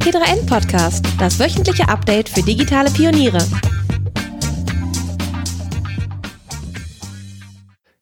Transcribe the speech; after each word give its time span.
T3N 0.00 0.46
Podcast, 0.48 1.04
das 1.20 1.38
wöchentliche 1.38 1.86
Update 1.86 2.30
für 2.30 2.40
digitale 2.40 2.90
Pioniere. 2.90 3.38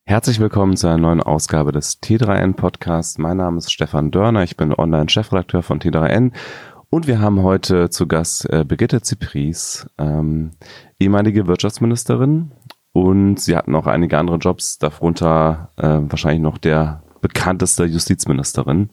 Herzlich 0.05 0.39
willkommen 0.39 0.77
zu 0.77 0.87
einer 0.87 0.97
neuen 0.97 1.21
Ausgabe 1.21 1.73
des 1.73 2.01
T3N 2.01 2.55
Podcasts. 2.55 3.19
Mein 3.19 3.39
Name 3.39 3.59
ist 3.59 3.73
Stefan 3.73 4.13
Dörner, 4.13 4.45
ich 4.45 4.57
bin 4.57 4.73
Online-Chefredakteur 4.73 5.65
von 5.65 5.81
T3N 5.81 6.31
und 6.89 7.09
wir 7.09 7.21
haben 7.21 7.43
heute 7.43 7.91
zu 7.91 8.07
Gast 8.07 8.49
äh, 8.49 8.65
Brigitte 8.65 9.03
Zipries, 9.03 9.91
ähm, 9.99 10.53
ehemalige 11.01 11.49
Wirtschaftsministerin 11.49 12.53
und 12.93 13.41
sie 13.41 13.57
hatten 13.57 13.75
auch 13.75 13.89
einige 13.89 14.19
andere 14.19 14.37
Jobs, 14.37 14.79
darunter 14.79 15.73
äh, 15.77 15.99
wahrscheinlich 16.01 16.43
noch 16.43 16.59
der 16.59 17.03
bekannteste 17.21 17.85
Justizministerin. 17.87 18.91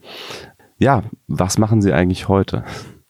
Ja, 0.77 1.03
was 1.27 1.57
machen 1.57 1.81
Sie 1.81 1.93
eigentlich 1.93 2.27
heute? 2.27 2.63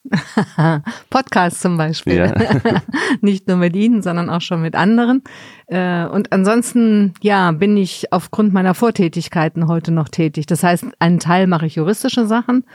Podcast 1.10 1.62
zum 1.62 1.78
Beispiel. 1.78 2.16
Ja. 2.18 2.34
Nicht 3.22 3.48
nur 3.48 3.58
mit 3.58 3.76
Ihnen, 3.76 4.02
sondern 4.02 4.30
auch 4.30 4.42
schon 4.42 4.62
mit 4.62 4.76
anderen. 4.76 5.24
Äh, 5.68 6.06
und 6.06 6.32
ansonsten, 6.32 7.14
ja, 7.22 7.52
bin 7.52 7.78
ich 7.78 8.12
aufgrund 8.12 8.54
meiner 8.54 8.74
Vortätigkeiten 8.74 9.68
heute 9.68 9.92
noch 9.92 10.10
tätig. 10.10 10.46
Das 10.46 10.64
heißt, 10.64 10.86
einen 11.00 11.20
Teil 11.20 11.48
mache 11.48 11.66
ich 11.66 11.76
juristische 11.76 12.26
Sachen. 12.28 12.66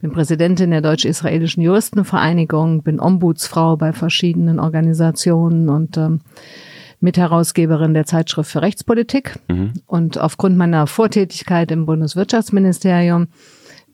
Bin 0.00 0.12
Präsidentin 0.12 0.70
der 0.70 0.80
Deutsch-Israelischen 0.80 1.62
Juristenvereinigung, 1.62 2.82
bin 2.82 3.00
Ombudsfrau 3.00 3.76
bei 3.76 3.92
verschiedenen 3.92 4.60
Organisationen 4.60 5.68
und 5.68 5.96
ähm, 5.96 6.20
Mitherausgeberin 7.00 7.94
der 7.94 8.06
Zeitschrift 8.06 8.50
für 8.50 8.62
Rechtspolitik. 8.62 9.38
Mhm. 9.48 9.74
Und 9.86 10.18
aufgrund 10.18 10.56
meiner 10.56 10.86
Vortätigkeit 10.86 11.70
im 11.70 11.86
Bundeswirtschaftsministerium 11.86 13.28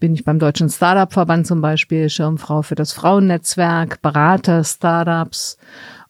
bin 0.01 0.15
ich 0.15 0.25
beim 0.25 0.39
Deutschen 0.39 0.69
Startup-Verband 0.69 1.47
zum 1.47 1.61
Beispiel 1.61 2.09
Schirmfrau 2.09 2.63
für 2.63 2.75
das 2.75 2.93
Frauennetzwerk, 2.93 4.03
Berater 4.03 4.65
Startups 4.65 5.59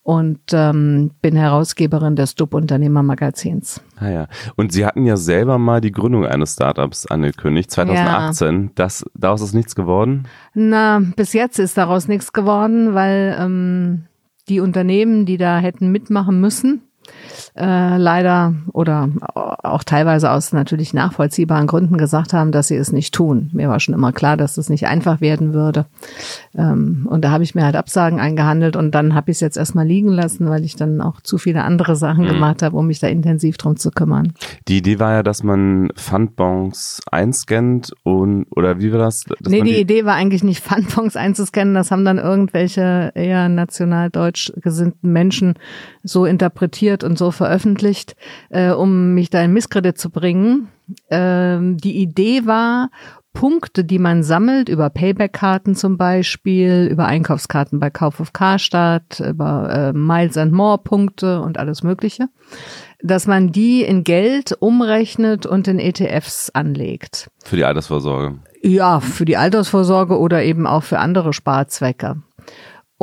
und 0.04 0.40
ähm, 0.52 1.12
bin 1.22 1.34
Herausgeberin 1.34 2.14
des 2.14 2.34
DUB-Unternehmermagazins. 2.34 3.80
Ah 3.96 4.10
ja. 4.10 4.28
Und 4.54 4.70
Sie 4.70 4.84
hatten 4.84 5.06
ja 5.06 5.16
selber 5.16 5.58
mal 5.58 5.80
die 5.80 5.92
Gründung 5.92 6.26
eines 6.26 6.52
Startups 6.52 7.06
angekündigt, 7.06 7.70
2018. 7.70 8.62
Ja. 8.64 8.70
Das, 8.74 9.04
daraus 9.14 9.40
ist 9.40 9.54
nichts 9.54 9.74
geworden? 9.74 10.28
Na, 10.52 11.00
bis 11.16 11.32
jetzt 11.32 11.58
ist 11.58 11.78
daraus 11.78 12.06
nichts 12.06 12.34
geworden, 12.34 12.94
weil 12.94 13.34
ähm, 13.40 14.04
die 14.48 14.60
Unternehmen, 14.60 15.24
die 15.24 15.38
da 15.38 15.58
hätten 15.58 15.90
mitmachen 15.90 16.38
müssen, 16.38 16.82
äh, 17.56 17.96
leider 17.96 18.54
oder 18.72 19.08
auch 19.34 19.84
teilweise 19.84 20.30
aus 20.30 20.52
natürlich 20.52 20.94
nachvollziehbaren 20.94 21.66
Gründen 21.66 21.98
gesagt 21.98 22.32
haben, 22.32 22.52
dass 22.52 22.68
sie 22.68 22.76
es 22.76 22.92
nicht 22.92 23.14
tun. 23.14 23.50
Mir 23.52 23.68
war 23.68 23.80
schon 23.80 23.94
immer 23.94 24.12
klar, 24.12 24.36
dass 24.36 24.56
es 24.56 24.68
nicht 24.68 24.86
einfach 24.86 25.20
werden 25.20 25.54
würde. 25.54 25.86
Ähm, 26.56 27.06
und 27.08 27.24
da 27.24 27.30
habe 27.30 27.44
ich 27.44 27.54
mir 27.54 27.64
halt 27.64 27.76
Absagen 27.76 28.20
eingehandelt 28.20 28.76
und 28.76 28.92
dann 28.92 29.14
habe 29.14 29.30
ich 29.30 29.36
es 29.36 29.40
jetzt 29.40 29.56
erstmal 29.56 29.86
liegen 29.86 30.08
lassen, 30.08 30.48
weil 30.48 30.64
ich 30.64 30.76
dann 30.76 31.00
auch 31.00 31.20
zu 31.20 31.38
viele 31.38 31.62
andere 31.62 31.96
Sachen 31.96 32.24
mhm. 32.24 32.28
gemacht 32.28 32.62
habe, 32.62 32.76
um 32.76 32.86
mich 32.86 33.00
da 33.00 33.08
intensiv 33.08 33.56
drum 33.56 33.76
zu 33.76 33.90
kümmern. 33.90 34.32
Die 34.68 34.78
Idee 34.78 34.98
war 34.98 35.12
ja, 35.12 35.22
dass 35.22 35.42
man 35.42 35.88
Fundbons 35.96 37.00
einscannt 37.10 37.92
und 38.02 38.46
oder 38.50 38.80
wie 38.80 38.92
war 38.92 38.98
das? 38.98 39.24
Nee, 39.46 39.62
die, 39.62 39.72
die, 39.74 39.80
Idee 39.80 40.04
war 40.04 40.14
eigentlich 40.14 40.44
nicht 40.44 40.60
Fundbons 40.64 41.16
einzuscannen, 41.16 41.74
das 41.74 41.90
haben 41.90 42.04
dann 42.04 42.18
irgendwelche 42.18 43.12
eher 43.14 43.48
nationaldeutsch 43.48 44.52
gesinnten 44.56 45.12
Menschen 45.12 45.54
so 46.02 46.26
interpretiert 46.26 46.93
und 47.02 47.18
so 47.18 47.30
veröffentlicht, 47.30 48.14
äh, 48.50 48.70
um 48.70 49.14
mich 49.14 49.30
da 49.30 49.42
in 49.42 49.52
Misskredit 49.52 49.98
zu 49.98 50.10
bringen. 50.10 50.68
Ähm, 51.10 51.78
die 51.78 51.96
Idee 51.96 52.46
war, 52.46 52.90
Punkte, 53.34 53.84
die 53.84 53.98
man 53.98 54.22
sammelt, 54.22 54.68
über 54.68 54.88
Payback-Karten 54.88 55.74
zum 55.74 55.98
Beispiel, 55.98 56.88
über 56.90 57.06
Einkaufskarten 57.06 57.80
bei 57.80 57.90
Kauf 57.90 58.20
auf 58.20 58.32
Karstadt, 58.32 59.20
über 59.20 59.68
äh, 59.70 59.92
Miles 59.92 60.38
and 60.38 60.52
More 60.52 60.78
Punkte 60.78 61.42
und 61.42 61.58
alles 61.58 61.82
Mögliche, 61.82 62.28
dass 63.02 63.26
man 63.26 63.50
die 63.50 63.82
in 63.82 64.04
Geld 64.04 64.56
umrechnet 64.60 65.46
und 65.46 65.68
in 65.68 65.80
ETFs 65.80 66.50
anlegt. 66.50 67.28
Für 67.44 67.56
die 67.56 67.64
Altersvorsorge. 67.64 68.38
Ja, 68.62 69.00
für 69.00 69.24
die 69.24 69.36
Altersvorsorge 69.36 70.18
oder 70.18 70.42
eben 70.44 70.66
auch 70.66 70.84
für 70.84 71.00
andere 71.00 71.32
Sparzwecke. 71.32 72.22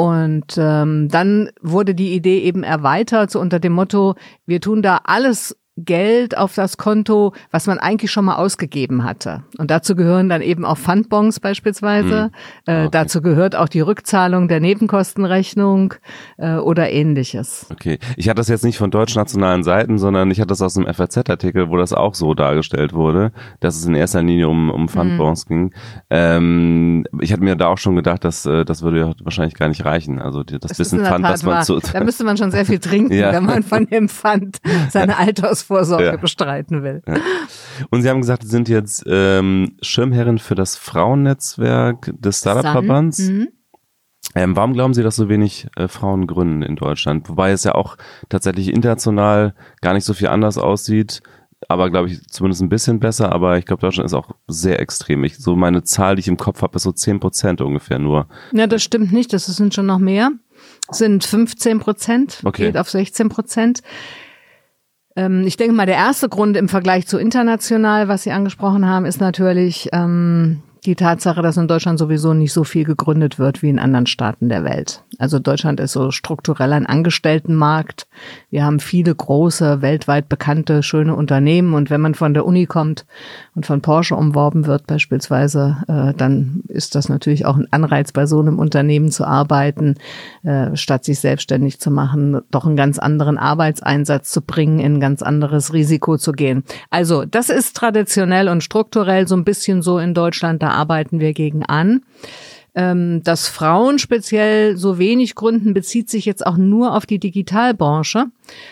Und 0.02 0.58
ähm, 0.58 1.10
dann 1.10 1.52
wurde 1.62 1.94
die 1.94 2.16
Idee 2.16 2.40
eben 2.40 2.64
erweitert, 2.64 3.30
so 3.30 3.40
unter 3.40 3.60
dem 3.60 3.74
Motto, 3.74 4.16
wir 4.48 4.60
tun 4.60 4.82
da 4.82 5.02
alles 5.04 5.56
Geld 5.78 6.38
auf 6.38 6.54
das 6.54 6.78
Konto, 6.78 7.34
was 7.50 7.66
man 7.66 7.80
eigentlich 7.80 8.12
schon 8.12 8.26
mal 8.26 8.36
ausgegeben 8.36 9.06
hatte. 9.06 9.44
Und 9.58 9.72
dazu 9.72 9.96
gehören 9.96 10.28
dann 10.28 10.42
eben 10.42 10.66
auch 10.66 10.78
Fundbons 10.78 11.40
beispielsweise. 11.40 12.24
Hm. 12.24 12.32
Äh, 12.66 12.82
okay. 12.82 12.90
Dazu 12.92 13.22
gehört 13.22 13.56
auch 13.56 13.70
die 13.70 13.80
Rückzahlung 13.80 14.50
der 14.50 14.60
Nebenkostenrechnung 14.60 15.94
äh, 16.38 16.56
oder 16.56 16.92
ähnliches. 16.92 17.68
Okay, 17.72 18.00
ich 18.18 18.28
hatte 18.28 18.38
das 18.38 18.50
jetzt 18.50 18.66
nicht 18.66 18.78
von 18.78 18.92
deutschnationalen 18.92 19.64
Seiten, 19.64 19.98
sondern 19.98 20.30
ich 20.30 20.40
hatte 20.40 20.48
das 20.48 20.62
aus 20.62 20.78
einem 20.78 20.94
FAZ-Artikel, 20.94 21.70
wo 21.70 21.78
das 21.78 21.94
auch 21.94 22.16
so 22.16 22.34
dargestellt 22.34 22.94
wurde, 22.94 23.32
dass 23.62 23.78
es 23.78 23.86
in 23.86 23.96
erster 23.96 24.22
Linie 24.22 24.50
um, 24.50 24.70
um 24.70 24.90
Fundbons 24.90 25.46
hm. 25.48 25.48
ging. 25.48 25.74
Ähm, 26.10 27.06
ich 27.22 27.32
hatte 27.32 27.44
mir 27.44 27.56
da 27.56 27.68
auch 27.68 27.78
schon 27.78 27.96
gedacht, 27.96 28.26
dass 28.26 28.46
äh, 28.46 28.66
das 28.66 28.82
würde 28.82 29.00
ja 29.00 29.14
wahrscheinlich 29.24 29.56
gar 29.56 29.70
nicht 29.70 29.86
reichen. 29.86 30.20
Also 30.20 30.44
das, 30.44 30.60
das 30.60 30.80
Wissen 30.80 31.06
Fund, 31.06 31.24
was 31.24 31.44
man 31.44 31.64
zu... 31.64 31.80
Da 31.80 32.04
müsste 32.04 32.26
man 32.26 32.36
schon 32.36 32.52
sehr 32.52 32.66
viel 32.66 32.80
trinken, 32.80 33.14
ja. 33.14 33.32
wenn 33.32 33.46
man 33.46 33.64
von 33.64 33.86
dem 33.86 34.10
Fund 34.10 34.58
seine 34.90 35.18
Alters 35.18 35.61
Altersvorsorge 35.62 36.06
ja. 36.06 36.16
bestreiten 36.18 36.84
will. 36.84 37.02
Ja. 37.08 37.18
Und 37.90 38.02
Sie 38.02 38.10
haben 38.10 38.22
gesagt, 38.22 38.44
Sie 38.44 38.50
sind 38.50 38.70
jetzt 38.70 39.04
ähm, 39.08 39.76
Schirmherrin 39.82 40.40
für 40.40 40.56
das 40.56 40.76
Frauennetzwerk 40.76 42.12
des 42.18 42.40
Startup-Verbands. 42.40 43.20
Mhm. 43.20 43.50
Ähm, 44.36 44.56
warum 44.56 44.74
glauben 44.74 44.94
Sie, 44.94 45.04
dass 45.04 45.16
so 45.16 45.30
wenig 45.30 45.68
äh, 45.76 45.88
Frauen 45.88 46.28
gründen 46.28 46.62
in 46.62 46.76
Deutschland? 46.76 47.28
Wobei 47.30 47.52
es 47.52 47.64
ja 47.64 47.76
auch 47.76 47.98
tatsächlich 48.30 48.72
international 48.72 49.56
gar 49.82 49.94
nicht 49.94 50.06
so 50.06 50.14
viel 50.14 50.28
anders 50.28 50.58
aussieht, 50.58 51.22
aber 51.68 51.90
glaube 51.90 52.10
ich 52.10 52.26
zumindest 52.28 52.62
ein 52.62 52.70
bisschen 52.70 53.00
besser. 53.00 53.32
Aber 53.32 53.58
ich 53.58 53.66
glaube, 53.66 53.82
Deutschland 53.82 54.06
ist 54.06 54.14
auch 54.14 54.32
sehr 54.48 54.80
extrem. 54.80 55.24
Ich, 55.24 55.38
so 55.38 55.56
meine 55.56 55.84
Zahl, 55.84 56.16
die 56.16 56.22
ich 56.22 56.28
im 56.28 56.38
Kopf 56.38 56.62
habe, 56.62 56.76
ist 56.76 56.84
so 56.84 56.92
10 56.92 57.20
Prozent 57.20 57.62
ungefähr 57.62 58.00
nur. 58.00 58.28
Ja, 58.54 58.68
das 58.68 58.84
stimmt 58.84 59.12
nicht. 59.12 59.34
Das 59.34 59.48
sind 59.48 59.74
schon 59.74 59.88
noch 59.88 60.00
mehr. 60.00 60.32
Das 60.88 61.00
sind 61.00 61.24
15 61.24 61.80
Prozent, 61.80 62.42
okay. 62.44 62.68
geht 62.68 62.78
auf 62.78 62.90
16 62.90 63.30
Prozent. 63.30 63.82
Ähm, 65.16 65.46
ich 65.46 65.58
denke 65.58 65.74
mal, 65.74 65.86
der 65.86 65.96
erste 65.96 66.30
Grund 66.30 66.56
im 66.58 66.70
Vergleich 66.70 67.08
zu 67.08 67.18
international, 67.18 68.08
was 68.08 68.24
Sie 68.24 68.32
angesprochen 68.32 68.88
haben, 68.88 69.06
ist 69.06 69.20
natürlich 69.20 69.90
ähm, 69.92 70.62
die 70.86 70.96
Tatsache, 70.96 71.44
dass 71.44 71.58
in 71.58 71.68
Deutschland 71.68 72.00
sowieso 72.00 72.34
nicht 72.34 72.54
so 72.54 72.64
viel 72.64 72.86
gegründet 72.86 73.38
wird 73.38 73.62
wie 73.62 73.70
in 73.70 73.78
anderen 73.78 74.08
Staaten 74.08 74.50
der 74.50 74.64
Welt. 74.64 75.04
Also 75.20 75.38
Deutschland 75.38 75.80
ist 75.80 75.92
so 75.92 76.10
strukturell 76.10 76.74
ein 76.74 76.88
Angestelltenmarkt. 76.88 78.08
Wir 78.50 78.66
haben 78.66 78.80
viele 78.80 79.14
große, 79.14 79.84
weltweit 79.84 80.28
bekannte, 80.28 80.82
schöne 80.82 81.16
Unternehmen. 81.16 81.76
Und 81.76 81.92
wenn 81.92 82.02
man 82.02 82.16
von 82.16 82.34
der 82.34 82.48
Uni 82.48 82.66
kommt 82.66 83.06
und 83.54 83.68
von 83.68 83.82
Porsche 83.82 84.16
umworben 84.16 84.66
wird 84.66 84.88
beispielsweise, 84.88 85.78
äh, 85.88 86.16
dann 86.18 86.64
ist 86.68 86.96
das 86.96 87.10
natürlich 87.10 87.46
auch 87.46 87.58
ein 87.58 87.68
Anreiz, 87.70 88.12
bei 88.12 88.26
so 88.26 88.40
einem 88.40 88.58
Unternehmen 88.58 89.12
zu 89.12 89.24
arbeiten, 89.24 89.96
äh, 90.42 90.76
statt 90.76 91.06
sich 91.06 91.20
selbstständig 91.20 91.80
zu 91.80 91.92
machen, 91.92 92.42
doch 92.50 92.66
einen 92.66 92.76
ganz 92.76 92.98
anderen 92.98 93.38
Arbeitseinsatz 93.38 94.32
zu 94.32 94.42
bringen, 94.42 94.80
in 94.80 94.96
ein 94.96 95.00
ganz 95.00 95.22
anderes 95.22 95.74
Risiko 95.74 96.18
zu 96.18 96.32
gehen. 96.32 96.64
Also 96.90 97.26
das 97.26 97.52
ist 97.52 97.76
traditionell 97.76 98.50
und 98.50 98.64
strukturell 98.64 99.28
so 99.28 99.36
ein 99.36 99.44
bisschen 99.44 99.84
so 99.84 100.00
in 100.00 100.16
Deutschland. 100.16 100.64
Da 100.64 100.71
arbeiten 100.72 101.20
wir 101.20 101.34
gegen 101.34 101.64
an. 101.66 102.02
Ähm, 102.74 103.22
dass 103.24 103.50
Frauen 103.50 104.00
speziell 104.00 104.78
so 104.78 104.98
wenig 104.98 105.36
gründen, 105.36 105.74
bezieht 105.74 106.10
sich 106.10 106.24
jetzt 106.24 106.46
auch 106.46 106.56
nur 106.56 106.96
auf 106.96 107.06
die 107.06 107.20
Digitalbranche. 107.20 108.28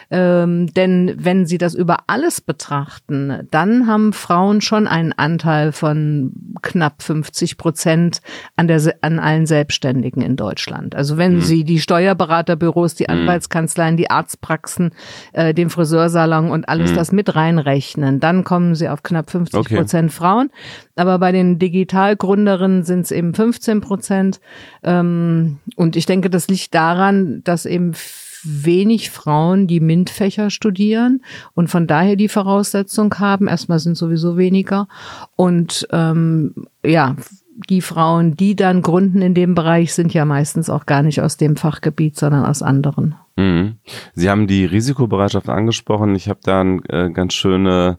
Ähm, 0.09 0.73
denn 0.73 1.15
wenn 1.17 1.45
Sie 1.45 1.57
das 1.57 1.75
über 1.75 1.97
alles 2.07 2.39
betrachten, 2.39 3.45
dann 3.51 3.87
haben 3.87 4.13
Frauen 4.13 4.61
schon 4.61 4.87
einen 4.87 5.11
Anteil 5.11 5.73
von 5.73 6.31
knapp 6.61 7.01
50 7.01 7.57
Prozent 7.57 8.21
an, 8.55 8.67
der, 8.67 8.81
an 9.01 9.19
allen 9.19 9.45
Selbstständigen 9.45 10.21
in 10.21 10.35
Deutschland. 10.35 10.95
Also 10.95 11.17
wenn 11.17 11.35
mhm. 11.35 11.41
Sie 11.41 11.63
die 11.63 11.79
Steuerberaterbüros, 11.79 12.95
die 12.95 13.03
mhm. 13.03 13.21
Anwaltskanzleien, 13.21 13.97
die 13.97 14.09
Arztpraxen, 14.09 14.91
äh, 15.33 15.53
den 15.53 15.69
Friseursalon 15.69 16.51
und 16.51 16.69
alles 16.69 16.91
mhm. 16.91 16.95
das 16.95 17.11
mit 17.11 17.35
reinrechnen, 17.35 18.19
dann 18.19 18.43
kommen 18.43 18.75
Sie 18.75 18.89
auf 18.89 19.03
knapp 19.03 19.29
50 19.29 19.59
okay. 19.59 19.75
Prozent 19.77 20.11
Frauen. 20.11 20.49
Aber 20.95 21.19
bei 21.19 21.31
den 21.31 21.59
Digitalgründerinnen 21.59 22.83
sind 22.83 23.01
es 23.01 23.11
eben 23.11 23.33
15 23.33 23.81
Prozent. 23.81 24.39
Ähm, 24.83 25.59
und 25.75 25.95
ich 25.95 26.05
denke, 26.05 26.29
das 26.29 26.47
liegt 26.47 26.73
daran, 26.73 27.41
dass 27.43 27.65
eben 27.65 27.93
wenig 28.43 29.09
Frauen, 29.09 29.67
die 29.67 29.79
MINT-Fächer 29.79 30.49
studieren 30.49 31.21
und 31.53 31.69
von 31.69 31.87
daher 31.87 32.15
die 32.15 32.29
Voraussetzung 32.29 33.13
haben. 33.15 33.47
Erstmal 33.47 33.79
sind 33.79 33.95
sowieso 33.95 34.37
weniger. 34.37 34.87
Und 35.35 35.87
ähm, 35.91 36.67
ja, 36.83 37.15
die 37.69 37.81
Frauen, 37.81 38.35
die 38.35 38.55
dann 38.55 38.81
gründen 38.81 39.21
in 39.21 39.33
dem 39.33 39.53
Bereich, 39.53 39.93
sind 39.93 40.13
ja 40.13 40.23
meistens 40.25 40.69
auch 40.69 40.85
gar 40.85 41.01
nicht 41.01 41.21
aus 41.21 41.37
dem 41.37 41.55
Fachgebiet, 41.55 42.17
sondern 42.17 42.45
aus 42.45 42.61
anderen. 42.61 43.15
Mhm. 43.35 43.75
Sie 44.13 44.29
haben 44.29 44.47
die 44.47 44.65
Risikobereitschaft 44.65 45.49
angesprochen. 45.49 46.15
Ich 46.15 46.29
habe 46.29 46.39
da 46.43 46.61
eine 46.61 46.81
äh, 46.89 47.09
ganz 47.09 47.33
schöne 47.33 47.97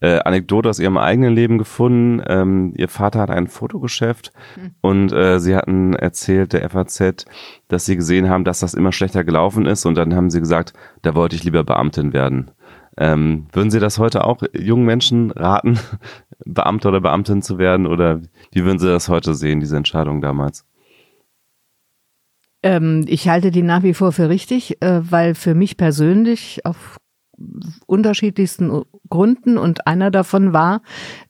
äh, 0.00 0.18
Anekdote 0.20 0.68
aus 0.68 0.78
ihrem 0.78 0.98
eigenen 0.98 1.34
Leben 1.34 1.58
gefunden. 1.58 2.22
Ähm, 2.26 2.72
ihr 2.76 2.88
Vater 2.88 3.20
hat 3.20 3.30
ein 3.30 3.48
Fotogeschäft 3.48 4.32
mhm. 4.56 4.70
und 4.80 5.12
äh, 5.12 5.38
sie 5.38 5.54
hatten 5.54 5.94
erzählt 5.94 6.52
der 6.52 6.68
FAZ, 6.68 7.26
dass 7.68 7.84
sie 7.84 7.96
gesehen 7.96 8.28
haben, 8.28 8.44
dass 8.44 8.60
das 8.60 8.74
immer 8.74 8.92
schlechter 8.92 9.24
gelaufen 9.24 9.66
ist 9.66 9.86
und 9.86 9.94
dann 9.94 10.14
haben 10.14 10.30
sie 10.30 10.40
gesagt, 10.40 10.72
da 11.02 11.14
wollte 11.14 11.36
ich 11.36 11.44
lieber 11.44 11.64
Beamtin 11.64 12.12
werden. 12.12 12.50
Ähm, 12.96 13.46
würden 13.52 13.70
Sie 13.70 13.80
das 13.80 13.98
heute 13.98 14.24
auch 14.24 14.42
jungen 14.52 14.84
Menschen 14.84 15.30
raten, 15.30 15.78
Beamter 16.44 16.90
oder 16.90 17.00
Beamtin 17.00 17.40
zu 17.40 17.58
werden 17.58 17.86
oder 17.86 18.20
wie 18.52 18.64
würden 18.64 18.78
Sie 18.78 18.88
das 18.88 19.08
heute 19.08 19.34
sehen, 19.34 19.60
diese 19.60 19.76
Entscheidung 19.76 20.20
damals? 20.20 20.66
Ähm, 22.62 23.04
ich 23.08 23.28
halte 23.28 23.50
die 23.50 23.62
nach 23.62 23.82
wie 23.82 23.94
vor 23.94 24.12
für 24.12 24.28
richtig, 24.28 24.82
äh, 24.82 25.00
weil 25.10 25.34
für 25.34 25.54
mich 25.54 25.76
persönlich 25.76 26.66
auf 26.66 26.99
unterschiedlichsten 27.86 28.82
Gründen 29.08 29.58
und 29.58 29.86
einer 29.86 30.10
davon 30.10 30.52
war, 30.52 30.82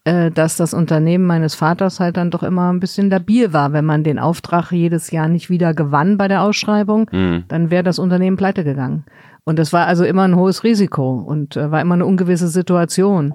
äh, 0.03 0.31
dass 0.31 0.57
das 0.57 0.73
Unternehmen 0.73 1.25
meines 1.25 1.55
Vaters 1.55 1.99
halt 1.99 2.17
dann 2.17 2.31
doch 2.31 2.43
immer 2.43 2.71
ein 2.71 2.79
bisschen 2.79 3.09
labil 3.09 3.53
war. 3.53 3.73
Wenn 3.73 3.85
man 3.85 4.03
den 4.03 4.19
Auftrag 4.19 4.71
jedes 4.71 5.11
Jahr 5.11 5.27
nicht 5.27 5.49
wieder 5.49 5.73
gewann 5.73 6.17
bei 6.17 6.27
der 6.27 6.43
Ausschreibung, 6.43 7.09
mhm. 7.11 7.45
dann 7.47 7.71
wäre 7.71 7.83
das 7.83 7.99
Unternehmen 7.99 8.37
pleite 8.37 8.63
gegangen. 8.63 9.05
Und 9.43 9.57
das 9.57 9.73
war 9.73 9.87
also 9.87 10.03
immer 10.03 10.23
ein 10.23 10.35
hohes 10.35 10.63
Risiko 10.63 11.13
und 11.13 11.55
äh, 11.57 11.71
war 11.71 11.81
immer 11.81 11.95
eine 11.95 12.05
ungewisse 12.05 12.47
Situation. 12.47 13.33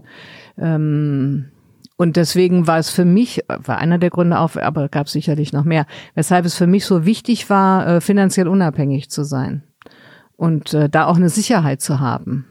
Ähm, 0.56 1.46
und 1.96 2.16
deswegen 2.16 2.66
war 2.66 2.78
es 2.78 2.90
für 2.90 3.06
mich, 3.06 3.42
war 3.48 3.78
einer 3.78 3.98
der 3.98 4.10
Gründe 4.10 4.38
auch, 4.38 4.54
aber 4.56 4.88
gab 4.88 5.08
sicherlich 5.08 5.54
noch 5.54 5.64
mehr, 5.64 5.86
weshalb 6.14 6.44
es 6.44 6.54
für 6.54 6.66
mich 6.66 6.84
so 6.84 7.06
wichtig 7.06 7.48
war, 7.48 7.86
äh, 7.86 8.00
finanziell 8.02 8.48
unabhängig 8.48 9.08
zu 9.08 9.24
sein 9.24 9.62
und 10.36 10.76
da 10.90 11.06
auch 11.06 11.16
eine 11.16 11.30
Sicherheit 11.30 11.80
zu 11.80 11.98
haben. 11.98 12.44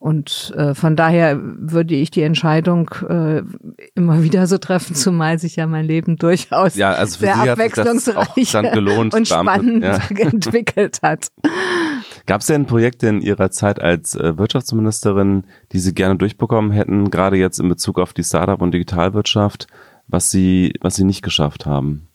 Und 0.00 0.54
äh, 0.56 0.74
von 0.74 0.96
daher 0.96 1.38
würde 1.38 1.94
ich 1.94 2.10
die 2.10 2.22
Entscheidung 2.22 2.88
äh, 3.06 3.42
immer 3.94 4.22
wieder 4.22 4.46
so 4.46 4.56
treffen, 4.56 4.94
zumal 4.94 5.38
sich 5.38 5.56
ja 5.56 5.66
mein 5.66 5.84
Leben 5.84 6.16
durchaus 6.16 6.74
ja, 6.74 6.92
also 6.92 7.18
sehr 7.18 7.36
abwechslungsreich 7.36 8.56
und 9.12 9.28
spannend 9.28 9.84
ja. 9.84 9.98
entwickelt 10.16 11.00
hat. 11.02 11.28
Gab 12.24 12.40
es 12.40 12.46
denn 12.46 12.64
Projekte 12.64 13.08
in 13.08 13.20
Ihrer 13.20 13.50
Zeit 13.50 13.82
als 13.82 14.14
äh, 14.14 14.38
Wirtschaftsministerin, 14.38 15.44
die 15.72 15.78
Sie 15.78 15.92
gerne 15.92 16.16
durchbekommen 16.16 16.70
hätten, 16.70 17.10
gerade 17.10 17.36
jetzt 17.36 17.60
in 17.60 17.68
Bezug 17.68 17.98
auf 17.98 18.14
die 18.14 18.24
Startup- 18.24 18.62
und 18.62 18.72
Digitalwirtschaft, 18.72 19.66
was 20.06 20.30
Sie, 20.30 20.72
was 20.80 20.96
Sie 20.96 21.04
nicht 21.04 21.20
geschafft 21.20 21.66
haben? 21.66 22.08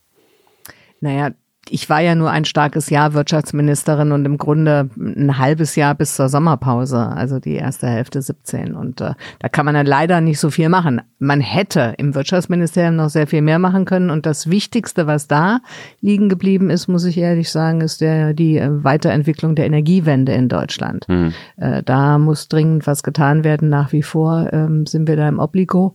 Naja, 1.01 1.35
ich 1.69 1.89
war 1.89 1.99
ja 1.99 2.13
nur 2.13 2.29
ein 2.29 2.45
starkes 2.45 2.89
Jahr 2.89 3.13
Wirtschaftsministerin 3.13 4.11
und 4.11 4.25
im 4.25 4.37
Grunde 4.37 4.89
ein 4.97 5.37
halbes 5.37 5.75
Jahr 5.75 5.95
bis 5.95 6.15
zur 6.15 6.29
Sommerpause, 6.29 6.99
also 6.99 7.39
die 7.39 7.55
erste 7.55 7.87
Hälfte 7.87 8.21
17. 8.21 8.75
Und 8.75 9.01
äh, 9.01 9.13
da 9.39 9.49
kann 9.49 9.65
man 9.65 9.73
dann 9.73 9.85
leider 9.85 10.21
nicht 10.21 10.39
so 10.39 10.51
viel 10.51 10.69
machen. 10.69 11.01
Man 11.17 11.41
hätte 11.41 11.95
im 11.97 12.13
Wirtschaftsministerium 12.13 12.95
noch 12.95 13.09
sehr 13.09 13.25
viel 13.25 13.41
mehr 13.41 13.57
machen 13.57 13.85
können. 13.85 14.11
Und 14.11 14.25
das 14.25 14.49
Wichtigste, 14.49 15.07
was 15.07 15.27
da 15.27 15.59
liegen 16.01 16.29
geblieben 16.29 16.69
ist, 16.69 16.87
muss 16.87 17.05
ich 17.05 17.17
ehrlich 17.17 17.49
sagen, 17.49 17.81
ist 17.81 18.01
der, 18.01 18.33
die 18.33 18.57
äh, 18.57 18.83
Weiterentwicklung 18.83 19.55
der 19.55 19.65
Energiewende 19.65 20.33
in 20.33 20.49
Deutschland. 20.49 21.07
Mhm. 21.09 21.33
Äh, 21.57 21.81
da 21.83 22.19
muss 22.19 22.47
dringend 22.47 22.85
was 22.85 23.01
getan 23.01 23.43
werden. 23.43 23.69
Nach 23.69 23.91
wie 23.91 24.03
vor 24.03 24.49
ähm, 24.53 24.85
sind 24.85 25.07
wir 25.07 25.15
da 25.15 25.27
im 25.27 25.39
Obligo. 25.39 25.93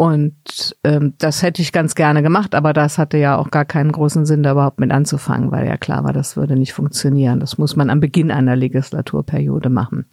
Und 0.00 0.74
ähm, 0.82 1.12
das 1.18 1.42
hätte 1.42 1.60
ich 1.60 1.72
ganz 1.72 1.94
gerne 1.94 2.22
gemacht, 2.22 2.54
aber 2.54 2.72
das 2.72 2.96
hatte 2.96 3.18
ja 3.18 3.36
auch 3.36 3.50
gar 3.50 3.66
keinen 3.66 3.92
großen 3.92 4.24
Sinn, 4.24 4.42
da 4.42 4.52
überhaupt 4.52 4.80
mit 4.80 4.92
anzufangen, 4.92 5.52
weil 5.52 5.66
ja 5.66 5.76
klar 5.76 6.04
war, 6.04 6.14
das 6.14 6.38
würde 6.38 6.56
nicht 6.56 6.72
funktionieren. 6.72 7.38
Das 7.38 7.58
muss 7.58 7.76
man 7.76 7.90
am 7.90 8.00
Beginn 8.00 8.30
einer 8.30 8.56
Legislaturperiode 8.56 9.68
machen. 9.68 10.06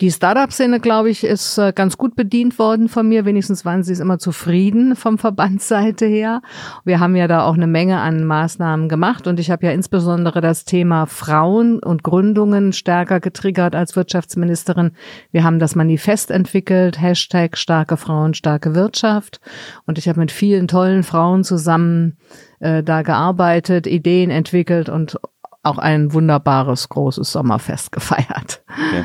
Die 0.00 0.10
Startup-Szene, 0.10 0.80
glaube 0.80 1.10
ich, 1.10 1.22
ist 1.22 1.58
äh, 1.58 1.74
ganz 1.74 1.98
gut 1.98 2.16
bedient 2.16 2.58
worden 2.58 2.88
von 2.88 3.10
mir. 3.10 3.26
Wenigstens 3.26 3.66
waren 3.66 3.82
sie 3.82 3.92
es 3.92 4.00
immer 4.00 4.18
zufrieden 4.18 4.96
vom 4.96 5.18
Verbandsseite 5.18 6.06
her. 6.06 6.40
Wir 6.86 6.98
haben 6.98 7.14
ja 7.14 7.28
da 7.28 7.44
auch 7.44 7.56
eine 7.56 7.66
Menge 7.66 8.00
an 8.00 8.24
Maßnahmen 8.24 8.88
gemacht 8.88 9.26
und 9.26 9.38
ich 9.38 9.50
habe 9.50 9.66
ja 9.66 9.72
insbesondere 9.72 10.40
das 10.40 10.64
Thema 10.64 11.04
Frauen 11.04 11.78
und 11.78 12.02
Gründungen 12.02 12.72
stärker 12.72 13.20
getriggert 13.20 13.76
als 13.76 13.96
Wirtschaftsministerin. 13.96 14.92
Wir 15.30 15.44
haben 15.44 15.58
das 15.58 15.76
Manifest 15.76 16.30
entwickelt, 16.30 16.98
Hashtag 16.98 17.58
starke 17.58 17.98
Frauen, 17.98 18.32
starke 18.32 18.74
Wirtschaft. 18.74 19.09
Wirtschaft. 19.10 19.40
Und 19.86 19.98
ich 19.98 20.08
habe 20.08 20.20
mit 20.20 20.32
vielen 20.32 20.68
tollen 20.68 21.02
Frauen 21.02 21.44
zusammen 21.44 22.16
äh, 22.60 22.82
da 22.82 23.02
gearbeitet, 23.02 23.86
Ideen 23.86 24.30
entwickelt 24.30 24.88
und 24.88 25.18
auch 25.62 25.78
ein 25.78 26.12
wunderbares 26.12 26.88
großes 26.88 27.32
Sommerfest 27.32 27.92
gefeiert. 27.92 28.62
Okay. 28.68 29.04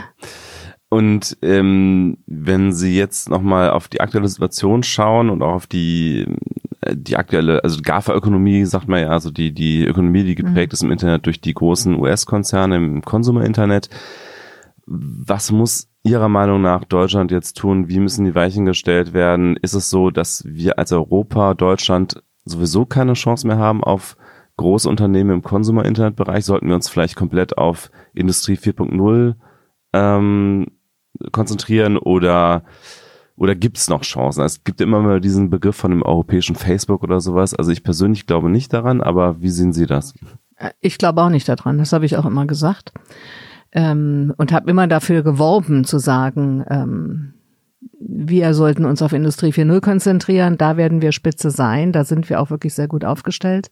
Und 0.89 1.37
ähm, 1.41 2.19
wenn 2.27 2.71
Sie 2.71 2.95
jetzt 2.95 3.29
nochmal 3.29 3.71
auf 3.71 3.87
die 3.87 4.01
aktuelle 4.01 4.27
Situation 4.27 4.83
schauen 4.83 5.29
und 5.29 5.41
auch 5.41 5.53
auf 5.53 5.67
die 5.67 6.25
äh, 6.81 6.95
die 6.95 7.17
aktuelle, 7.17 7.63
also 7.63 7.81
GAFA-Ökonomie, 7.81 8.65
sagt 8.65 8.87
man 8.87 9.01
ja, 9.01 9.09
also 9.09 9.31
die, 9.31 9.51
die 9.51 9.83
Ökonomie, 9.83 10.23
die 10.23 10.35
geprägt 10.35 10.71
mhm. 10.71 10.73
ist 10.73 10.83
im 10.83 10.91
Internet 10.91 11.25
durch 11.25 11.41
die 11.41 11.53
großen 11.53 11.99
US-Konzerne 11.99 12.77
im 12.77 13.01
Consumer-Internet. 13.01 13.89
Was 14.85 15.51
muss 15.51 15.89
Ihrer 16.05 16.29
Meinung 16.29 16.61
nach 16.61 16.83
Deutschland 16.83 17.31
jetzt 17.31 17.57
tun? 17.57 17.89
Wie 17.89 17.99
müssen 17.99 18.25
die 18.25 18.35
Weichen 18.35 18.65
gestellt 18.65 19.13
werden? 19.13 19.57
Ist 19.57 19.73
es 19.73 19.89
so, 19.89 20.11
dass 20.11 20.43
wir 20.45 20.77
als 20.77 20.91
Europa, 20.91 21.55
Deutschland 21.55 22.21
sowieso 22.45 22.85
keine 22.85 23.13
Chance 23.13 23.47
mehr 23.47 23.57
haben 23.57 23.83
auf 23.83 24.15
große 24.57 24.87
Unternehmen 24.87 25.31
im 25.31 25.41
Consumer-Internet-Bereich? 25.41 26.45
Sollten 26.45 26.67
wir 26.67 26.75
uns 26.75 26.89
vielleicht 26.89 27.15
komplett 27.15 27.57
auf 27.57 27.89
Industrie 28.13 28.53
4.0 28.53 29.33
ähm, 29.93 30.67
konzentrieren 31.31 31.97
oder 31.97 32.63
oder 33.35 33.55
gibt 33.55 33.77
es 33.77 33.89
noch 33.89 34.03
Chancen? 34.03 34.43
Es 34.43 34.63
gibt 34.63 34.81
immer 34.81 35.01
mal 35.01 35.19
diesen 35.19 35.49
Begriff 35.49 35.75
von 35.75 35.89
dem 35.89 36.03
europäischen 36.03 36.55
Facebook 36.55 37.01
oder 37.03 37.19
sowas. 37.19 37.55
Also 37.55 37.71
ich 37.71 37.83
persönlich 37.83 38.27
glaube 38.27 38.49
nicht 38.51 38.71
daran, 38.71 39.01
aber 39.01 39.41
wie 39.41 39.49
sehen 39.49 39.73
Sie 39.73 39.87
das? 39.87 40.13
Ich 40.79 40.99
glaube 40.99 41.21
auch 41.23 41.29
nicht 41.29 41.49
daran. 41.49 41.79
Das 41.79 41.91
habe 41.93 42.05
ich 42.05 42.15
auch 42.15 42.25
immer 42.25 42.45
gesagt 42.45 42.93
ähm, 43.75 44.33
und 44.37 44.51
habe 44.51 44.71
immer 44.71 44.87
dafür 44.87 45.21
geworben 45.21 45.83
zu 45.83 45.99
sagen, 45.99 46.65
ähm, 46.69 47.33
wir 47.99 48.53
sollten 48.53 48.85
uns 48.85 49.01
auf 49.01 49.13
Industrie 49.13 49.51
4.0 49.51 49.81
konzentrieren. 49.81 50.57
Da 50.57 50.77
werden 50.77 51.01
wir 51.01 51.11
Spitze 51.11 51.49
sein. 51.49 51.91
Da 51.91 52.03
sind 52.03 52.29
wir 52.29 52.39
auch 52.39 52.49
wirklich 52.49 52.73
sehr 52.73 52.87
gut 52.87 53.03
aufgestellt. 53.03 53.71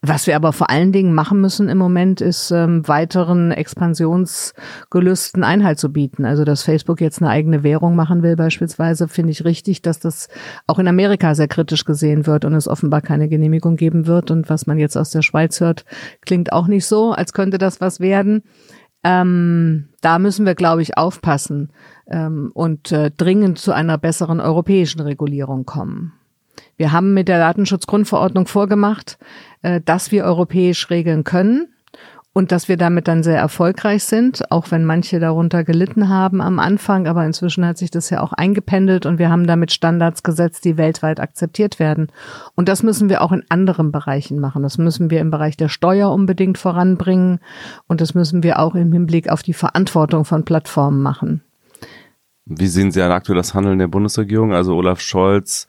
Was 0.00 0.26
wir 0.26 0.36
aber 0.36 0.52
vor 0.52 0.70
allen 0.70 0.92
Dingen 0.92 1.14
machen 1.14 1.40
müssen 1.40 1.68
im 1.68 1.78
Moment 1.78 2.20
ist, 2.20 2.50
ähm, 2.50 2.86
weiteren 2.86 3.52
Expansionsgelüsten 3.52 5.44
Einhalt 5.44 5.78
zu 5.78 5.92
bieten. 5.92 6.24
Also, 6.24 6.44
dass 6.44 6.62
Facebook 6.62 7.00
jetzt 7.00 7.20
eine 7.20 7.30
eigene 7.30 7.62
Währung 7.62 7.94
machen 7.94 8.22
will 8.22 8.36
beispielsweise, 8.36 9.08
finde 9.08 9.32
ich 9.32 9.44
richtig, 9.44 9.82
dass 9.82 10.00
das 10.00 10.28
auch 10.66 10.78
in 10.78 10.88
Amerika 10.88 11.34
sehr 11.34 11.48
kritisch 11.48 11.84
gesehen 11.84 12.26
wird 12.26 12.44
und 12.44 12.54
es 12.54 12.68
offenbar 12.68 13.00
keine 13.00 13.28
Genehmigung 13.28 13.76
geben 13.76 14.06
wird. 14.06 14.30
Und 14.30 14.50
was 14.50 14.66
man 14.66 14.78
jetzt 14.78 14.96
aus 14.96 15.10
der 15.10 15.22
Schweiz 15.22 15.60
hört, 15.60 15.84
klingt 16.22 16.52
auch 16.52 16.66
nicht 16.66 16.86
so, 16.86 17.12
als 17.12 17.32
könnte 17.32 17.58
das 17.58 17.80
was 17.80 18.00
werden. 18.00 18.42
Ähm, 19.04 19.88
da 20.00 20.18
müssen 20.18 20.44
wir, 20.46 20.54
glaube 20.54 20.82
ich, 20.82 20.96
aufpassen 20.96 21.70
ähm, 22.08 22.50
und 22.54 22.92
äh, 22.92 23.10
dringend 23.16 23.58
zu 23.58 23.72
einer 23.72 23.98
besseren 23.98 24.40
europäischen 24.40 25.00
Regulierung 25.00 25.64
kommen. 25.64 26.12
Wir 26.76 26.92
haben 26.92 27.14
mit 27.14 27.28
der 27.28 27.38
Datenschutzgrundverordnung 27.38 28.46
vorgemacht, 28.46 29.18
äh, 29.62 29.80
dass 29.84 30.10
wir 30.10 30.24
europäisch 30.24 30.90
regeln 30.90 31.24
können 31.24 31.68
und 32.32 32.52
dass 32.52 32.68
wir 32.68 32.76
damit 32.76 33.08
dann 33.08 33.22
sehr 33.22 33.38
erfolgreich 33.38 34.04
sind, 34.04 34.50
auch 34.52 34.70
wenn 34.70 34.84
manche 34.84 35.18
darunter 35.18 35.64
gelitten 35.64 36.08
haben 36.08 36.40
am 36.40 36.58
Anfang. 36.58 37.08
Aber 37.08 37.24
inzwischen 37.24 37.66
hat 37.66 37.78
sich 37.78 37.90
das 37.90 38.10
ja 38.10 38.20
auch 38.20 38.32
eingependelt 38.32 39.06
und 39.06 39.18
wir 39.18 39.30
haben 39.30 39.46
damit 39.46 39.72
Standards 39.72 40.22
gesetzt, 40.22 40.64
die 40.64 40.76
weltweit 40.76 41.20
akzeptiert 41.20 41.78
werden. 41.78 42.12
Und 42.54 42.68
das 42.68 42.82
müssen 42.82 43.08
wir 43.08 43.22
auch 43.22 43.32
in 43.32 43.44
anderen 43.48 43.90
Bereichen 43.90 44.38
machen. 44.38 44.62
Das 44.62 44.78
müssen 44.78 45.10
wir 45.10 45.20
im 45.20 45.30
Bereich 45.30 45.56
der 45.56 45.68
Steuer 45.68 46.12
unbedingt 46.12 46.58
voranbringen 46.58 47.40
und 47.88 48.00
das 48.00 48.14
müssen 48.14 48.42
wir 48.42 48.60
auch 48.60 48.74
im 48.74 48.92
Hinblick 48.92 49.30
auf 49.30 49.42
die 49.42 49.54
Verantwortung 49.54 50.24
von 50.24 50.44
Plattformen 50.44 51.02
machen. 51.02 51.42
Wie 52.44 52.68
sehen 52.68 52.92
Sie 52.92 53.02
aktuell 53.02 53.36
das 53.36 53.54
Handeln 53.54 53.78
der 53.78 53.88
Bundesregierung? 53.88 54.54
Also 54.54 54.74
Olaf 54.74 55.00
Scholz 55.00 55.66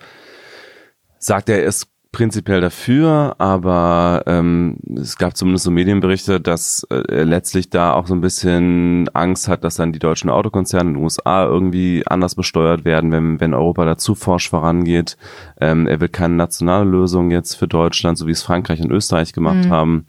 sagt, 1.18 1.50
er 1.50 1.64
ist 1.64 1.88
prinzipiell 2.12 2.60
dafür, 2.60 3.36
aber 3.38 4.24
ähm, 4.26 4.78
es 4.96 5.18
gab 5.18 5.38
zumindest 5.38 5.66
so 5.66 5.72
Medienberichte, 5.72 6.42
dass 6.42 6.86
äh, 6.90 7.04
er 7.08 7.26
letztlich 7.26 7.70
da 7.70 7.94
auch 7.94 8.08
so 8.08 8.16
ein 8.16 8.22
bisschen 8.22 9.08
Angst 9.14 9.48
hat, 9.48 9.64
dass 9.64 9.76
dann 9.76 9.94
die 9.94 10.00
deutschen 10.00 10.32
Autokonzerne 10.32 10.90
in 10.90 10.96
den 10.96 11.04
USA 11.04 11.46
irgendwie 11.46 12.04
anders 12.08 12.34
besteuert 12.34 12.84
werden, 12.84 13.12
wenn, 13.12 13.40
wenn 13.40 13.54
Europa 13.54 13.86
da 13.86 13.98
zu 13.98 14.16
forsch 14.16 14.50
vorangeht. 14.50 15.18
Ähm, 15.62 15.86
er 15.86 16.02
will 16.02 16.10
keine 16.10 16.34
nationale 16.34 16.90
Lösung 16.90 17.30
jetzt 17.30 17.54
für 17.56 17.68
Deutschland, 17.68 18.18
so 18.18 18.26
wie 18.26 18.32
es 18.32 18.42
Frankreich 18.42 18.82
und 18.82 18.92
Österreich 18.92 19.32
gemacht 19.32 19.66
mhm. 19.66 19.70
haben. 19.70 20.06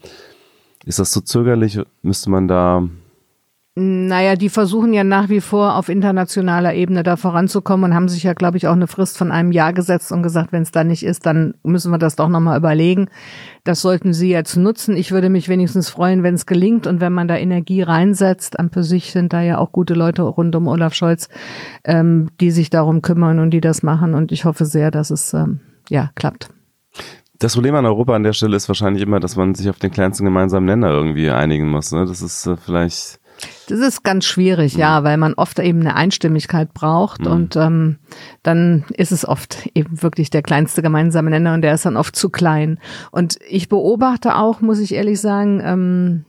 Ist 0.87 0.99
das 0.99 1.13
so 1.13 1.21
zögerlich? 1.21 1.79
Müsste 2.01 2.31
man 2.31 2.49
da 2.49 2.89
Naja, 3.77 4.35
die 4.35 4.49
versuchen 4.49 4.93
ja 4.93 5.05
nach 5.05 5.29
wie 5.29 5.41
vor 5.41 5.77
auf 5.77 5.89
internationaler 5.89 6.75
Ebene 6.75 7.05
da 7.05 7.17
voranzukommen 7.17 7.91
und 7.91 7.95
haben 7.95 8.09
sich 8.09 8.25
ja, 8.25 8.33
glaube 8.33 8.57
ich, 8.57 8.67
auch 8.67 8.73
eine 8.73 8.89
Frist 8.89 9.17
von 9.17 9.31
einem 9.31 9.53
Jahr 9.53 9.73
gesetzt 9.73 10.11
und 10.11 10.25
gesagt, 10.25 10.51
wenn 10.51 10.63
es 10.63 10.73
da 10.73 10.83
nicht 10.83 11.05
ist, 11.05 11.25
dann 11.25 11.55
müssen 11.63 11.93
wir 11.93 11.99
das 11.99 12.17
doch 12.17 12.29
nochmal 12.29 12.59
überlegen. 12.59 13.09
Das 13.63 13.81
sollten 13.81 14.13
sie 14.13 14.29
jetzt 14.29 14.57
nutzen. 14.57 14.97
Ich 14.97 15.13
würde 15.13 15.31
mich 15.31 15.49
wenigstens 15.49 15.89
freuen, 15.89 16.25
wenn 16.25 16.35
es 16.35 16.47
gelingt 16.47 16.89
und 16.89 17.01
wenn 17.01 17.13
man 17.13 17.29
da 17.29 17.37
Energie 17.37 17.83
reinsetzt. 17.83 18.59
An 18.59 18.71
für 18.71 18.83
sich 18.83 19.13
sind 19.13 19.33
da 19.33 19.41
ja 19.41 19.59
auch 19.59 19.71
gute 19.71 19.95
Leute 19.95 20.23
rund 20.23 20.57
um 20.57 20.67
Olaf 20.67 20.93
Scholz, 20.93 21.29
ähm, 21.85 22.29
die 22.41 22.51
sich 22.51 22.71
darum 22.71 23.03
kümmern 23.03 23.39
und 23.39 23.53
die 23.53 23.61
das 23.61 23.85
machen. 23.85 24.15
Und 24.15 24.33
ich 24.33 24.47
hoffe 24.47 24.65
sehr, 24.65 24.91
dass 24.91 25.11
es 25.11 25.33
ähm, 25.33 25.61
ja 25.89 26.11
klappt. 26.17 26.51
Das 27.39 27.55
Problem 27.55 27.77
an 27.77 27.87
Europa 27.87 28.17
an 28.17 28.25
der 28.25 28.33
Stelle 28.33 28.57
ist 28.57 28.69
wahrscheinlich 28.69 29.05
immer, 29.05 29.21
dass 29.21 29.37
man 29.37 29.55
sich 29.55 29.71
auf 29.71 29.79
den 29.79 29.93
kleinsten 29.93 30.25
gemeinsamen 30.25 30.67
Nenner 30.67 30.91
irgendwie 30.91 31.31
einigen 31.31 31.71
muss. 31.71 31.93
Ne? 31.93 32.05
Das 32.05 32.21
ist 32.21 32.47
äh, 32.47 32.57
vielleicht 32.57 33.20
das 33.69 33.81
ist 33.81 34.03
ganz 34.03 34.25
schwierig, 34.25 34.75
mhm. 34.75 34.81
ja, 34.81 35.05
weil 35.05 35.17
man 35.17 35.35
oft 35.35 35.59
eben 35.59 35.81
eine 35.81 35.95
Einstimmigkeit 35.95 36.73
braucht 36.75 37.23
mhm. 37.23 37.33
und 37.33 37.57
ähm, 37.57 37.99
dann 38.43 38.85
ist 38.97 39.13
es 39.13 39.27
oft 39.27 39.69
eben 39.75 40.03
wirklich 40.03 40.31
der 40.31 40.43
kleinste 40.43 40.83
gemeinsame 40.83 41.31
Nenner 41.31 41.55
und 41.55 41.63
der 41.63 41.75
ist 41.75 41.87
dann 41.87 41.97
oft 41.97 42.17
zu 42.17 42.31
klein. 42.31 42.79
Und 43.11 43.39
ich 43.49 43.69
beobachte 43.69 44.37
auch, 44.37 44.61
muss 44.61 44.81
ich 44.81 44.95
ehrlich 44.95 45.21
sagen, 45.21 45.61
ähm, 45.65 46.25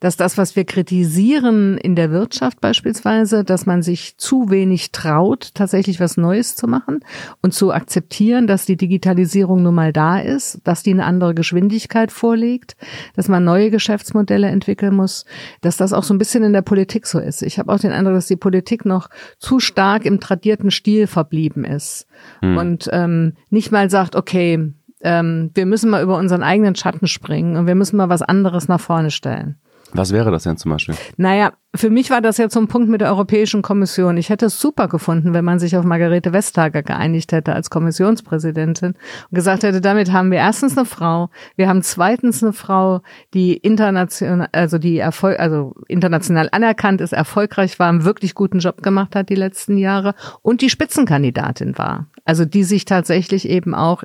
dass 0.00 0.16
das, 0.16 0.38
was 0.38 0.56
wir 0.56 0.64
kritisieren 0.64 1.78
in 1.78 1.96
der 1.96 2.10
Wirtschaft 2.10 2.60
beispielsweise, 2.60 3.44
dass 3.44 3.66
man 3.66 3.82
sich 3.82 4.16
zu 4.18 4.50
wenig 4.50 4.92
traut, 4.92 5.54
tatsächlich 5.54 6.00
was 6.00 6.16
Neues 6.16 6.56
zu 6.56 6.66
machen 6.66 7.00
und 7.40 7.54
zu 7.54 7.72
akzeptieren, 7.72 8.46
dass 8.46 8.66
die 8.66 8.76
Digitalisierung 8.76 9.62
nun 9.62 9.74
mal 9.74 9.92
da 9.92 10.18
ist, 10.18 10.60
dass 10.64 10.82
die 10.82 10.90
eine 10.90 11.04
andere 11.04 11.34
Geschwindigkeit 11.34 12.12
vorlegt, 12.12 12.76
dass 13.16 13.28
man 13.28 13.44
neue 13.44 13.70
Geschäftsmodelle 13.70 14.48
entwickeln 14.48 14.94
muss, 14.94 15.24
dass 15.60 15.76
das 15.76 15.92
auch 15.92 16.04
so 16.04 16.14
ein 16.14 16.18
bisschen 16.18 16.44
in 16.44 16.52
der 16.52 16.62
Politik 16.62 17.06
so 17.06 17.18
ist. 17.18 17.42
Ich 17.42 17.58
habe 17.58 17.72
auch 17.72 17.78
den 17.78 17.92
Eindruck, 17.92 18.14
dass 18.14 18.26
die 18.26 18.36
Politik 18.36 18.84
noch 18.84 19.08
zu 19.38 19.60
stark 19.60 20.04
im 20.04 20.20
tradierten 20.20 20.70
Stil 20.70 21.06
verblieben 21.06 21.64
ist 21.64 22.06
hm. 22.40 22.56
und 22.56 22.88
ähm, 22.92 23.34
nicht 23.50 23.72
mal 23.72 23.90
sagt, 23.90 24.16
okay, 24.16 24.72
ähm, 25.02 25.50
wir 25.54 25.66
müssen 25.66 25.90
mal 25.90 26.02
über 26.02 26.16
unseren 26.16 26.42
eigenen 26.42 26.74
Schatten 26.74 27.06
springen 27.06 27.56
und 27.56 27.66
wir 27.66 27.74
müssen 27.74 27.96
mal 27.96 28.08
was 28.08 28.22
anderes 28.22 28.68
nach 28.68 28.80
vorne 28.80 29.10
stellen. 29.10 29.56
Was 29.94 30.12
wäre 30.12 30.30
das 30.30 30.44
denn 30.44 30.56
zum 30.56 30.70
Beispiel? 30.70 30.94
Naja, 31.16 31.52
für 31.74 31.90
mich 31.90 32.10
war 32.10 32.20
das 32.20 32.36
jetzt 32.36 32.54
so 32.54 32.60
ein 32.60 32.68
Punkt 32.68 32.88
mit 32.88 33.00
der 33.00 33.08
Europäischen 33.08 33.62
Kommission. 33.62 34.16
Ich 34.16 34.28
hätte 34.28 34.46
es 34.46 34.60
super 34.60 34.88
gefunden, 34.88 35.32
wenn 35.32 35.44
man 35.44 35.58
sich 35.58 35.76
auf 35.76 35.84
Margarete 35.84 36.32
Vestager 36.32 36.82
geeinigt 36.82 37.32
hätte 37.32 37.54
als 37.54 37.70
Kommissionspräsidentin 37.70 38.92
und 38.92 39.34
gesagt 39.34 39.62
hätte, 39.62 39.80
damit 39.80 40.12
haben 40.12 40.30
wir 40.30 40.38
erstens 40.38 40.76
eine 40.76 40.86
Frau, 40.86 41.30
wir 41.56 41.68
haben 41.68 41.82
zweitens 41.82 42.42
eine 42.42 42.52
Frau, 42.52 43.00
die 43.32 43.56
international, 43.56 44.48
also 44.52 44.78
die 44.78 44.98
Erfolg, 44.98 45.38
also 45.40 45.74
international 45.88 46.48
anerkannt 46.52 47.00
ist, 47.00 47.12
erfolgreich 47.12 47.78
war, 47.78 47.88
einen 47.88 48.04
wirklich 48.04 48.34
guten 48.34 48.58
Job 48.58 48.82
gemacht 48.82 49.14
hat 49.16 49.28
die 49.28 49.34
letzten 49.34 49.76
Jahre 49.78 50.14
und 50.42 50.60
die 50.60 50.70
Spitzenkandidatin 50.70 51.78
war. 51.78 52.06
Also 52.24 52.44
die 52.44 52.64
sich 52.64 52.84
tatsächlich 52.84 53.48
eben 53.48 53.74
auch 53.74 54.04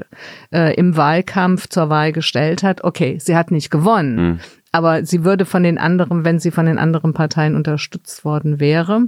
äh, 0.51 0.73
im 0.75 0.97
Wahlkampf 0.97 1.67
zur 1.67 1.89
Wahl 1.89 2.13
gestellt 2.13 2.63
hat. 2.63 2.83
Okay, 2.83 3.19
sie 3.19 3.35
hat 3.35 3.51
nicht 3.51 3.69
gewonnen, 3.69 4.15
mhm 4.15 4.39
aber 4.77 5.03
sie 5.03 5.23
würde 5.23 5.45
von 5.45 5.63
den 5.63 5.79
anderen, 5.79 6.23
wenn 6.23 6.39
sie 6.39 6.51
von 6.51 6.67
den 6.67 6.77
anderen 6.77 7.13
Parteien 7.13 7.55
unterstützt 7.55 8.23
worden 8.23 8.59
wäre. 8.59 9.07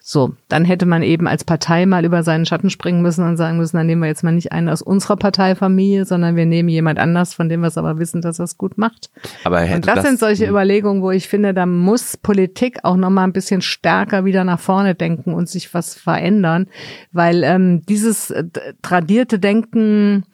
So, 0.00 0.36
dann 0.48 0.64
hätte 0.64 0.86
man 0.86 1.02
eben 1.02 1.26
als 1.26 1.44
Partei 1.44 1.84
mal 1.84 2.04
über 2.04 2.22
seinen 2.22 2.46
Schatten 2.46 2.70
springen 2.70 3.02
müssen 3.02 3.28
und 3.28 3.36
sagen 3.36 3.58
müssen, 3.58 3.76
dann 3.76 3.86
nehmen 3.86 4.00
wir 4.00 4.08
jetzt 4.08 4.22
mal 4.22 4.32
nicht 4.32 4.52
einen 4.52 4.68
aus 4.68 4.80
unserer 4.80 5.16
Parteifamilie, 5.16 6.06
sondern 6.06 6.34
wir 6.34 6.46
nehmen 6.46 6.68
jemand 6.70 6.98
anders, 6.98 7.34
von 7.34 7.48
dem 7.48 7.60
wir 7.60 7.66
es 7.66 7.76
aber 7.76 7.98
wissen, 7.98 8.22
dass 8.22 8.38
er 8.38 8.44
es 8.44 8.56
gut 8.56 8.78
macht. 8.78 9.10
Aber 9.44 9.60
und 9.60 9.86
das, 9.86 9.96
das 9.96 10.06
sind 10.06 10.18
solche 10.18 10.44
mh. 10.44 10.50
Überlegungen, 10.50 11.02
wo 11.02 11.10
ich 11.10 11.28
finde, 11.28 11.52
da 11.52 11.66
muss 11.66 12.16
Politik 12.16 12.78
auch 12.84 12.96
noch 12.96 13.10
mal 13.10 13.24
ein 13.24 13.34
bisschen 13.34 13.60
stärker 13.60 14.24
wieder 14.24 14.44
nach 14.44 14.60
vorne 14.60 14.94
denken 14.94 15.34
und 15.34 15.48
sich 15.48 15.74
was 15.74 15.94
verändern, 15.94 16.68
weil 17.12 17.42
ähm, 17.42 17.82
dieses 17.86 18.30
äh, 18.30 18.44
tradierte 18.80 19.38
Denken 19.38 20.24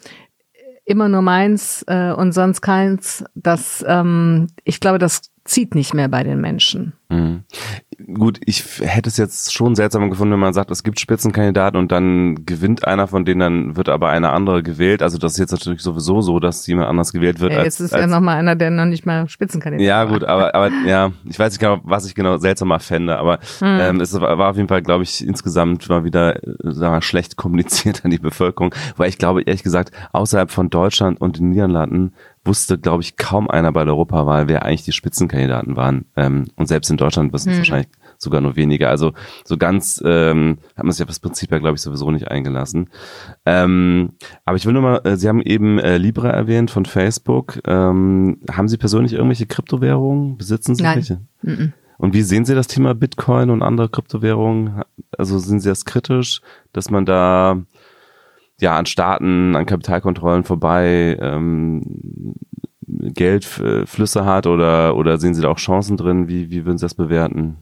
immer 0.85 1.09
nur 1.09 1.23
meins 1.23 1.85
äh, 1.87 2.13
und 2.13 2.33
sonst 2.33 2.61
keins, 2.61 3.25
das, 3.35 3.85
ähm, 3.87 4.49
ich 4.65 4.81
glaube, 4.81 4.99
das 4.99 5.23
zieht 5.45 5.75
nicht 5.75 5.95
mehr 5.95 6.09
bei 6.09 6.23
den 6.23 6.41
Menschen. 6.41 6.95
Mhm 7.09 7.45
gut, 8.15 8.41
ich 8.45 8.65
hätte 8.81 9.09
es 9.09 9.17
jetzt 9.17 9.53
schon 9.53 9.75
seltsam 9.75 10.11
gefunden, 10.11 10.33
wenn 10.33 10.41
man 10.41 10.53
sagt, 10.53 10.71
es 10.71 10.83
gibt 10.83 11.01
Spitzenkandidaten 11.01 11.79
und 11.79 11.93
dann 11.93 12.47
gewinnt 12.47 12.87
einer 12.87 13.07
von 13.07 13.25
denen, 13.25 13.41
dann 13.41 13.77
wird 13.77 13.89
aber 13.89 14.11
eine 14.11 14.31
andere 14.31 14.63
gewählt. 14.63 15.03
Also 15.03 15.19
das 15.19 15.33
ist 15.33 15.39
jetzt 15.39 15.53
natürlich 15.53 15.83
sowieso 15.83 16.21
so, 16.21 16.41
dass 16.41 16.67
jemand 16.67 16.89
anders 16.89 17.13
gewählt 17.13 17.41
wird. 17.41 17.53
Ja, 17.53 17.59
jetzt 17.59 17.81
als, 17.81 17.93
ist 17.93 17.95
als, 17.95 18.03
ja 18.03 18.07
nochmal 18.07 18.37
einer, 18.37 18.57
der 18.57 18.71
noch 18.71 18.85
nicht 18.85 19.07
mal 19.07 19.29
Spitzenkandidat 19.29 19.87
Ja, 19.87 20.05
gut, 20.05 20.25
aber, 20.25 20.55
aber 20.55 20.71
ja, 20.87 21.13
ich 21.25 21.39
weiß 21.39 21.53
nicht 21.53 21.61
genau, 21.61 21.81
was 21.85 22.07
ich 22.07 22.15
genau 22.15 22.39
seltsamer 22.39 22.81
fände, 22.81 23.19
aber 23.19 23.39
hm. 23.59 23.79
ähm, 23.81 24.01
es 24.01 24.19
war 24.19 24.39
auf 24.49 24.57
jeden 24.57 24.69
Fall, 24.69 24.83
glaube 24.83 25.05
ich, 25.05 25.27
insgesamt 25.27 25.89
mal 25.89 26.05
wieder 26.05 26.39
sagen 26.63 26.95
wir, 26.95 27.03
schlecht 27.03 27.37
kommuniziert 27.37 28.01
an 28.05 28.11
die 28.11 28.19
Bevölkerung, 28.19 28.75
weil 28.97 29.09
ich 29.09 29.19
glaube, 29.19 29.43
ehrlich 29.43 29.63
gesagt, 29.63 29.91
außerhalb 30.13 30.51
von 30.51 30.71
Deutschland 30.71 31.21
und 31.21 31.39
den 31.39 31.51
Niederlanden 31.51 32.13
wusste, 32.45 32.79
glaube 32.79 33.03
ich, 33.03 33.17
kaum 33.17 33.49
einer 33.49 33.73
bei 33.73 33.85
der 33.85 33.95
Europawahl, 33.95 34.49
wer 34.49 34.65
eigentlich 34.65 34.85
die 34.85 34.93
Spitzenkandidaten 34.93 35.77
waren. 35.77 36.05
Ähm, 36.17 36.47
und 36.57 36.67
selbst 36.67 36.91
in 36.91 36.97
Deutschland 36.97 37.33
wissen 37.33 37.51
es 37.51 37.55
hm. 37.55 37.61
wahrscheinlich 37.61 37.89
sogar 38.19 38.41
nur 38.41 38.57
weniger. 38.57 38.91
Also 38.91 39.13
so 39.45 39.57
ganz 39.57 40.03
ähm, 40.05 40.59
hat 40.77 40.85
man 40.85 40.93
sich 40.93 41.03
auf 41.03 41.09
das 41.09 41.21
Prinzip 41.21 41.51
ja, 41.51 41.59
glaube 41.59 41.77
ich, 41.77 41.83
sowieso 41.83 42.11
nicht 42.11 42.29
eingelassen. 42.29 42.91
Ähm, 43.47 44.13
aber 44.45 44.57
ich 44.57 44.67
will 44.67 44.73
nur 44.73 44.83
mal, 44.83 45.01
äh, 45.05 45.17
Sie 45.17 45.29
haben 45.29 45.43
eben 45.43 45.79
äh, 45.79 45.99
Libra 45.99 46.31
erwähnt 46.31 46.71
von 46.71 46.87
Facebook. 46.87 47.61
Ähm, 47.67 48.41
haben 48.51 48.69
Sie 48.69 48.79
persönlich 48.79 49.13
irgendwelche 49.13 49.47
Kryptowährungen? 49.47 50.37
Besitzen 50.37 50.75
Sie 50.75 50.83
Nein. 50.83 50.97
welche? 50.97 51.21
Mm 51.43 51.73
Und 51.99 52.15
wie 52.15 52.23
sehen 52.23 52.45
Sie 52.45 52.55
das 52.55 52.67
Thema 52.67 52.95
Bitcoin 52.95 53.51
und 53.51 53.63
andere 53.63 53.89
Kryptowährungen? 53.89 54.83
Also 55.17 55.39
sind 55.39 55.61
Sie 55.61 55.69
das 55.69 55.85
kritisch, 55.85 56.41
dass 56.73 56.91
man 56.91 57.07
da 57.07 57.63
ja 58.61 58.77
an 58.77 58.87
Staaten, 58.87 59.57
an 59.57 59.67
Kapitalkontrollen 59.67 60.45
vorbei 60.45 61.19
ähm, 61.21 62.35
Geldflüsse 62.87 64.25
hat 64.25 64.47
oder, 64.47 64.97
oder 64.97 65.19
sehen 65.19 65.35
Sie 65.35 65.43
da 65.43 65.49
auch 65.49 65.59
Chancen 65.59 65.97
drin? 65.97 66.29
Wie, 66.29 66.51
wie 66.51 66.65
würden 66.65 66.79
Sie 66.79 66.85
das 66.85 66.95
bewerten? 66.95 67.57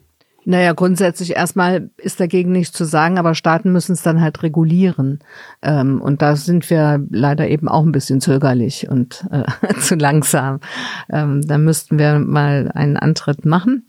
Naja, 0.44 0.72
grundsätzlich 0.72 1.36
erstmal 1.36 1.90
ist 1.98 2.18
dagegen 2.18 2.50
nichts 2.50 2.76
zu 2.76 2.84
sagen, 2.84 3.18
aber 3.18 3.34
Staaten 3.34 3.70
müssen 3.70 3.92
es 3.92 4.02
dann 4.02 4.20
halt 4.20 4.42
regulieren. 4.42 5.20
Ähm, 5.62 6.00
und 6.02 6.20
da 6.20 6.34
sind 6.34 6.68
wir 6.68 7.00
leider 7.10 7.48
eben 7.48 7.68
auch 7.68 7.84
ein 7.84 7.92
bisschen 7.92 8.20
zögerlich 8.20 8.88
und 8.88 9.24
äh, 9.30 9.44
zu 9.80 9.94
langsam. 9.94 10.58
Ähm, 11.10 11.42
da 11.42 11.58
müssten 11.58 11.98
wir 11.98 12.18
mal 12.18 12.72
einen 12.74 12.96
Antritt 12.96 13.44
machen. 13.44 13.86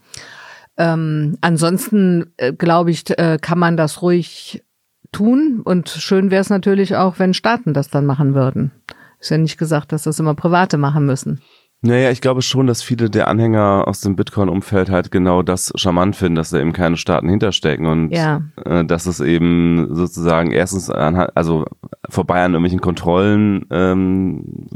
Ähm, 0.78 1.38
ansonsten 1.42 2.34
äh, 2.38 2.54
glaube 2.54 2.92
ich, 2.92 3.10
äh, 3.18 3.40
kann 3.42 3.58
man 3.58 3.76
das 3.76 4.04
ruhig 4.04 4.64
tun. 5.14 5.62
Und 5.64 5.88
schön 5.88 6.30
wäre 6.32 6.42
es 6.42 6.50
natürlich 6.50 6.98
auch, 6.98 7.20
wenn 7.20 7.34
Staaten 7.34 7.74
das 7.74 7.90
dann 7.90 8.06
machen 8.06 8.34
würden. 8.36 8.72
Ist 9.20 9.30
ja 9.32 9.38
nicht 9.38 9.58
gesagt, 9.58 9.94
dass 9.94 10.04
das 10.04 10.20
immer 10.20 10.36
Private 10.36 10.78
machen 10.78 11.06
müssen. 11.06 11.42
Naja, 11.86 12.12
ich 12.12 12.22
glaube 12.22 12.42
schon, 12.42 12.66
dass 12.66 12.82
viele 12.82 13.10
der 13.10 13.28
Anhänger 13.28 13.84
aus 13.88 14.00
dem 14.00 14.16
Bitcoin-Umfeld 14.16 14.90
halt 14.90 15.12
genau 15.12 15.42
das 15.42 15.74
charmant 15.76 16.16
finden, 16.16 16.36
dass 16.36 16.52
da 16.52 16.60
eben 16.60 16.72
keine 16.72 16.96
Staaten 16.96 17.28
hinterstecken 17.28 17.88
und 17.88 18.12
ja. 18.12 18.42
äh, 18.64 18.86
dass 18.86 19.06
es 19.06 19.20
eben 19.20 19.94
sozusagen 19.94 20.52
erstens 20.52 20.90
an, 20.90 21.18
also 21.18 21.66
vorbei 22.10 22.42
an 22.42 22.54
irgendwelchen 22.54 22.80
Kontrollen 22.80 23.66
ähm, 23.70 24.70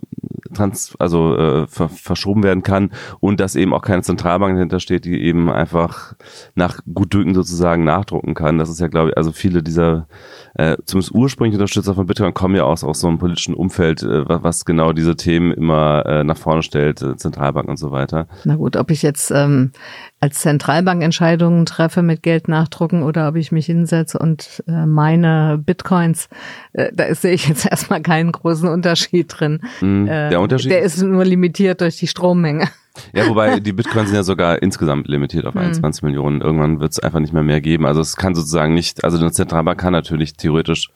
trans, 0.53 0.95
also 0.99 1.37
äh, 1.37 1.67
ver 1.67 1.89
verschoben 1.89 2.43
werden 2.43 2.63
kann 2.63 2.91
und 3.19 3.39
dass 3.39 3.55
eben 3.55 3.73
auch 3.73 3.81
keine 3.81 4.01
Zentralbank 4.01 4.55
dahinter 4.55 4.79
steht, 4.79 5.05
die 5.05 5.21
eben 5.21 5.49
einfach 5.49 6.13
nach 6.55 6.79
Gutdünken 6.93 7.35
sozusagen 7.35 7.83
nachdrucken 7.83 8.33
kann. 8.33 8.57
Das 8.57 8.69
ist 8.69 8.79
ja, 8.79 8.87
glaube 8.87 9.09
ich, 9.11 9.17
also 9.17 9.31
viele 9.31 9.63
dieser 9.63 10.07
äh, 10.55 10.77
zumindest 10.85 11.13
ursprüngliche 11.13 11.57
Unterstützer 11.57 11.93
von 11.93 12.07
Bitcoin 12.07 12.33
kommen 12.33 12.55
ja 12.55 12.63
aus, 12.63 12.83
aus 12.83 12.99
so 12.99 13.07
einem 13.07 13.19
politischen 13.19 13.53
Umfeld, 13.53 14.03
äh, 14.03 14.25
was 14.27 14.65
genau 14.65 14.91
diese 14.91 15.15
Themen 15.15 15.51
immer 15.51 16.05
äh, 16.05 16.23
nach 16.23 16.37
vorne 16.37 16.63
stellt, 16.63 16.96
äh, 17.01 17.15
Zentralbank 17.15 17.67
und 17.67 17.77
so 17.77 17.91
weiter. 17.91 18.27
Na 18.43 18.55
gut, 18.55 18.75
ob 18.75 18.91
ich 18.91 19.01
jetzt 19.01 19.31
ähm, 19.31 19.71
als 20.19 20.39
Zentralbank 20.39 21.03
Entscheidungen 21.03 21.65
treffe 21.65 22.01
mit 22.01 22.23
Geld 22.23 22.47
nachdrucken 22.47 23.03
oder 23.03 23.27
ob 23.29 23.35
ich 23.35 23.51
mich 23.51 23.65
hinsetze 23.67 24.19
und 24.19 24.63
äh, 24.67 24.85
meine 24.85 25.61
Bitcoins, 25.63 26.29
äh, 26.73 26.91
da 26.93 27.13
sehe 27.13 27.33
ich 27.33 27.47
jetzt 27.47 27.65
erstmal 27.69 28.01
keinen 28.01 28.31
großen 28.31 28.67
Unterschied 28.69 29.33
drin. 29.37 29.61
Der 29.81 30.31
äh, 30.31 30.35
Unterschied? 30.35 30.71
Der 30.71 30.81
ist 30.81 31.01
nur 31.01 31.25
limitiert 31.25 31.81
durch 31.81 31.97
die 31.97 32.07
Strommenge. 32.07 32.69
Ja, 33.13 33.27
wobei 33.27 33.59
die 33.59 33.73
Bitcoins 33.73 34.09
sind 34.09 34.15
ja 34.15 34.23
sogar 34.23 34.61
insgesamt 34.61 35.07
limitiert 35.07 35.45
auf 35.45 35.55
21 35.55 36.01
hm. 36.01 36.09
Millionen. 36.09 36.41
Irgendwann 36.41 36.79
wird 36.79 36.91
es 36.91 36.99
einfach 36.99 37.19
nicht 37.19 37.33
mehr 37.33 37.43
mehr 37.43 37.61
geben. 37.61 37.85
Also 37.85 38.01
es 38.01 38.15
kann 38.15 38.35
sozusagen 38.35 38.73
nicht, 38.73 39.03
also 39.03 39.17
eine 39.17 39.31
Zentralbank 39.31 39.79
kann 39.79 39.93
natürlich 39.93 40.33
theoretisch 40.33 40.89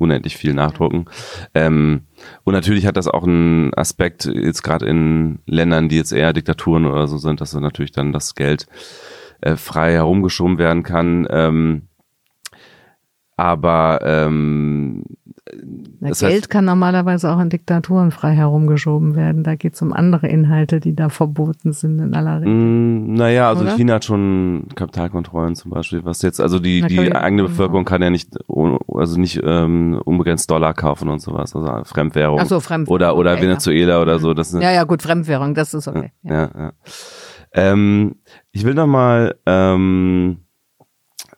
unendlich 0.00 0.36
viel 0.36 0.54
nachdrucken. 0.54 1.06
Ähm, 1.54 2.02
und 2.44 2.54
natürlich 2.54 2.86
hat 2.86 2.96
das 2.96 3.08
auch 3.08 3.24
einen 3.24 3.74
Aspekt, 3.74 4.24
jetzt 4.24 4.62
gerade 4.62 4.86
in 4.86 5.40
Ländern, 5.46 5.88
die 5.88 5.96
jetzt 5.96 6.12
eher 6.12 6.32
Diktaturen 6.32 6.86
oder 6.86 7.06
so 7.06 7.18
sind, 7.18 7.40
dass 7.40 7.54
natürlich 7.54 7.92
dann 7.92 8.12
das 8.12 8.34
Geld 8.34 8.66
äh, 9.40 9.56
frei 9.56 9.92
herumgeschoben 9.92 10.58
werden 10.58 10.82
kann. 10.82 11.26
Ähm, 11.30 11.82
aber 13.40 14.00
ähm, 14.04 15.02
Na, 16.00 16.10
Geld 16.10 16.22
heißt, 16.22 16.50
kann 16.50 16.66
normalerweise 16.66 17.32
auch 17.32 17.40
in 17.40 17.48
Diktaturen 17.48 18.10
frei 18.10 18.32
herumgeschoben 18.34 19.16
werden. 19.16 19.44
Da 19.44 19.54
geht 19.54 19.74
es 19.74 19.82
um 19.82 19.94
andere 19.94 20.28
Inhalte, 20.28 20.78
die 20.78 20.94
da 20.94 21.08
verboten 21.08 21.72
sind 21.72 21.98
in 22.00 22.14
aller 22.14 22.42
Regel. 22.42 22.52
Mm, 22.52 23.14
naja, 23.14 23.48
also 23.48 23.62
Oder? 23.62 23.76
China 23.76 23.94
hat 23.94 24.04
schon 24.04 24.66
Kapitalkontrollen 24.74 25.56
zum 25.56 25.70
Beispiel, 25.70 26.04
was 26.04 26.20
jetzt, 26.20 26.38
also 26.38 26.58
die, 26.58 26.82
die 26.82 27.14
eigene 27.14 27.44
Bevölkerung 27.44 27.86
kann 27.86 28.02
ja 28.02 28.10
nicht, 28.10 28.36
also 28.46 29.18
nicht 29.18 29.40
ähm, 29.42 30.02
unbegrenzt 30.04 30.50
Dollar 30.50 30.74
kaufen 30.74 31.08
und 31.08 31.20
sowas, 31.20 31.56
also 31.56 31.84
Fremdwährung. 31.84 32.40
Ach 32.40 32.46
so, 32.46 32.60
Fremdwährung. 32.60 32.94
Oder, 32.94 33.16
oder 33.16 33.32
okay, 33.32 33.42
Venezuela 33.42 33.94
ja. 33.94 34.02
oder 34.02 34.18
so. 34.18 34.34
Das 34.34 34.52
ja, 34.52 34.70
ja, 34.70 34.84
gut, 34.84 35.00
Fremdwährung, 35.00 35.54
das 35.54 35.72
ist 35.72 35.88
okay. 35.88 36.12
Ja, 36.24 36.34
ja. 36.34 36.50
ja. 36.54 36.72
Ähm, 37.54 38.16
ich 38.52 38.64
will 38.64 38.74
noch 38.74 38.86
mal 38.86 39.34
ähm, 39.46 40.38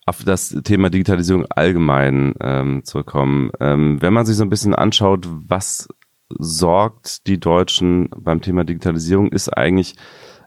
auf 0.05 0.25
das 0.25 0.57
Thema 0.65 0.91
Digitalisierung 0.91 1.47
allgemein 1.47 2.35
ähm, 2.41 2.85
zurückkommen. 2.85 3.51
Ähm, 3.61 4.03
wenn 4.03 4.13
man 4.13 4.27
sich 4.27 4.37
so 4.37 4.43
ein 4.43 4.51
bisschen 4.51 4.75
anschaut, 4.75 5.29
was 5.31 5.89
sorgt 6.29 7.27
die 7.27 7.39
Deutschen 7.39 8.09
beim 8.17 8.41
Thema 8.41 8.65
Digitalisierung, 8.65 9.31
ist 9.31 9.49
eigentlich 9.49 9.95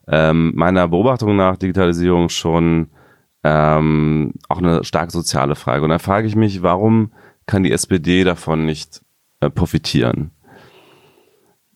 ähm, 0.07 0.51
meiner 0.55 0.87
Beobachtung 0.87 1.35
nach 1.35 1.57
Digitalisierung 1.57 2.29
schon 2.29 2.89
ähm, 3.43 4.33
auch 4.49 4.57
eine 4.57 4.83
stark 4.83 5.11
soziale 5.11 5.55
Frage. 5.55 5.83
Und 5.83 5.89
da 5.89 5.99
frage 5.99 6.27
ich 6.27 6.35
mich, 6.35 6.61
warum 6.61 7.11
kann 7.45 7.63
die 7.63 7.71
SPD 7.71 8.23
davon 8.23 8.65
nicht 8.65 9.01
äh, 9.39 9.49
profitieren? 9.49 10.31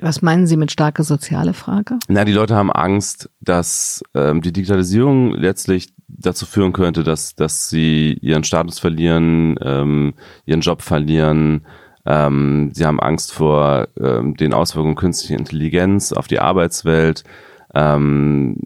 Was 0.02 0.22
meinen 0.22 0.48
Sie 0.48 0.56
mit 0.56 0.72
starke 0.72 1.04
soziale 1.04 1.54
Frage? 1.54 2.00
Na, 2.08 2.24
die 2.24 2.32
Leute 2.32 2.56
haben 2.56 2.72
Angst, 2.72 3.30
dass 3.42 4.02
ähm, 4.14 4.42
die 4.42 4.54
Digitalisierung 4.54 5.34
letztlich 5.34 5.94
dazu 6.08 6.46
führen 6.46 6.72
könnte, 6.74 7.04
dass, 7.04 7.36
dass 7.36 7.70
sie 7.70 8.14
ihren 8.22 8.44
Status 8.44 8.80
verlieren, 8.80 9.58
ähm, 9.62 10.14
ihren 10.46 10.62
Job 10.62 10.82
verlieren. 10.82 11.66
Ähm, 12.06 12.72
sie 12.74 12.86
haben 12.86 13.00
Angst 13.00 13.34
vor 13.34 13.90
ähm, 14.00 14.36
den 14.36 14.54
Auswirkungen 14.54 14.96
künstlicher 14.96 15.38
Intelligenz 15.38 16.14
auf 16.14 16.28
die 16.28 16.40
Arbeitswelt. 16.40 17.26
Ähm, 17.74 18.58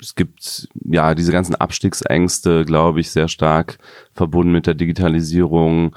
es 0.00 0.14
gibt 0.14 0.68
ja 0.84 1.14
diese 1.14 1.32
ganzen 1.32 1.56
Abstiegsängste, 1.56 2.64
glaube 2.64 3.00
ich, 3.00 3.10
sehr 3.10 3.28
stark 3.28 3.78
verbunden 4.14 4.52
mit 4.52 4.66
der 4.66 4.74
Digitalisierung. 4.74 5.94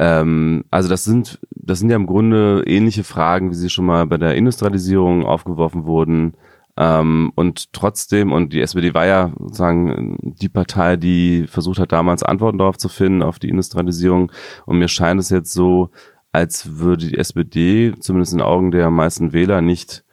Ähm, 0.00 0.64
also 0.70 0.88
das 0.88 1.04
sind, 1.04 1.38
das 1.50 1.78
sind 1.78 1.90
ja 1.90 1.96
im 1.96 2.06
Grunde 2.06 2.64
ähnliche 2.66 3.04
Fragen, 3.04 3.50
wie 3.50 3.54
sie 3.54 3.68
schon 3.68 3.84
mal 3.84 4.06
bei 4.06 4.16
der 4.16 4.34
Industrialisierung 4.34 5.26
aufgeworfen 5.26 5.84
wurden. 5.84 6.32
Ähm, 6.78 7.32
und 7.34 7.74
trotzdem, 7.74 8.32
und 8.32 8.54
die 8.54 8.62
SPD 8.62 8.94
war 8.94 9.04
ja 9.04 9.30
sozusagen 9.38 10.16
die 10.22 10.48
Partei, 10.48 10.96
die 10.96 11.46
versucht 11.46 11.78
hat, 11.78 11.92
damals 11.92 12.22
Antworten 12.22 12.56
darauf 12.56 12.78
zu 12.78 12.88
finden, 12.88 13.22
auf 13.22 13.38
die 13.38 13.50
Industrialisierung. 13.50 14.32
Und 14.64 14.78
mir 14.78 14.88
scheint 14.88 15.20
es 15.20 15.28
jetzt 15.28 15.52
so, 15.52 15.90
als 16.32 16.78
würde 16.78 17.08
die 17.08 17.18
SPD, 17.18 17.92
zumindest 18.00 18.32
in 18.32 18.38
den 18.38 18.46
Augen 18.46 18.70
der 18.70 18.88
meisten 18.90 19.34
Wähler, 19.34 19.60
nicht 19.60 20.04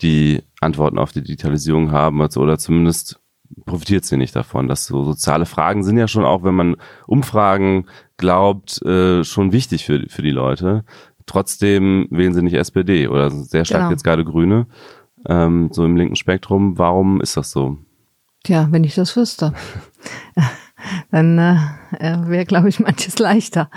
die 0.00 0.42
Antworten 0.62 0.98
auf 0.98 1.12
die 1.12 1.22
Digitalisierung 1.22 1.92
haben, 1.92 2.22
also, 2.22 2.40
oder 2.40 2.56
zumindest 2.56 3.20
profitiert 3.64 4.04
sie 4.04 4.16
nicht 4.16 4.34
davon. 4.34 4.68
Das 4.68 4.86
so 4.86 5.04
soziale 5.04 5.46
Fragen 5.46 5.84
sind 5.84 5.96
ja 5.96 6.08
schon 6.08 6.24
auch, 6.24 6.42
wenn 6.42 6.54
man 6.54 6.76
Umfragen 7.06 7.86
glaubt, 8.16 8.82
äh, 8.82 9.24
schon 9.24 9.52
wichtig 9.52 9.84
für, 9.84 10.04
für 10.08 10.22
die 10.22 10.30
Leute. 10.30 10.84
Trotzdem 11.26 12.06
wählen 12.10 12.34
sie 12.34 12.42
nicht 12.42 12.54
SPD 12.54 13.08
oder 13.08 13.30
sehr 13.30 13.64
stark 13.64 13.82
genau. 13.82 13.90
jetzt 13.90 14.04
gerade 14.04 14.24
Grüne, 14.24 14.66
ähm, 15.26 15.70
so 15.72 15.84
im 15.84 15.96
linken 15.96 16.16
Spektrum. 16.16 16.78
Warum 16.78 17.20
ist 17.20 17.36
das 17.36 17.50
so? 17.50 17.78
Tja, 18.42 18.68
wenn 18.70 18.84
ich 18.84 18.94
das 18.94 19.16
wüsste. 19.16 19.54
dann 21.10 21.38
äh, 21.38 21.56
äh 22.00 22.28
wäre, 22.28 22.44
glaube 22.44 22.68
ich, 22.68 22.80
manches 22.80 23.18
leichter. 23.18 23.70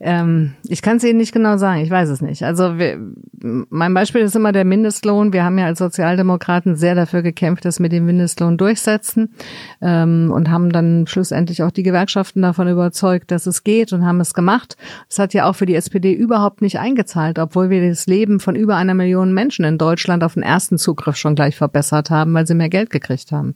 Ähm, 0.00 0.54
ich 0.68 0.82
kann 0.82 0.98
es 0.98 1.04
Ihnen 1.04 1.18
nicht 1.18 1.32
genau 1.32 1.56
sagen, 1.56 1.80
ich 1.80 1.90
weiß 1.90 2.08
es 2.08 2.20
nicht. 2.20 2.42
Also 2.42 2.78
wir, 2.78 2.98
mein 3.42 3.94
Beispiel 3.94 4.22
ist 4.22 4.36
immer 4.36 4.52
der 4.52 4.64
Mindestlohn. 4.64 5.32
Wir 5.32 5.44
haben 5.44 5.58
ja 5.58 5.66
als 5.66 5.78
Sozialdemokraten 5.78 6.76
sehr 6.76 6.94
dafür 6.94 7.22
gekämpft, 7.22 7.64
dass 7.64 7.80
wir 7.80 7.88
den 7.88 8.04
Mindestlohn 8.06 8.56
durchsetzen 8.58 9.34
ähm, 9.80 10.30
und 10.34 10.50
haben 10.50 10.70
dann 10.72 11.06
schlussendlich 11.06 11.62
auch 11.62 11.70
die 11.70 11.82
Gewerkschaften 11.82 12.42
davon 12.42 12.68
überzeugt, 12.68 13.30
dass 13.30 13.46
es 13.46 13.64
geht 13.64 13.92
und 13.92 14.04
haben 14.04 14.20
es 14.20 14.34
gemacht. 14.34 14.76
Das 15.08 15.18
hat 15.18 15.34
ja 15.34 15.48
auch 15.48 15.54
für 15.54 15.66
die 15.66 15.74
SPD 15.74 16.12
überhaupt 16.12 16.62
nicht 16.62 16.78
eingezahlt, 16.78 17.38
obwohl 17.38 17.70
wir 17.70 17.88
das 17.88 18.06
Leben 18.06 18.40
von 18.40 18.56
über 18.56 18.76
einer 18.76 18.94
Million 18.94 19.32
Menschen 19.32 19.64
in 19.64 19.78
Deutschland 19.78 20.22
auf 20.24 20.34
den 20.34 20.42
ersten 20.42 20.78
Zugriff 20.78 21.16
schon 21.16 21.34
gleich 21.34 21.56
verbessert 21.56 22.10
haben, 22.10 22.34
weil 22.34 22.46
sie 22.46 22.54
mehr 22.54 22.68
Geld 22.68 22.90
gekriegt 22.90 23.32
haben. 23.32 23.54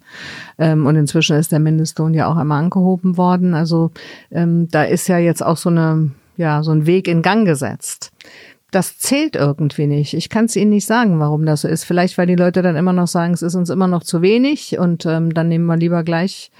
Ähm, 0.58 0.86
und 0.86 0.96
inzwischen 0.96 1.36
ist 1.36 1.52
der 1.52 1.60
Mindestlohn 1.60 2.14
ja 2.14 2.26
auch 2.26 2.36
einmal 2.36 2.62
angehoben 2.62 3.16
worden. 3.16 3.54
Also 3.54 3.90
ähm, 4.30 4.68
da 4.70 4.84
ist 4.84 5.08
ja 5.08 5.18
jetzt 5.18 5.42
auch 5.42 5.56
so 5.56 5.70
eine 5.70 6.10
ja 6.36 6.62
so 6.62 6.72
ein 6.72 6.86
Weg 6.86 7.08
in 7.08 7.22
Gang 7.22 7.46
gesetzt 7.46 8.12
das 8.74 8.98
zählt 8.98 9.36
irgendwie 9.36 9.86
nicht. 9.86 10.14
Ich 10.14 10.28
kann 10.28 10.46
es 10.46 10.56
Ihnen 10.56 10.70
nicht 10.70 10.86
sagen, 10.86 11.20
warum 11.20 11.46
das 11.46 11.60
so 11.60 11.68
ist. 11.68 11.84
Vielleicht, 11.84 12.18
weil 12.18 12.26
die 12.26 12.34
Leute 12.34 12.60
dann 12.62 12.76
immer 12.76 12.92
noch 12.92 13.06
sagen, 13.06 13.32
es 13.32 13.42
ist 13.42 13.54
uns 13.54 13.70
immer 13.70 13.86
noch 13.86 14.02
zu 14.02 14.20
wenig 14.20 14.78
und 14.78 15.06
ähm, 15.06 15.32
dann 15.32 15.48
nehmen 15.48 15.66
wir 15.66 15.76
lieber 15.76 16.02
gleich 16.02 16.50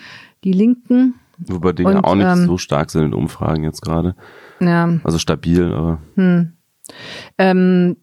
die 0.45 0.53
Linken. 0.53 1.15
Wobei 1.39 1.73
die 1.73 1.85
und, 1.85 1.95
ja 1.95 2.05
auch 2.05 2.15
nicht 2.15 2.27
ähm, 2.27 2.47
so 2.47 2.59
stark 2.59 2.91
sind 2.91 3.05
in 3.05 3.15
Umfragen 3.15 3.65
jetzt 3.65 3.83
gerade. 3.83 4.15
Ja. 4.61 5.01
Also 5.03 5.19
stabil, 5.19 5.73
aber. 5.73 5.99
Hm. 6.15 6.53
Ähm, 7.39 7.97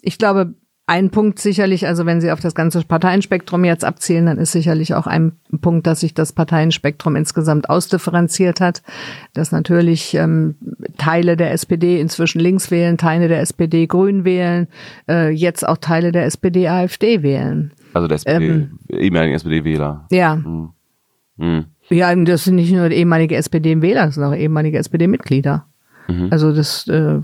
ich 0.00 0.18
glaube, 0.18 0.54
ein 0.86 1.10
Punkt 1.10 1.38
sicherlich, 1.38 1.86
also 1.86 2.04
wenn 2.04 2.20
Sie 2.20 2.30
auf 2.30 2.40
das 2.40 2.54
ganze 2.54 2.82
Parteienspektrum 2.82 3.64
jetzt 3.64 3.84
abzielen, 3.84 4.26
dann 4.26 4.36
ist 4.36 4.52
sicherlich 4.52 4.94
auch 4.94 5.06
ein 5.06 5.32
Punkt, 5.62 5.86
dass 5.86 6.00
sich 6.00 6.12
das 6.12 6.34
Parteienspektrum 6.34 7.16
insgesamt 7.16 7.70
ausdifferenziert 7.70 8.60
hat, 8.60 8.82
dass 9.32 9.50
natürlich 9.50 10.14
ähm, 10.14 10.56
Teile 10.98 11.38
der 11.38 11.52
SPD 11.52 12.00
inzwischen 12.00 12.38
links 12.38 12.70
wählen, 12.70 12.98
Teile 12.98 13.28
der 13.28 13.40
SPD 13.40 13.86
grün 13.86 14.26
wählen, 14.26 14.68
äh, 15.08 15.30
jetzt 15.30 15.66
auch 15.66 15.78
Teile 15.78 16.12
der 16.12 16.26
SPD 16.26 16.68
AfD 16.68 17.22
wählen. 17.22 17.72
Also 17.94 18.06
der 18.06 18.16
SPD, 18.16 18.46
ähm, 18.46 18.78
ehemaligen 18.90 19.34
SPD-Wähler. 19.36 20.06
Ja. 20.10 20.34
Hm. 20.34 20.70
Hm. 21.38 21.64
Ja, 21.88 22.14
das 22.14 22.44
sind 22.44 22.56
nicht 22.56 22.72
nur 22.72 22.90
ehemalige 22.90 23.36
SPD-Wähler, 23.36 24.06
das 24.06 24.16
sind 24.16 24.24
auch 24.24 24.34
ehemalige 24.34 24.78
SPD-Mitglieder. 24.78 25.66
Mhm. 26.08 26.28
Also 26.30 26.52
das 26.52 26.86
äh, 26.88 27.20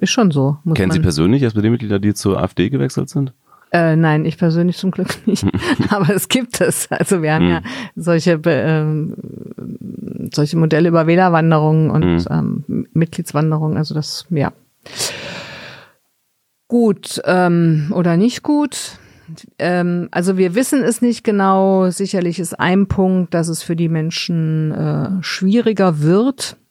ist 0.00 0.10
schon 0.10 0.30
so. 0.30 0.58
Kennen 0.74 0.92
Sie 0.92 1.00
persönlich 1.00 1.42
SPD-Mitglieder, 1.42 1.98
die 1.98 2.14
zur 2.14 2.40
AfD 2.40 2.68
gewechselt 2.68 3.08
sind? 3.08 3.32
Äh, 3.72 3.96
nein, 3.96 4.24
ich 4.24 4.38
persönlich 4.38 4.76
zum 4.76 4.90
Glück 4.90 5.26
nicht. 5.26 5.44
Aber 5.90 6.14
es 6.14 6.28
gibt 6.28 6.60
es. 6.60 6.90
Also 6.90 7.22
wir 7.22 7.34
haben 7.34 7.46
mhm. 7.46 7.50
ja 7.50 7.62
solche, 7.96 8.32
äh, 8.32 8.84
solche 10.32 10.56
Modelle 10.56 10.88
über 10.88 11.06
Wählerwanderungen 11.06 11.90
und 11.90 12.04
mhm. 12.04 12.64
ähm, 12.68 12.86
Mitgliedswanderungen. 12.92 13.76
Also 13.76 13.94
das, 13.94 14.26
ja. 14.30 14.52
Gut 16.68 17.20
ähm, 17.24 17.92
oder 17.94 18.16
nicht 18.16 18.42
gut. 18.42 18.98
Ähm, 19.58 20.08
also 20.12 20.36
wir 20.36 20.54
wissen 20.54 20.82
es 20.82 21.02
nicht 21.02 21.24
genau. 21.24 21.90
Sicherlich 21.90 22.38
ist 22.38 22.58
ein 22.58 22.86
Punkt, 22.86 23.34
dass 23.34 23.48
es 23.48 23.62
für 23.62 23.76
die 23.76 23.88
Menschen 23.88 24.72
äh, 24.72 25.22
schwieriger 25.22 26.00
wird 26.00 26.56
ähm, 26.56 26.65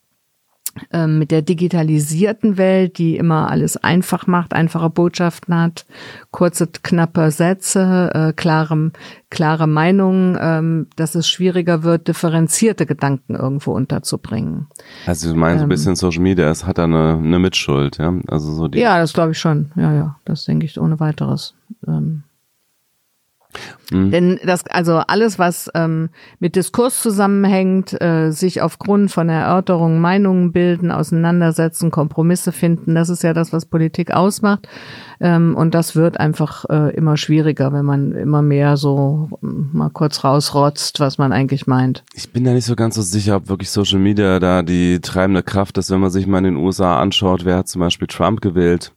mit 1.08 1.32
der 1.32 1.42
digitalisierten 1.42 2.58
Welt, 2.58 2.98
die 2.98 3.18
immer 3.18 3.50
alles 3.50 3.78
einfach 3.78 4.28
macht, 4.28 4.54
einfache 4.54 4.90
Botschaften 4.90 5.56
hat, 5.56 5.86
kurze, 6.32 6.68
knappe 6.68 7.32
Sätze, 7.32 8.12
äh, 8.14 8.34
klare, 8.34 8.92
klare 9.30 9.68
Meinungen, 9.68 10.38
ähm, 10.40 10.88
dass 10.96 11.16
es 11.16 11.28
schwieriger 11.28 11.84
wird, 11.84 12.08
differenzierte 12.08 12.86
Gedanken 12.86 13.36
irgendwo 13.36 13.72
unterzubringen. 13.72 14.68
Also 15.06 15.32
du 15.32 15.40
meinst 15.40 15.62
ähm, 15.62 15.68
ein 15.68 15.70
bisschen 15.70 15.96
Social 15.96 16.22
Media, 16.22 16.50
es 16.50 16.66
hat 16.66 16.78
da 16.78 16.84
eine, 16.84 17.14
eine 17.14 17.40
Mitschuld, 17.40 17.98
ja? 17.98 18.14
Also 18.28 18.54
so 18.54 18.68
die 18.68 18.80
ja, 18.80 19.00
das 19.00 19.14
glaube 19.14 19.32
ich 19.32 19.40
schon. 19.40 19.72
Ja, 19.76 19.94
ja, 19.94 20.18
das 20.26 20.46
denke 20.46 20.66
ich 20.66 20.80
ohne 20.80 21.00
weiteres. 21.00 21.56
Ähm, 21.88 22.24
Mhm. 23.92 24.12
Denn 24.12 24.40
das, 24.44 24.66
also 24.68 24.98
alles, 25.08 25.40
was 25.40 25.70
ähm, 25.76 26.10
mit 26.40 26.56
Diskurs 26.56 27.02
zusammenhängt, 27.02 28.00
äh, 28.02 28.32
sich 28.32 28.62
aufgrund 28.62 29.12
von 29.12 29.30
Erörterungen 29.30 30.00
Meinungen 30.00 30.52
bilden, 30.52 30.92
auseinandersetzen, 30.92 31.92
Kompromisse 31.92 32.52
finden, 32.52 32.96
das 32.96 33.10
ist 33.10 33.24
ja 33.24 33.34
das, 33.34 33.54
was 33.54 33.66
Politik 33.66 34.12
ausmacht. 34.12 34.68
Ähm, 35.20 35.56
und 35.56 35.76
das 35.76 35.96
wird 35.96 36.20
einfach 36.20 36.66
äh, 36.70 36.96
immer 36.96 37.18
schwieriger, 37.18 37.72
wenn 37.72 37.86
man 37.86 38.12
immer 38.14 38.42
mehr 38.42 38.78
so 38.78 39.30
ähm, 39.44 39.70
mal 39.72 39.90
kurz 39.90 40.24
rausrotzt, 40.24 41.00
was 41.00 41.18
man 41.18 41.32
eigentlich 41.32 41.68
meint. 41.68 42.04
Ich 42.14 42.32
bin 42.32 42.44
da 42.44 42.54
nicht 42.54 42.66
so 42.66 42.76
ganz 42.76 42.96
so 42.96 43.02
sicher, 43.02 43.38
ob 43.38 43.50
wirklich 43.50 43.70
Social 43.70 44.00
Media 44.00 44.40
da 44.40 44.62
die 44.62 45.00
treibende 45.00 45.44
Kraft 45.44 45.78
ist, 45.78 45.92
wenn 45.92 46.00
man 46.00 46.12
sich 46.12 46.28
mal 46.28 46.40
in 46.40 46.44
den 46.46 46.56
USA 46.58 47.00
anschaut, 47.00 47.46
wer 47.46 47.58
hat 47.58 47.68
zum 47.68 47.82
Beispiel 47.82 48.08
Trump 48.08 48.42
gewählt 48.42 48.92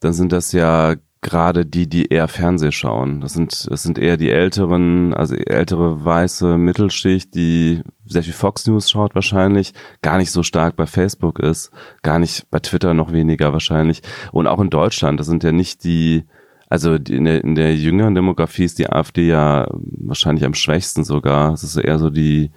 dann 0.00 0.12
sind 0.12 0.32
das 0.32 0.52
ja 0.52 0.94
gerade 1.28 1.66
die, 1.66 1.86
die 1.88 2.06
eher 2.06 2.26
Fernseh 2.26 2.72
schauen. 2.72 3.20
Das 3.20 3.34
sind, 3.34 3.70
das 3.70 3.82
sind 3.82 3.98
eher 3.98 4.16
die 4.16 4.30
älteren, 4.30 5.12
also 5.12 5.34
ältere 5.34 6.02
weiße 6.04 6.56
Mittelschicht, 6.56 7.34
die 7.34 7.82
sehr 8.06 8.22
viel 8.22 8.32
Fox 8.32 8.66
News 8.66 8.90
schaut 8.90 9.14
wahrscheinlich, 9.14 9.74
gar 10.00 10.16
nicht 10.16 10.30
so 10.30 10.42
stark 10.42 10.76
bei 10.76 10.86
Facebook 10.86 11.38
ist, 11.38 11.70
gar 12.02 12.18
nicht 12.18 12.50
bei 12.50 12.60
Twitter 12.60 12.94
noch 12.94 13.12
weniger 13.12 13.52
wahrscheinlich. 13.52 14.00
Und 14.32 14.46
auch 14.46 14.60
in 14.60 14.70
Deutschland, 14.70 15.20
das 15.20 15.26
sind 15.26 15.44
ja 15.44 15.52
nicht 15.52 15.84
die, 15.84 16.24
also 16.70 16.94
in, 16.94 17.24
der, 17.24 17.44
in 17.44 17.54
der 17.54 17.76
jüngeren 17.76 18.14
Demografie 18.14 18.64
ist 18.64 18.78
die 18.78 18.88
AfD 18.88 19.28
ja 19.28 19.68
wahrscheinlich 19.70 20.46
am 20.46 20.54
schwächsten 20.54 21.04
sogar. 21.04 21.52
Es 21.52 21.62
ist 21.62 21.76
eher 21.76 21.98
so 21.98 22.08
die 22.08 22.50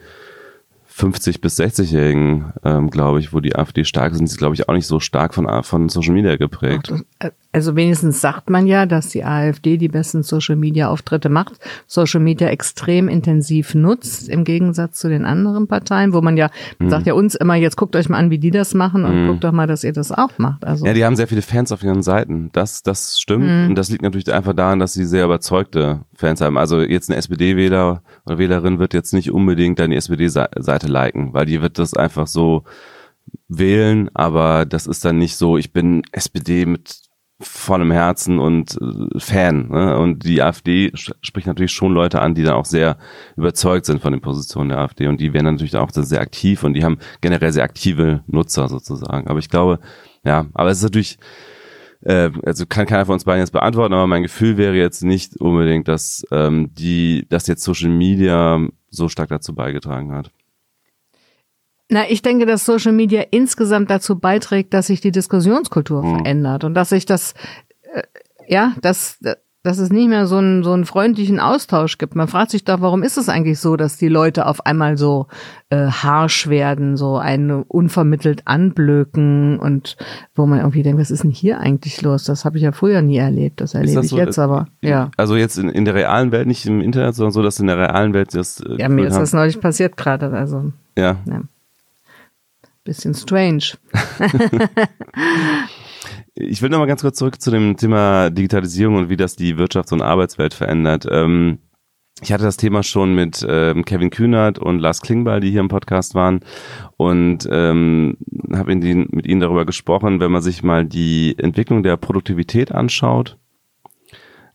50 1.02 1.42
bis 1.42 1.60
60-Jährigen, 1.60 2.54
ähm, 2.64 2.90
glaube 2.90 3.20
ich, 3.20 3.34
wo 3.34 3.40
die 3.40 3.56
AfD 3.56 3.86
stark 3.86 4.14
sind, 4.14 4.26
ist, 4.26 4.38
glaube 4.38 4.56
ich, 4.56 4.70
auch 4.70 4.74
nicht 4.74 4.88
so 4.88 5.00
stark 5.00 5.34
von, 5.34 5.48
von 5.64 5.90
Social 5.90 6.14
Media 6.14 6.36
geprägt. 6.36 6.94
Also 7.54 7.76
wenigstens 7.76 8.22
sagt 8.22 8.50
man 8.50 8.66
ja, 8.66 8.86
dass 8.86 9.10
die 9.10 9.26
AfD 9.26 9.78
die 9.78 9.90
besten 9.90 10.24
Social 10.24 10.56
Media 10.56 10.88
Auftritte 10.88 11.28
macht, 11.30 11.54
Social 11.86 12.22
Media 12.22 12.48
extrem 12.48 13.10
intensiv 13.10 13.76
nutzt, 13.76 14.30
im 14.30 14.46
Gegensatz 14.46 15.00
zu 15.00 15.10
den 15.10 15.26
anderen 15.26 15.68
Parteien, 15.68 16.14
wo 16.14 16.22
man 16.22 16.38
ja, 16.38 16.50
man 16.80 16.88
mhm. 16.88 16.92
sagt 16.92 17.08
ja 17.08 17.14
uns 17.14 17.36
immer, 17.36 17.56
jetzt 17.56 17.76
guckt 17.76 17.96
euch 17.96 18.08
mal 18.08 18.18
an, 18.18 18.30
wie 18.30 18.38
die 18.40 18.52
das 18.52 18.74
machen 18.74 19.04
und 19.04 19.24
mhm. 19.24 19.28
guckt 19.28 19.44
doch 19.44 19.52
mal, 19.52 19.68
dass 19.68 19.84
ihr 19.84 19.92
das 19.92 20.12
auch 20.12 20.38
macht. 20.38 20.66
Also. 20.66 20.86
Ja, 20.86 20.94
die 20.94 21.04
haben 21.04 21.18
sehr 21.18 21.28
viele 21.28 21.42
Fans 21.42 21.72
auf 21.74 21.84
ihren 21.84 22.04
Seiten. 22.04 22.50
Das, 22.54 22.84
das 22.84 23.20
stimmt. 23.20 23.48
Mhm. 23.48 23.70
Und 23.70 23.76
das 23.76 23.90
liegt 23.90 24.02
natürlich 24.02 24.34
einfach 24.34 24.54
daran, 24.54 24.80
dass 24.80 24.94
sie 24.94 25.06
sehr 25.06 25.26
überzeugte 25.26 26.02
Fans 26.16 26.40
haben. 26.40 26.58
Also 26.58 26.82
jetzt 26.82 27.10
ein 27.10 27.18
SPD-Wähler 27.18 28.02
oder 28.26 28.38
Wählerin 28.38 28.80
wird 28.80 28.94
jetzt 28.94 29.14
nicht 29.14 29.32
unbedingt 29.32 29.80
deine 29.80 29.96
SPD-Seite 29.96 30.88
liken, 30.88 31.34
weil 31.34 31.46
die 31.46 31.62
wird 31.62 31.80
das 31.80 31.94
einfach 31.94 32.28
so 32.28 32.64
wählen, 33.48 34.10
aber 34.14 34.66
das 34.66 34.88
ist 34.88 35.04
dann 35.04 35.18
nicht 35.18 35.36
so, 35.36 35.58
ich 35.58 35.74
bin 35.74 36.04
SPD 36.12 36.66
mit 36.66 37.11
vollem 37.42 37.92
Herzen 37.92 38.40
und 38.40 38.78
äh, 38.82 39.20
Fan. 39.20 39.70
Ne? 39.70 39.98
Und 39.98 40.24
die 40.26 40.42
AfD 40.42 40.92
spricht 40.96 41.48
natürlich 41.48 41.72
schon 41.72 41.94
Leute 41.94 42.22
an, 42.22 42.36
die 42.36 42.44
dann 42.44 42.54
auch 42.54 42.66
sehr 42.66 42.98
überzeugt 43.36 43.86
sind 43.86 44.02
von 44.02 44.12
den 44.12 44.22
Positionen 44.22 44.70
der 44.70 44.80
AfD 44.80 45.08
und 45.08 45.20
die 45.20 45.34
werden 45.34 45.46
natürlich 45.46 45.76
auch 45.76 45.90
sehr 45.92 46.22
aktiv 46.22 46.64
und 46.64 46.74
die 46.74 46.84
haben 46.84 47.00
generell 47.22 47.52
sehr 47.52 47.64
aktive 47.64 48.24
Nutzer 48.28 48.68
sozusagen. 48.70 49.28
Aber 49.28 49.40
ich 49.40 49.50
glaube, 49.50 49.80
ja, 50.24 50.48
aber 50.54 50.70
es 50.70 50.78
ist 50.78 50.84
natürlich, 50.84 51.18
äh, 52.02 52.30
also 52.46 52.66
kann 52.66 52.86
keiner 52.86 53.06
von 53.06 53.14
uns 53.14 53.26
beiden 53.26 53.42
jetzt 53.42 53.52
beantworten, 53.52 53.94
aber 53.94 54.08
mein 54.08 54.24
Gefühl 54.24 54.58
wäre 54.58 54.76
jetzt 54.76 55.04
nicht 55.04 55.38
unbedingt, 55.38 55.88
dass 55.88 56.24
ähm, 56.32 56.70
die, 56.74 57.26
dass 57.30 57.48
jetzt 57.48 57.64
Social 57.64 57.90
Media 57.90 58.60
so 58.90 59.10
stark 59.10 59.30
dazu 59.30 59.56
beigetragen 59.56 60.14
hat. 60.14 60.32
Na, 61.92 62.10
ich 62.10 62.22
denke, 62.22 62.46
dass 62.46 62.66
Social 62.66 62.94
Media 62.94 63.22
insgesamt 63.32 63.90
dazu 63.90 64.18
beiträgt, 64.18 64.74
dass 64.74 64.88
sich 64.88 65.02
die 65.02 65.12
Diskussionskultur 65.12 66.04
mhm. 66.04 66.16
verändert 66.16 66.64
und 66.64 66.74
dass 66.74 66.88
sich 66.88 67.06
das, 67.06 67.34
äh, 67.94 68.04
ja, 68.48 68.72
dass, 68.82 69.20
dass 69.62 69.78
es 69.78 69.92
nicht 69.92 70.08
mehr 70.08 70.26
so 70.26 70.38
einen, 70.38 70.64
so 70.64 70.72
einen 70.72 70.86
freundlichen 70.86 71.42
Austausch 71.42 71.98
gibt. 71.98 72.16
Man 72.16 72.30
fragt 72.30 72.52
sich 72.52 72.64
doch, 72.64 72.80
warum 72.80 73.04
ist 73.04 73.18
es 73.18 73.28
eigentlich 73.28 73.60
so, 73.60 73.76
dass 73.76 73.98
die 73.98 74.08
Leute 74.08 74.46
auf 74.46 74.66
einmal 74.66 74.98
so 74.98 75.28
äh, 75.70 75.88
harsch 75.88 76.48
werden, 76.48 76.96
so 76.96 77.18
einen 77.18 77.64
unvermittelt 77.64 78.44
anblöken 78.46 79.60
und 79.60 79.98
wo 80.34 80.46
man 80.46 80.60
irgendwie 80.60 80.84
denkt, 80.84 81.02
was 81.02 81.12
ist 81.12 81.24
denn 81.24 81.32
hier 81.32 81.60
eigentlich 81.60 82.02
los? 82.02 82.24
Das 82.24 82.46
habe 82.46 82.56
ich 82.56 82.64
ja 82.64 82.72
früher 82.72 83.02
nie 83.02 83.18
erlebt. 83.18 83.60
Das 83.60 83.74
erlebe 83.74 83.96
das 83.96 84.06
ich 84.06 84.12
so, 84.12 84.18
jetzt 84.18 84.40
aber. 84.40 84.68
Ja. 84.80 85.12
Also 85.18 85.36
jetzt 85.36 85.58
in, 85.58 85.68
in 85.68 85.84
der 85.84 85.96
realen 85.96 86.32
Welt, 86.32 86.48
nicht 86.48 86.66
im 86.66 86.80
Internet, 86.80 87.16
sondern 87.16 87.34
so, 87.34 87.44
dass 87.44 87.60
in 87.60 87.68
der 87.68 87.78
realen 87.78 88.14
Welt 88.14 88.34
das. 88.34 88.62
Äh, 88.62 88.78
ja, 88.78 88.88
mir 88.88 89.08
ist 89.08 89.18
das 89.18 89.34
neulich 89.34 89.60
passiert 89.60 89.98
gerade. 89.98 90.32
Also. 90.32 90.72
Ja. 90.98 91.18
ja. 91.26 91.42
Bisschen 92.84 93.14
strange. 93.14 93.78
ich 96.34 96.62
will 96.62 96.70
noch 96.70 96.80
mal 96.80 96.88
ganz 96.88 97.02
kurz 97.02 97.18
zurück 97.18 97.40
zu 97.40 97.52
dem 97.52 97.78
Thema 97.78 98.30
Digitalisierung 98.32 98.96
und 98.96 99.10
wie 99.10 99.18
das 99.18 99.36
die 99.36 99.56
Wirtschafts- 99.56 99.94
und 99.94 100.02
Arbeitswelt 100.02 100.54
verändert. 100.54 101.06
Ähm, 101.10 101.60
ich 102.22 102.32
hatte 102.32 102.44
das 102.44 102.58
Thema 102.58 102.84
schon 102.84 103.16
mit 103.16 103.46
ähm, 103.48 103.84
Kevin 103.84 104.10
Kühnert 104.12 104.60
und 104.60 104.80
Lars 104.80 105.02
Klingbeil, 105.02 105.40
die 105.40 105.50
hier 105.50 105.60
im 105.60 105.70
Podcast 105.70 106.14
waren, 106.14 106.42
und 106.98 107.48
ähm, 107.52 108.18
habe 108.54 108.76
mit 108.76 109.26
ihnen 109.28 109.40
darüber 109.40 109.66
gesprochen, 109.66 110.20
wenn 110.20 110.32
man 110.32 110.42
sich 110.42 110.62
mal 110.62 110.86
die 110.86 111.36
Entwicklung 111.38 111.82
der 111.84 111.98
Produktivität 111.98 112.72
anschaut. 112.72 113.38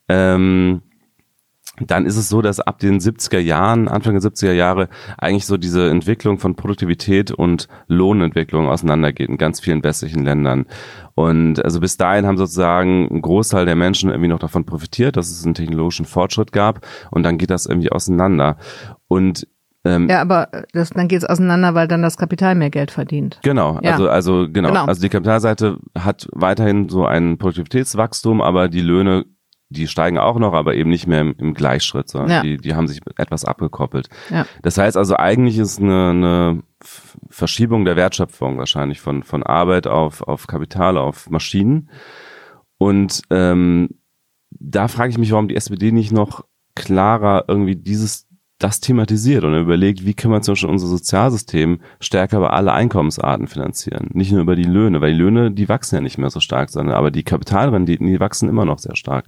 Ähm, 0.08 0.82
dann 1.80 2.06
ist 2.06 2.16
es 2.16 2.28
so, 2.28 2.42
dass 2.42 2.60
ab 2.60 2.78
den 2.78 3.00
70er 3.00 3.38
Jahren, 3.38 3.88
Anfang 3.88 4.18
der 4.18 4.22
70er 4.22 4.52
Jahre, 4.52 4.88
eigentlich 5.18 5.46
so 5.46 5.56
diese 5.56 5.90
Entwicklung 5.90 6.38
von 6.38 6.56
Produktivität 6.56 7.30
und 7.30 7.68
Lohnentwicklung 7.88 8.68
auseinandergeht 8.68 9.28
in 9.28 9.38
ganz 9.38 9.60
vielen 9.60 9.82
westlichen 9.82 10.24
Ländern. 10.24 10.66
Und 11.14 11.64
also 11.64 11.80
bis 11.80 11.96
dahin 11.96 12.26
haben 12.26 12.36
sozusagen 12.36 13.08
ein 13.10 13.22
Großteil 13.22 13.66
der 13.66 13.76
Menschen 13.76 14.10
irgendwie 14.10 14.28
noch 14.28 14.38
davon 14.38 14.66
profitiert, 14.66 15.16
dass 15.16 15.30
es 15.30 15.44
einen 15.44 15.54
technologischen 15.54 16.06
Fortschritt 16.06 16.52
gab 16.52 16.86
und 17.10 17.22
dann 17.22 17.38
geht 17.38 17.50
das 17.50 17.66
irgendwie 17.66 17.92
auseinander. 17.92 18.56
Und 19.08 19.46
ähm, 19.86 20.08
ja, 20.08 20.20
aber 20.20 20.48
das, 20.72 20.90
dann 20.90 21.08
geht 21.08 21.22
es 21.22 21.24
auseinander, 21.24 21.74
weil 21.74 21.86
dann 21.86 22.02
das 22.02 22.16
Kapital 22.16 22.56
mehr 22.56 22.70
Geld 22.70 22.90
verdient. 22.90 23.38
Genau, 23.42 23.78
ja. 23.82 23.92
also 23.92 24.08
also 24.08 24.48
genau. 24.50 24.68
genau, 24.68 24.84
also 24.84 25.00
die 25.00 25.08
Kapitalseite 25.08 25.78
hat 25.96 26.28
weiterhin 26.32 26.88
so 26.88 27.06
ein 27.06 27.38
Produktivitätswachstum, 27.38 28.42
aber 28.42 28.68
die 28.68 28.80
Löhne 28.80 29.26
die 29.68 29.88
steigen 29.88 30.18
auch 30.18 30.38
noch, 30.38 30.52
aber 30.52 30.74
eben 30.74 30.90
nicht 30.90 31.06
mehr 31.06 31.20
im, 31.20 31.34
im 31.38 31.54
Gleichschritt, 31.54 32.08
sondern 32.08 32.30
ja. 32.30 32.42
die, 32.42 32.56
die 32.56 32.74
haben 32.74 32.86
sich 32.86 33.00
etwas 33.16 33.44
abgekoppelt. 33.44 34.08
Ja. 34.30 34.46
Das 34.62 34.78
heißt 34.78 34.96
also, 34.96 35.16
eigentlich 35.16 35.58
ist 35.58 35.80
eine, 35.80 36.10
eine 36.10 36.62
Verschiebung 37.30 37.84
der 37.84 37.96
Wertschöpfung 37.96 38.58
wahrscheinlich 38.58 39.00
von, 39.00 39.22
von 39.24 39.42
Arbeit 39.42 39.86
auf, 39.86 40.22
auf 40.22 40.46
Kapital, 40.46 40.96
auf 40.96 41.28
Maschinen. 41.30 41.90
Und 42.78 43.22
ähm, 43.30 43.88
da 44.50 44.88
frage 44.88 45.10
ich 45.10 45.18
mich, 45.18 45.32
warum 45.32 45.48
die 45.48 45.56
SPD 45.56 45.90
nicht 45.90 46.12
noch 46.12 46.44
klarer 46.76 47.46
irgendwie 47.48 47.74
dieses 47.74 48.25
das 48.58 48.80
thematisiert 48.80 49.44
und 49.44 49.54
überlegt, 49.54 50.06
wie 50.06 50.14
kann 50.14 50.30
man 50.30 50.42
zum 50.42 50.52
Beispiel 50.52 50.70
unser 50.70 50.86
Sozialsystem 50.86 51.80
stärker 52.00 52.38
über 52.38 52.54
alle 52.54 52.72
Einkommensarten 52.72 53.48
finanzieren. 53.48 54.08
Nicht 54.14 54.32
nur 54.32 54.40
über 54.40 54.56
die 54.56 54.64
Löhne, 54.64 55.02
weil 55.02 55.12
die 55.12 55.18
Löhne, 55.18 55.50
die 55.50 55.68
wachsen 55.68 55.96
ja 55.96 56.00
nicht 56.00 56.16
mehr 56.16 56.30
so 56.30 56.40
stark, 56.40 56.70
sondern 56.70 56.96
aber 56.96 57.10
die 57.10 57.22
Kapitalrenditen, 57.22 58.06
die 58.06 58.18
wachsen 58.18 58.48
immer 58.48 58.64
noch 58.64 58.78
sehr 58.78 58.96
stark. 58.96 59.26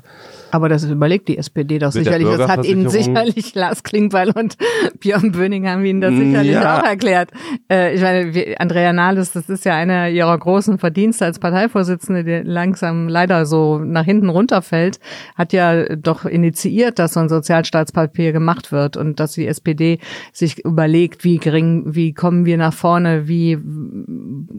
Aber 0.50 0.70
das 0.70 0.84
überlegt 0.84 1.28
die 1.28 1.36
SPD 1.36 1.78
doch 1.78 1.92
Mit 1.92 2.04
sicherlich. 2.04 2.26
Das 2.38 2.48
hat 2.48 2.64
Ihnen 2.64 2.88
sicherlich 2.88 3.54
Lars 3.54 3.82
Klingbeil 3.82 4.30
und 4.30 4.56
Björn 5.00 5.32
Böning 5.32 5.68
haben 5.68 5.84
Ihnen 5.84 6.00
das 6.00 6.14
sicherlich 6.14 6.52
ja. 6.52 6.78
auch 6.78 6.84
erklärt. 6.84 7.30
Äh, 7.70 7.94
ich 7.94 8.00
meine, 8.00 8.58
Andrea 8.58 8.94
Nahles, 8.94 9.32
das 9.32 9.50
ist 9.50 9.66
ja 9.66 9.74
einer 9.74 10.08
ihrer 10.08 10.38
großen 10.38 10.78
Verdienste 10.78 11.26
als 11.26 11.38
Parteivorsitzende, 11.38 12.24
die 12.24 12.48
langsam 12.48 13.08
leider 13.08 13.44
so 13.44 13.78
nach 13.78 14.06
hinten 14.06 14.30
runterfällt, 14.30 15.00
hat 15.36 15.52
ja 15.52 15.96
doch 15.96 16.24
initiiert, 16.24 16.98
dass 16.98 17.12
so 17.12 17.20
ein 17.20 17.28
Sozialstaatspapier 17.28 18.32
gemacht 18.32 18.72
wird 18.72 18.96
und 18.96 19.17
dass 19.20 19.32
die 19.32 19.46
SPD 19.46 19.98
sich 20.32 20.64
überlegt, 20.64 21.24
wie 21.24 21.38
gering, 21.38 21.94
wie 21.94 22.12
kommen 22.12 22.44
wir 22.44 22.56
nach 22.56 22.72
vorne, 22.72 23.28
wie 23.28 23.58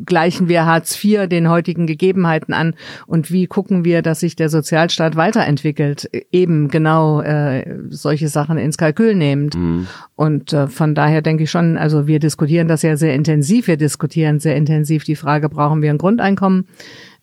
gleichen 0.06 0.48
wir 0.50 0.66
Hartz 0.66 1.04
IV 1.04 1.28
den 1.28 1.50
heutigen 1.50 1.88
Gegebenheiten 1.88 2.54
an 2.54 2.74
und 3.08 3.32
wie 3.32 3.48
gucken 3.48 3.86
wir, 3.86 4.02
dass 4.02 4.22
sich 4.22 4.36
der 4.36 4.50
Sozialstaat 4.50 5.16
weiterentwickelt, 5.16 6.10
eben 6.32 6.70
genau 6.70 7.22
äh, 7.22 7.80
solche 7.90 8.28
Sachen 8.28 8.58
ins 8.58 8.78
Kalkül 8.78 9.16
nehmend. 9.16 9.56
Mhm. 9.56 9.88
Und 10.16 10.54
äh, 10.54 10.68
von 10.68 10.96
daher 10.96 11.22
denke 11.22 11.44
ich 11.44 11.52
schon, 11.52 11.78
also 11.78 12.08
wir 12.08 12.20
diskutieren 12.20 12.68
das 12.68 12.82
ja 12.82 12.98
sehr 12.98 13.14
intensiv, 13.14 13.68
wir 13.68 13.78
diskutieren 13.78 14.40
sehr 14.40 14.56
intensiv 14.56 15.04
die 15.04 15.16
Frage, 15.16 15.50
brauchen 15.50 15.82
wir 15.82 15.90
ein 15.90 15.98
Grundeinkommen? 15.98 16.66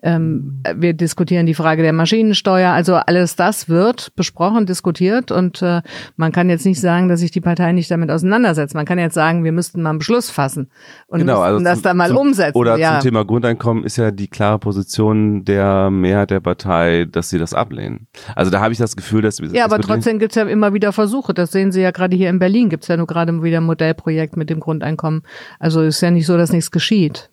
Ähm, 0.02 0.62
wir 0.74 0.92
diskutieren 0.92 1.46
die 1.46 1.54
Frage 1.54 1.82
der 1.82 1.92
Maschinensteuer. 1.92 2.70
Also 2.70 2.94
alles 2.94 3.36
das 3.36 3.68
wird 3.68 4.14
besprochen, 4.16 4.66
diskutiert 4.66 5.30
und 5.30 5.62
äh, 5.62 5.82
man 6.16 6.32
kann 6.32 6.50
jetzt 6.50 6.66
nicht 6.66 6.80
sagen, 6.80 7.08
dass 7.08 7.20
sich 7.20 7.30
die 7.30 7.40
Partei 7.40 7.72
nicht 7.72 7.90
damit 7.90 8.10
auseinandersetzt. 8.10 8.74
Man 8.74 8.86
kann 8.86 8.98
jetzt 8.98 9.14
sagen, 9.14 9.44
wir 9.44 9.52
müssten 9.52 9.82
mal 9.82 9.90
einen 9.90 9.98
Beschluss 9.98 10.30
fassen 10.30 10.70
und 11.06 11.20
genau, 11.20 11.40
also 11.40 11.62
das 11.64 11.78
zum, 11.78 11.82
dann 11.84 11.96
mal 11.96 12.08
zum, 12.08 12.18
umsetzen. 12.18 12.56
Oder 12.56 12.76
ja. 12.76 12.94
zum 12.94 13.10
Thema 13.10 13.24
Grundeinkommen 13.24 13.84
ist 13.84 13.96
ja 13.96 14.10
die 14.10 14.28
klare 14.28 14.58
Position 14.58 15.44
der 15.44 15.90
Mehrheit 15.90 16.30
der 16.30 16.40
Partei, 16.40 17.06
dass 17.10 17.30
sie 17.30 17.38
das 17.38 17.54
ablehnen. 17.54 18.06
Also 18.34 18.50
da 18.50 18.60
habe 18.60 18.72
ich 18.72 18.78
das 18.78 18.96
Gefühl, 18.96 19.22
dass 19.22 19.40
wir 19.40 19.48
Ja, 19.50 19.64
aber 19.64 19.80
trotzdem 19.80 20.18
gibt 20.18 20.32
es 20.32 20.36
ja 20.36 20.44
immer 20.44 20.74
wieder 20.74 20.92
Versuche. 20.92 21.34
Das 21.34 21.52
sehen 21.52 21.72
Sie 21.72 21.80
ja 21.80 21.90
gerade 21.90 22.16
hier 22.16 22.30
in 22.30 22.38
Berlin. 22.38 22.68
Gibt 22.68 22.84
es 22.84 22.88
ja 22.88 22.96
nur 22.96 23.06
gerade 23.06 23.42
wieder 23.42 23.58
ein 23.58 23.64
Modellprojekt 23.64 24.36
mit 24.36 24.50
dem 24.50 24.60
Grundeinkommen. 24.60 25.22
Also 25.58 25.82
ist 25.82 26.00
ja 26.00 26.10
nicht 26.10 26.26
so, 26.26 26.36
dass 26.36 26.52
nichts 26.52 26.70
geschieht. 26.70 27.30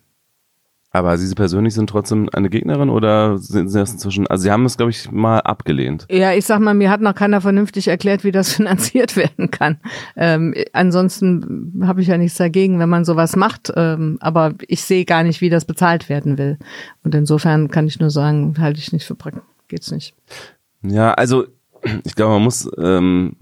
Aber 0.96 1.18
Sie 1.18 1.34
persönlich 1.34 1.74
sind 1.74 1.90
trotzdem 1.90 2.30
eine 2.34 2.52
Gegnerin 2.52 2.90
oder 2.90 3.40
sind 3.40 3.70
Sie 3.70 3.80
das 3.80 3.94
inzwischen, 3.94 4.28
also 4.28 4.44
Sie 4.44 4.52
haben 4.52 4.64
es, 4.66 4.78
glaube 4.78 4.92
ich, 4.92 5.10
mal 5.12 5.40
abgelehnt. 5.40 6.06
Ja, 6.12 6.34
ich 6.34 6.46
sag 6.46 6.60
mal, 6.60 6.76
mir 6.76 6.92
hat 6.92 7.02
noch 7.02 7.16
keiner 7.16 7.42
vernünftig 7.42 7.88
erklärt, 7.88 8.24
wie 8.24 8.32
das 8.32 8.54
finanziert 8.56 9.18
werden 9.18 9.50
kann. 9.50 9.80
Ähm, 10.16 10.54
ansonsten 10.72 11.82
habe 11.88 12.02
ich 12.02 12.08
ja 12.08 12.18
nichts 12.20 12.38
dagegen, 12.38 12.78
wenn 12.78 12.90
man 12.90 13.06
sowas 13.06 13.36
macht, 13.36 13.74
ähm, 13.76 14.20
aber 14.22 14.54
ich 14.68 14.84
sehe 14.84 15.04
gar 15.04 15.24
nicht, 15.24 15.42
wie 15.42 15.50
das 15.50 15.66
bezahlt 15.66 16.10
werden 16.10 16.38
will. 16.38 16.60
Und 17.04 17.16
insofern 17.16 17.72
kann 17.72 17.88
ich 17.88 18.00
nur 18.00 18.12
sagen, 18.12 18.54
halte 18.60 18.80
ich 18.80 18.94
nicht 18.94 19.06
für 19.06 19.18
geht's 19.68 19.90
nicht. 19.90 20.14
Ja, 20.84 21.14
also 21.14 21.46
ich 22.04 22.14
glaube, 22.14 22.34
man 22.34 22.44
muss, 22.44 22.70
ähm, 22.78 23.36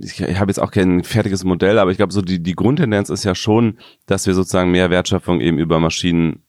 ich, 0.00 0.20
ich 0.20 0.38
habe 0.38 0.50
jetzt 0.50 0.60
auch 0.60 0.70
kein 0.70 1.02
fertiges 1.02 1.42
Modell, 1.42 1.80
aber 1.80 1.90
ich 1.90 1.96
glaube, 1.96 2.12
so 2.12 2.22
die, 2.22 2.40
die 2.40 2.54
Grundtendenz 2.54 3.10
ist 3.10 3.24
ja 3.24 3.34
schon, 3.34 3.78
dass 4.06 4.28
wir 4.28 4.34
sozusagen 4.34 4.70
mehr 4.70 4.90
Wertschöpfung 4.90 5.40
eben 5.40 5.58
über 5.58 5.80
Maschinen 5.80 6.44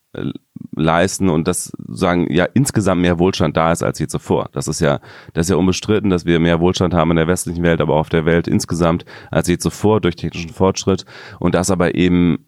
leisten 0.76 1.30
und 1.30 1.47
das 1.47 1.71
sagen 1.88 2.32
ja 2.32 2.45
insgesamt 2.54 3.02
mehr 3.02 3.19
Wohlstand 3.19 3.56
da 3.56 3.71
ist 3.71 3.84
als 3.84 4.00
je 4.00 4.08
zuvor. 4.08 4.50
Das 4.52 4.67
ist 4.67 4.80
ja 4.82 5.00
das 5.34 5.45
ist 5.45 5.50
ja 5.52 5.56
unbestritten, 5.56 6.10
dass 6.10 6.26
wir 6.26 6.39
mehr 6.39 6.60
Wohlstand 6.60 6.93
haben 6.93 7.12
in 7.12 7.17
der 7.17 7.28
westlichen 7.28 7.63
Welt, 7.63 7.82
aber 7.82 7.95
auch 7.95 8.02
auf 8.02 8.10
der 8.10 8.26
Welt 8.26 8.47
insgesamt 8.47 9.06
als 9.30 9.47
je 9.47 9.58
zuvor 9.58 10.02
durch 10.02 10.15
technischen 10.15 10.52
Fortschritt 10.52 11.06
und 11.39 11.56
dass 11.56 11.71
aber 11.71 11.95
eben 11.95 12.47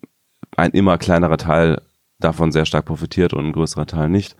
ein 0.56 0.72
immer 0.72 0.98
kleinerer 0.98 1.38
Teil 1.38 1.82
davon 2.20 2.52
sehr 2.52 2.66
stark 2.66 2.86
profitiert 2.86 3.34
und 3.34 3.46
ein 3.46 3.54
größerer 3.54 3.86
Teil 3.86 4.10
nicht. 4.10 4.36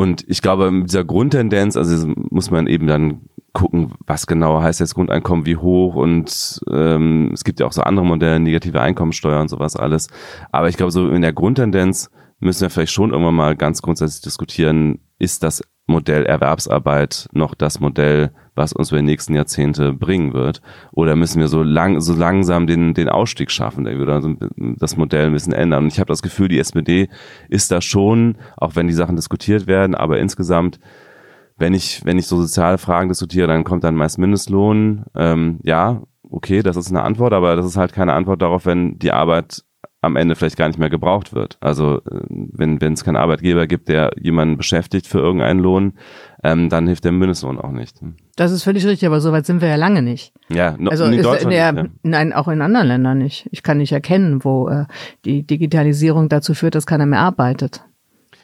Und 0.00 0.24
ich 0.28 0.40
glaube, 0.40 0.70
mit 0.70 0.88
dieser 0.88 1.04
Grundtendenz, 1.04 1.76
also 1.76 2.10
muss 2.30 2.50
man 2.50 2.66
eben 2.66 2.86
dann 2.86 3.28
gucken, 3.52 3.92
was 4.06 4.26
genau 4.26 4.62
heißt 4.62 4.80
jetzt 4.80 4.94
Grundeinkommen, 4.94 5.44
wie 5.44 5.58
hoch 5.58 5.94
und 5.94 6.58
ähm, 6.70 7.30
es 7.34 7.44
gibt 7.44 7.60
ja 7.60 7.66
auch 7.66 7.72
so 7.72 7.82
andere 7.82 8.06
Modelle, 8.06 8.40
negative 8.40 8.80
Einkommensteuer 8.80 9.42
und 9.42 9.48
sowas 9.48 9.76
alles. 9.76 10.08
Aber 10.52 10.70
ich 10.70 10.78
glaube, 10.78 10.90
so 10.90 11.10
in 11.10 11.20
der 11.20 11.34
Grundtendenz 11.34 12.08
müssen 12.38 12.62
wir 12.62 12.70
vielleicht 12.70 12.94
schon 12.94 13.10
irgendwann 13.10 13.34
mal 13.34 13.56
ganz 13.56 13.82
grundsätzlich 13.82 14.22
diskutieren, 14.22 15.00
ist 15.18 15.42
das 15.42 15.62
Modell 15.90 16.24
Erwerbsarbeit 16.24 17.28
noch 17.32 17.54
das 17.54 17.80
Modell, 17.80 18.30
was 18.54 18.72
uns 18.72 18.90
für 18.90 18.96
die 18.96 19.02
nächsten 19.02 19.34
Jahrzehnte 19.34 19.92
bringen 19.92 20.32
wird? 20.32 20.62
Oder 20.92 21.16
müssen 21.16 21.40
wir 21.40 21.48
so 21.48 21.62
lang, 21.62 22.00
so 22.00 22.14
langsam 22.14 22.66
den, 22.66 22.94
den 22.94 23.08
Ausstieg 23.08 23.50
schaffen, 23.50 23.86
oder 23.86 24.22
das 24.78 24.96
Modell 24.96 25.26
ein 25.26 25.32
bisschen 25.32 25.52
ändern? 25.52 25.84
Und 25.84 25.92
ich 25.92 26.00
habe 26.00 26.08
das 26.08 26.22
Gefühl, 26.22 26.48
die 26.48 26.58
SPD 26.58 27.08
ist 27.48 27.70
da 27.70 27.80
schon, 27.80 28.36
auch 28.56 28.76
wenn 28.76 28.86
die 28.86 28.94
Sachen 28.94 29.16
diskutiert 29.16 29.66
werden, 29.66 29.94
aber 29.94 30.18
insgesamt 30.18 30.80
wenn 31.60 31.74
ich, 31.74 32.04
wenn 32.06 32.18
ich 32.18 32.26
so 32.26 32.40
soziale 32.40 32.78
Fragen 32.78 33.10
diskutiere, 33.10 33.46
dann 33.46 33.64
kommt 33.64 33.84
dann 33.84 33.94
meist 33.94 34.18
Mindestlohn. 34.18 35.04
Ähm, 35.14 35.60
ja, 35.62 36.00
okay, 36.30 36.62
das 36.62 36.76
ist 36.76 36.88
eine 36.88 37.02
Antwort, 37.02 37.34
aber 37.34 37.54
das 37.54 37.66
ist 37.66 37.76
halt 37.76 37.92
keine 37.92 38.14
Antwort 38.14 38.40
darauf, 38.40 38.64
wenn 38.64 38.98
die 38.98 39.12
Arbeit 39.12 39.62
am 40.02 40.16
Ende 40.16 40.34
vielleicht 40.34 40.56
gar 40.56 40.68
nicht 40.68 40.78
mehr 40.78 40.90
gebraucht 40.90 41.34
wird. 41.34 41.58
Also 41.60 41.98
äh, 41.98 42.20
wenn 42.28 42.80
wenn 42.80 42.94
es 42.94 43.04
keinen 43.04 43.16
Arbeitgeber 43.16 43.66
gibt, 43.66 43.88
der 43.88 44.12
jemanden 44.20 44.56
beschäftigt 44.56 45.06
für 45.06 45.18
irgendeinen 45.18 45.60
Lohn, 45.60 45.94
ähm, 46.42 46.68
dann 46.68 46.86
hilft 46.86 47.04
der 47.04 47.12
Mindestlohn 47.12 47.58
auch 47.58 47.72
nicht. 47.72 48.00
Das 48.36 48.52
ist 48.52 48.62
völlig 48.62 48.86
richtig, 48.86 49.06
aber 49.06 49.20
soweit 49.20 49.46
sind 49.46 49.60
wir 49.60 49.68
ja 49.68 49.76
lange 49.76 50.02
nicht. 50.02 50.32
Ja, 50.48 50.74
no, 50.78 50.90
also 50.90 51.04
in 51.04 51.22
Deutschland 51.22 51.52
der, 51.52 51.72
nicht, 51.72 51.84
ja. 51.84 51.90
nein, 52.02 52.32
auch 52.32 52.48
in 52.48 52.62
anderen 52.62 52.88
Ländern 52.88 53.18
nicht. 53.18 53.48
Ich 53.52 53.62
kann 53.62 53.78
nicht 53.78 53.92
erkennen, 53.92 54.42
wo 54.44 54.68
äh, 54.68 54.86
die 55.24 55.42
Digitalisierung 55.46 56.28
dazu 56.28 56.54
führt, 56.54 56.74
dass 56.74 56.86
keiner 56.86 57.06
mehr 57.06 57.20
arbeitet. 57.20 57.82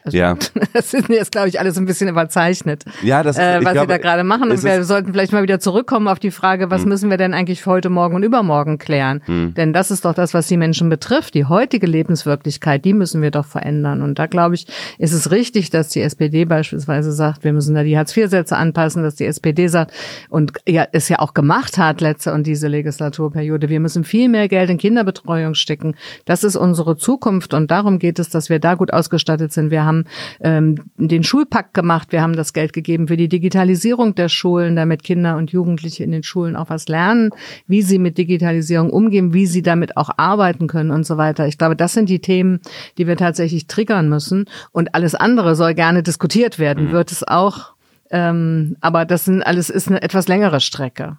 Also, 0.07 0.17
ja. 0.17 0.35
Das 0.73 0.93
ist 0.93 1.09
jetzt, 1.09 1.31
glaube 1.31 1.49
ich, 1.49 1.59
alles 1.59 1.77
ein 1.77 1.85
bisschen 1.85 2.09
überzeichnet, 2.09 2.83
ja, 3.01 3.23
das, 3.23 3.37
äh, 3.37 3.55
was 3.55 3.73
glaube, 3.73 3.79
sie 3.81 3.87
da 3.87 3.97
gerade 3.97 4.23
machen. 4.23 4.51
Und 4.51 4.63
wir 4.63 4.83
sollten 4.83 5.11
vielleicht 5.11 5.31
mal 5.31 5.43
wieder 5.43 5.59
zurückkommen 5.59 6.07
auf 6.07 6.19
die 6.19 6.31
Frage, 6.31 6.69
was 6.69 6.81
hm. 6.81 6.89
müssen 6.89 7.09
wir 7.09 7.17
denn 7.17 7.33
eigentlich 7.33 7.61
für 7.61 7.71
heute 7.71 7.89
Morgen 7.89 8.15
und 8.15 8.23
übermorgen 8.23 8.77
klären? 8.77 9.21
Hm. 9.25 9.53
Denn 9.53 9.73
das 9.73 9.91
ist 9.91 10.05
doch 10.05 10.13
das, 10.13 10.33
was 10.33 10.47
die 10.47 10.57
Menschen 10.57 10.89
betrifft. 10.89 11.33
Die 11.33 11.45
heutige 11.45 11.87
Lebenswirklichkeit, 11.87 12.85
die 12.85 12.93
müssen 12.93 13.21
wir 13.21 13.31
doch 13.31 13.45
verändern. 13.45 14.01
Und 14.01 14.19
da, 14.19 14.27
glaube 14.27 14.55
ich, 14.55 14.67
ist 14.97 15.13
es 15.13 15.31
richtig, 15.31 15.69
dass 15.69 15.89
die 15.89 16.01
SPD 16.01 16.45
beispielsweise 16.45 17.11
sagt, 17.11 17.43
wir 17.43 17.53
müssen 17.53 17.75
da 17.75 17.83
die 17.83 17.97
Hartz-IV-Sätze 17.97 18.55
anpassen, 18.55 19.03
dass 19.03 19.15
die 19.15 19.25
SPD 19.25 19.67
sagt 19.67 19.91
und 20.29 20.53
ja, 20.67 20.87
es 20.91 21.09
ja 21.09 21.19
auch 21.19 21.33
gemacht 21.33 21.77
hat, 21.77 22.01
letzte 22.01 22.33
und 22.33 22.45
diese 22.45 22.67
Legislaturperiode, 22.67 23.69
wir 23.69 23.79
müssen 23.79 24.03
viel 24.03 24.29
mehr 24.29 24.47
Geld 24.47 24.69
in 24.69 24.77
Kinderbetreuung 24.77 25.53
stecken. 25.55 25.95
Das 26.25 26.43
ist 26.43 26.55
unsere 26.55 26.97
Zukunft 26.97 27.53
und 27.53 27.71
darum 27.71 27.99
geht 27.99 28.19
es, 28.19 28.29
dass 28.29 28.49
wir 28.49 28.59
da 28.59 28.75
gut 28.75 28.93
ausgestattet 28.93 29.51
sind. 29.51 29.71
Wir 29.71 29.85
haben 29.85 29.96
haben 29.97 30.05
ähm, 30.41 30.75
den 30.97 31.23
Schulpakt 31.23 31.73
gemacht, 31.73 32.11
wir 32.11 32.21
haben 32.21 32.35
das 32.35 32.53
Geld 32.53 32.73
gegeben 32.73 33.07
für 33.07 33.17
die 33.17 33.29
Digitalisierung 33.29 34.15
der 34.15 34.29
Schulen, 34.29 34.75
damit 34.75 35.03
Kinder 35.03 35.37
und 35.37 35.51
Jugendliche 35.51 36.03
in 36.03 36.11
den 36.11 36.23
Schulen 36.23 36.55
auch 36.55 36.69
was 36.69 36.87
lernen, 36.87 37.31
wie 37.67 37.81
sie 37.81 37.99
mit 37.99 38.17
Digitalisierung 38.17 38.89
umgehen, 38.89 39.33
wie 39.33 39.45
sie 39.45 39.61
damit 39.61 39.97
auch 39.97 40.09
arbeiten 40.17 40.67
können 40.67 40.91
und 40.91 41.05
so 41.05 41.17
weiter. 41.17 41.47
Ich 41.47 41.57
glaube, 41.57 41.75
das 41.75 41.93
sind 41.93 42.09
die 42.09 42.19
Themen, 42.19 42.59
die 42.97 43.07
wir 43.07 43.17
tatsächlich 43.17 43.67
triggern 43.67 44.09
müssen. 44.09 44.45
Und 44.71 44.95
alles 44.95 45.15
andere 45.15 45.55
soll 45.55 45.73
gerne 45.73 46.03
diskutiert 46.03 46.59
werden, 46.59 46.87
mhm. 46.87 46.91
wird 46.91 47.11
es 47.11 47.27
auch. 47.27 47.73
Ähm, 48.09 48.77
aber 48.79 49.03
das 49.03 49.25
sind 49.25 49.41
alles 49.43 49.69
ist 49.69 49.89
eine 49.89 50.01
etwas 50.01 50.29
längere 50.29 50.61
Strecke. 50.61 51.17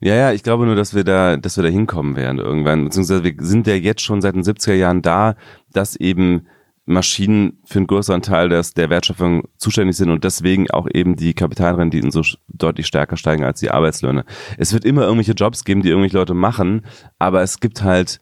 Ja, 0.00 0.14
ja, 0.14 0.32
ich 0.32 0.42
glaube 0.42 0.64
nur, 0.64 0.74
dass 0.74 0.94
wir 0.94 1.04
da, 1.04 1.36
dass 1.36 1.58
wir 1.58 1.64
da 1.64 1.68
hinkommen 1.68 2.16
werden 2.16 2.38
irgendwann. 2.38 2.84
Beziehungsweise 2.84 3.24
wir 3.24 3.34
sind 3.40 3.66
ja 3.66 3.74
jetzt 3.74 4.00
schon 4.00 4.22
seit 4.22 4.34
den 4.34 4.42
70er 4.42 4.72
Jahren 4.72 5.02
da, 5.02 5.34
dass 5.70 5.96
eben 5.96 6.46
Maschinen 6.86 7.58
für 7.64 7.78
einen 7.78 7.86
größeren 7.86 8.22
Teil 8.22 8.48
des, 8.48 8.74
der 8.74 8.90
Wertschöpfung 8.90 9.44
zuständig 9.58 9.96
sind 9.96 10.10
und 10.10 10.24
deswegen 10.24 10.70
auch 10.70 10.88
eben 10.92 11.14
die 11.14 11.34
Kapitalrenditen 11.34 12.10
so 12.10 12.22
deutlich 12.48 12.86
stärker 12.86 13.16
steigen 13.16 13.44
als 13.44 13.60
die 13.60 13.70
Arbeitslöhne. 13.70 14.24
Es 14.58 14.72
wird 14.72 14.84
immer 14.84 15.02
irgendwelche 15.02 15.32
Jobs 15.32 15.64
geben, 15.64 15.82
die 15.82 15.90
irgendwelche 15.90 16.16
Leute 16.16 16.34
machen, 16.34 16.86
aber 17.18 17.42
es 17.42 17.60
gibt 17.60 17.82
halt 17.82 18.20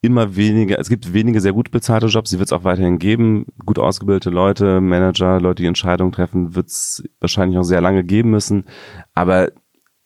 immer 0.00 0.36
weniger, 0.36 0.78
es 0.78 0.88
gibt 0.88 1.12
wenige 1.12 1.40
sehr 1.40 1.52
gut 1.52 1.70
bezahlte 1.70 2.06
Jobs, 2.06 2.30
die 2.30 2.38
wird 2.38 2.48
es 2.48 2.52
auch 2.52 2.64
weiterhin 2.64 2.98
geben. 2.98 3.46
Gut 3.64 3.78
ausgebildete 3.78 4.30
Leute, 4.30 4.80
Manager, 4.80 5.40
Leute, 5.40 5.62
die 5.62 5.68
Entscheidungen 5.68 6.12
treffen, 6.12 6.54
wird 6.54 6.68
es 6.68 7.02
wahrscheinlich 7.20 7.58
auch 7.58 7.64
sehr 7.64 7.80
lange 7.80 8.04
geben 8.04 8.30
müssen. 8.30 8.64
Aber 9.14 9.50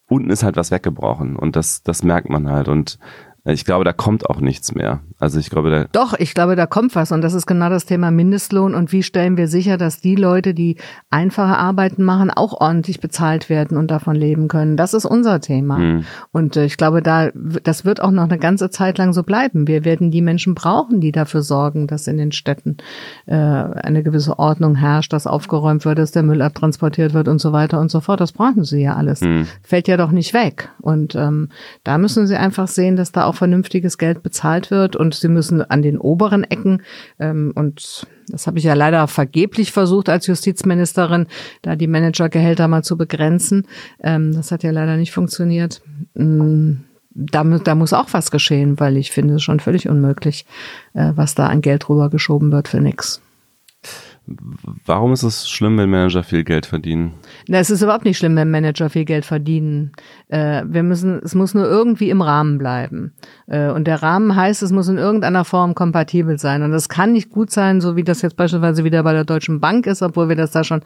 unten 0.08 0.30
ist 0.30 0.42
halt 0.42 0.56
was 0.56 0.70
weggebrochen 0.70 1.36
und 1.36 1.56
das, 1.56 1.82
das 1.82 2.02
merkt 2.02 2.28
man 2.28 2.48
halt. 2.48 2.68
Und 2.68 2.98
ich 3.44 3.64
glaube, 3.64 3.84
da 3.84 3.92
kommt 3.92 4.30
auch 4.30 4.38
nichts 4.38 4.72
mehr. 4.72 5.00
Also 5.18 5.40
ich 5.40 5.50
glaube, 5.50 5.70
da 5.70 5.86
Doch, 5.90 6.14
ich 6.16 6.32
glaube, 6.32 6.54
da 6.54 6.66
kommt 6.66 6.94
was. 6.94 7.10
Und 7.10 7.22
das 7.22 7.34
ist 7.34 7.46
genau 7.46 7.70
das 7.70 7.86
Thema 7.86 8.12
Mindestlohn. 8.12 8.72
Und 8.72 8.92
wie 8.92 9.02
stellen 9.02 9.36
wir 9.36 9.48
sicher, 9.48 9.76
dass 9.76 10.00
die 10.00 10.14
Leute, 10.14 10.54
die 10.54 10.76
einfache 11.10 11.56
Arbeiten 11.56 12.04
machen, 12.04 12.30
auch 12.30 12.60
ordentlich 12.60 13.00
bezahlt 13.00 13.48
werden 13.48 13.76
und 13.76 13.90
davon 13.90 14.14
leben 14.14 14.46
können? 14.46 14.76
Das 14.76 14.94
ist 14.94 15.06
unser 15.06 15.40
Thema. 15.40 15.78
Mhm. 15.78 16.04
Und 16.30 16.56
äh, 16.56 16.66
ich 16.66 16.76
glaube, 16.76 17.02
da, 17.02 17.30
das 17.64 17.84
wird 17.84 18.00
auch 18.00 18.12
noch 18.12 18.24
eine 18.24 18.38
ganze 18.38 18.70
Zeit 18.70 18.98
lang 18.98 19.12
so 19.12 19.24
bleiben. 19.24 19.66
Wir 19.66 19.84
werden 19.84 20.12
die 20.12 20.22
Menschen 20.22 20.54
brauchen, 20.54 21.00
die 21.00 21.10
dafür 21.10 21.42
sorgen, 21.42 21.88
dass 21.88 22.06
in 22.06 22.18
den 22.18 22.30
Städten 22.30 22.76
äh, 23.26 23.34
eine 23.34 24.04
gewisse 24.04 24.38
Ordnung 24.38 24.76
herrscht, 24.76 25.12
dass 25.12 25.26
aufgeräumt 25.26 25.84
wird, 25.84 25.98
dass 25.98 26.12
der 26.12 26.22
Müll 26.22 26.42
abtransportiert 26.42 27.12
wird 27.12 27.26
und 27.26 27.40
so 27.40 27.52
weiter 27.52 27.80
und 27.80 27.90
so 27.90 28.00
fort. 28.00 28.20
Das 28.20 28.30
brauchen 28.30 28.62
sie 28.62 28.82
ja 28.82 28.94
alles. 28.94 29.20
Mhm. 29.20 29.48
Fällt 29.64 29.88
ja 29.88 29.96
doch 29.96 30.12
nicht 30.12 30.32
weg. 30.32 30.68
Und 30.80 31.16
ähm, 31.16 31.48
da 31.82 31.98
müssen 31.98 32.28
sie 32.28 32.36
einfach 32.36 32.68
sehen, 32.68 32.94
dass 32.94 33.10
da 33.10 33.24
auch 33.24 33.31
auch 33.32 33.36
vernünftiges 33.36 33.98
Geld 33.98 34.22
bezahlt 34.22 34.70
wird 34.70 34.96
und 34.96 35.14
sie 35.14 35.28
müssen 35.28 35.62
an 35.62 35.82
den 35.82 35.98
oberen 35.98 36.44
Ecken 36.44 36.82
ähm, 37.18 37.52
und 37.54 38.06
das 38.28 38.46
habe 38.46 38.58
ich 38.58 38.64
ja 38.64 38.74
leider 38.74 39.06
vergeblich 39.08 39.72
versucht 39.72 40.08
als 40.08 40.26
Justizministerin, 40.26 41.26
da 41.62 41.76
die 41.76 41.86
Managergehälter 41.86 42.68
mal 42.68 42.82
zu 42.82 42.96
begrenzen. 42.96 43.66
Ähm, 44.02 44.32
das 44.34 44.52
hat 44.52 44.62
ja 44.62 44.70
leider 44.70 44.96
nicht 44.96 45.12
funktioniert. 45.12 45.82
Ähm, 46.16 46.84
da, 47.14 47.44
da 47.44 47.74
muss 47.74 47.92
auch 47.92 48.08
was 48.12 48.30
geschehen, 48.30 48.80
weil 48.80 48.96
ich 48.96 49.10
finde 49.10 49.34
es 49.34 49.42
schon 49.42 49.60
völlig 49.60 49.88
unmöglich, 49.88 50.46
äh, 50.94 51.12
was 51.14 51.34
da 51.34 51.48
an 51.48 51.60
Geld 51.60 51.88
rübergeschoben 51.88 52.52
wird 52.52 52.68
für 52.68 52.80
nix. 52.80 53.20
Warum 54.86 55.12
ist 55.12 55.24
es 55.24 55.50
schlimm, 55.50 55.78
wenn 55.78 55.90
Manager 55.90 56.22
viel 56.22 56.44
Geld 56.44 56.66
verdienen? 56.66 57.14
Na, 57.48 57.58
es 57.58 57.70
ist 57.70 57.82
überhaupt 57.82 58.04
nicht 58.04 58.18
schlimm, 58.18 58.36
wenn 58.36 58.50
Manager 58.50 58.88
viel 58.88 59.04
Geld 59.04 59.24
verdienen. 59.24 59.92
Äh, 60.28 60.62
wir 60.66 60.84
müssen, 60.84 61.20
es 61.24 61.34
muss 61.34 61.54
nur 61.54 61.64
irgendwie 61.64 62.08
im 62.08 62.22
Rahmen 62.22 62.58
bleiben. 62.58 63.14
Äh, 63.48 63.70
und 63.70 63.86
der 63.86 64.02
Rahmen 64.02 64.36
heißt, 64.36 64.62
es 64.62 64.70
muss 64.70 64.88
in 64.88 64.98
irgendeiner 64.98 65.44
Form 65.44 65.74
kompatibel 65.74 66.38
sein. 66.38 66.62
Und 66.62 66.70
das 66.70 66.88
kann 66.88 67.12
nicht 67.12 67.30
gut 67.30 67.50
sein, 67.50 67.80
so 67.80 67.96
wie 67.96 68.04
das 68.04 68.22
jetzt 68.22 68.36
beispielsweise 68.36 68.84
wieder 68.84 69.02
bei 69.02 69.12
der 69.12 69.24
Deutschen 69.24 69.60
Bank 69.60 69.86
ist, 69.86 70.02
obwohl 70.02 70.28
wir 70.28 70.36
das 70.36 70.52
da 70.52 70.62
schon 70.62 70.82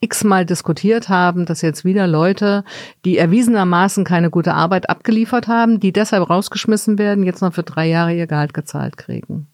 x-mal 0.00 0.44
diskutiert 0.44 1.08
haben, 1.08 1.46
dass 1.46 1.62
jetzt 1.62 1.84
wieder 1.84 2.06
Leute, 2.06 2.64
die 3.06 3.16
erwiesenermaßen 3.16 4.04
keine 4.04 4.28
gute 4.28 4.52
Arbeit 4.52 4.90
abgeliefert 4.90 5.48
haben, 5.48 5.80
die 5.80 5.92
deshalb 5.92 6.28
rausgeschmissen 6.28 6.98
werden, 6.98 7.24
jetzt 7.24 7.40
noch 7.40 7.54
für 7.54 7.62
drei 7.62 7.88
Jahre 7.88 8.14
ihr 8.14 8.26
Gehalt 8.26 8.52
gezahlt 8.52 8.98
kriegen. 8.98 9.48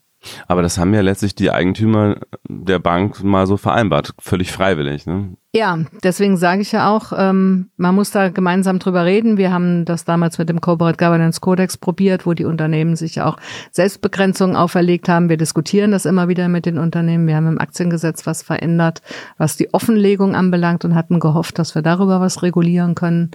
Aber 0.46 0.62
das 0.62 0.78
haben 0.78 0.92
ja 0.92 1.00
letztlich 1.00 1.34
die 1.34 1.50
Eigentümer 1.50 2.16
der 2.48 2.78
Bank 2.78 3.22
mal 3.24 3.46
so 3.46 3.56
vereinbart, 3.56 4.12
völlig 4.18 4.52
freiwillig. 4.52 5.06
Ne? 5.06 5.36
Ja, 5.52 5.78
deswegen 6.04 6.36
sage 6.36 6.62
ich 6.62 6.72
ja 6.72 6.94
auch, 6.94 7.12
ähm, 7.16 7.70
man 7.76 7.94
muss 7.94 8.10
da 8.10 8.28
gemeinsam 8.28 8.78
drüber 8.78 9.04
reden. 9.04 9.36
Wir 9.36 9.52
haben 9.52 9.84
das 9.84 10.04
damals 10.04 10.38
mit 10.38 10.48
dem 10.48 10.60
Corporate 10.60 10.96
Governance 10.96 11.40
Codex 11.40 11.76
probiert, 11.76 12.26
wo 12.26 12.34
die 12.34 12.44
Unternehmen 12.44 12.96
sich 12.96 13.20
auch 13.20 13.36
Selbstbegrenzungen 13.72 14.56
auferlegt 14.56 15.08
haben. 15.08 15.28
Wir 15.28 15.38
diskutieren 15.38 15.90
das 15.90 16.04
immer 16.04 16.28
wieder 16.28 16.48
mit 16.48 16.66
den 16.66 16.78
Unternehmen. 16.78 17.26
Wir 17.26 17.36
haben 17.36 17.48
im 17.48 17.58
Aktiengesetz 17.58 18.26
was 18.26 18.42
verändert, 18.42 19.02
was 19.38 19.56
die 19.56 19.72
Offenlegung 19.74 20.36
anbelangt 20.36 20.84
und 20.84 20.94
hatten 20.94 21.18
gehofft, 21.18 21.58
dass 21.58 21.74
wir 21.74 21.82
darüber 21.82 22.20
was 22.20 22.42
regulieren 22.42 22.94
können. 22.94 23.30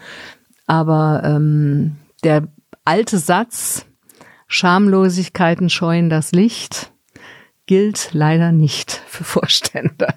Aber 0.68 1.22
ähm, 1.26 1.98
der 2.24 2.48
alte 2.86 3.18
Satz, 3.18 3.86
Schamlosigkeiten 4.48 5.70
scheuen 5.70 6.10
das 6.10 6.32
Licht 6.32 6.92
gilt 7.66 8.10
leider 8.14 8.52
nicht 8.52 8.92
für 9.08 9.24
Vorstände. 9.24 10.08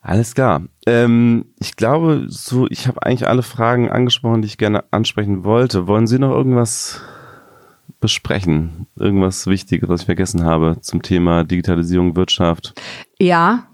Alles 0.00 0.34
klar. 0.34 0.62
Ähm, 0.86 1.46
ich 1.60 1.76
glaube, 1.76 2.24
so, 2.26 2.66
ich 2.68 2.88
habe 2.88 3.02
eigentlich 3.04 3.28
alle 3.28 3.44
Fragen 3.44 3.88
angesprochen, 3.88 4.42
die 4.42 4.46
ich 4.46 4.58
gerne 4.58 4.84
ansprechen 4.90 5.44
wollte. 5.44 5.86
Wollen 5.86 6.08
Sie 6.08 6.18
noch 6.18 6.32
irgendwas 6.32 7.00
besprechen? 8.00 8.88
Irgendwas 8.96 9.46
Wichtiges, 9.46 9.88
was 9.88 10.00
ich 10.00 10.06
vergessen 10.06 10.44
habe 10.44 10.78
zum 10.80 11.02
Thema 11.02 11.44
Digitalisierung, 11.44 12.16
Wirtschaft? 12.16 12.74
Ja, 13.20 13.68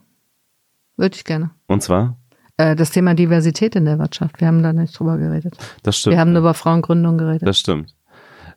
würde 0.99 1.17
ich 1.17 1.25
gerne. 1.25 1.51
Und 1.67 1.83
zwar? 1.83 2.19
Äh, 2.59 2.77
das 2.77 2.91
Thema 2.91 3.15
Diversität 3.15 3.75
in 3.77 3.87
der 3.87 3.99
Wirtschaft. 3.99 4.41
Wir 4.41 4.49
haben 4.49 4.63
da 4.63 4.73
nicht 4.73 4.99
drüber 4.99 5.17
geredet. 5.17 5.57
Das 5.83 5.97
stimmt. 5.97 6.15
Wir 6.15 6.21
haben 6.21 6.37
über 6.37 6.53
Frauengründung 6.55 7.17
geredet. 7.17 7.49
Das 7.49 7.59
stimmt. 7.59 7.95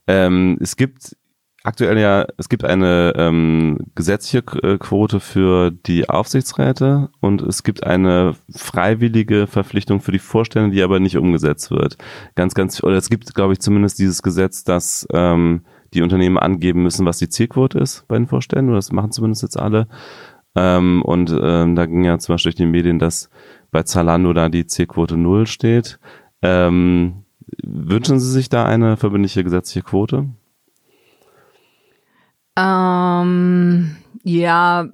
Ähm, 0.08 0.58
es 0.60 0.76
gibt 0.76 1.16
aktuell 1.64 2.00
ja, 2.00 2.26
es 2.38 2.50
gibt 2.50 2.66
eine 2.66 3.14
ähm, 3.16 3.78
gesetzliche 3.94 4.44
äh, 4.64 4.78
Quote 4.80 5.20
für 5.20 5.70
die 5.70 6.10
Aufsichtsräte 6.10 7.10
und 7.20 7.42
es 7.44 7.62
gibt 7.62 7.84
eine 7.86 8.36
freiwillige 8.50 9.46
Verpflichtung 9.46 10.02
für 10.02 10.12
die 10.12 10.20
Vorstände, 10.20 10.72
die 10.72 10.82
aber 10.82 11.00
nicht 11.00 11.18
umgesetzt 11.18 11.70
wird. 11.70 11.98
Ganz, 12.34 12.56
ganz, 12.56 12.84
oder 12.84 12.96
es 12.96 13.10
gibt, 13.10 13.34
glaube 13.36 13.54
ich, 13.54 13.60
zumindest 13.60 14.00
dieses 14.00 14.24
Gesetz, 14.24 14.64
dass 14.64 15.08
ähm, 15.14 15.62
die 15.94 16.02
Unternehmen 16.02 16.40
angeben 16.40 16.82
müssen, 16.82 17.06
was 17.06 17.20
die 17.20 17.30
Zielquote 17.30 17.78
ist 17.78 18.08
bei 18.08 18.18
den 18.18 18.28
Vorständen, 18.28 18.70
oder 18.70 18.78
das 18.78 18.92
machen 18.92 19.12
zumindest 19.12 19.44
jetzt 19.44 19.60
alle. 19.60 19.88
Ähm, 20.56 21.02
und 21.04 21.34
ähm, 21.42 21.76
da 21.76 21.86
ging 21.86 22.04
ja 22.04 22.18
zum 22.18 22.34
Beispiel 22.34 22.52
durch 22.52 22.58
die 22.58 22.66
Medien, 22.66 23.00
dass 23.00 23.30
bei 23.72 23.84
Zalando 23.84 24.34
da 24.34 24.50
die 24.50 24.68
Zielquote 24.68 25.18
null 25.18 25.48
steht. 25.48 26.00
Ähm, 26.42 27.24
wünschen 27.64 28.20
Sie 28.20 28.30
sich 28.30 28.50
da 28.50 28.66
eine 28.66 28.98
verbindliche 28.98 29.44
gesetzliche 29.44 29.84
Quote? 29.84 30.30
Ähm, 32.58 33.96
ja, 34.24 34.90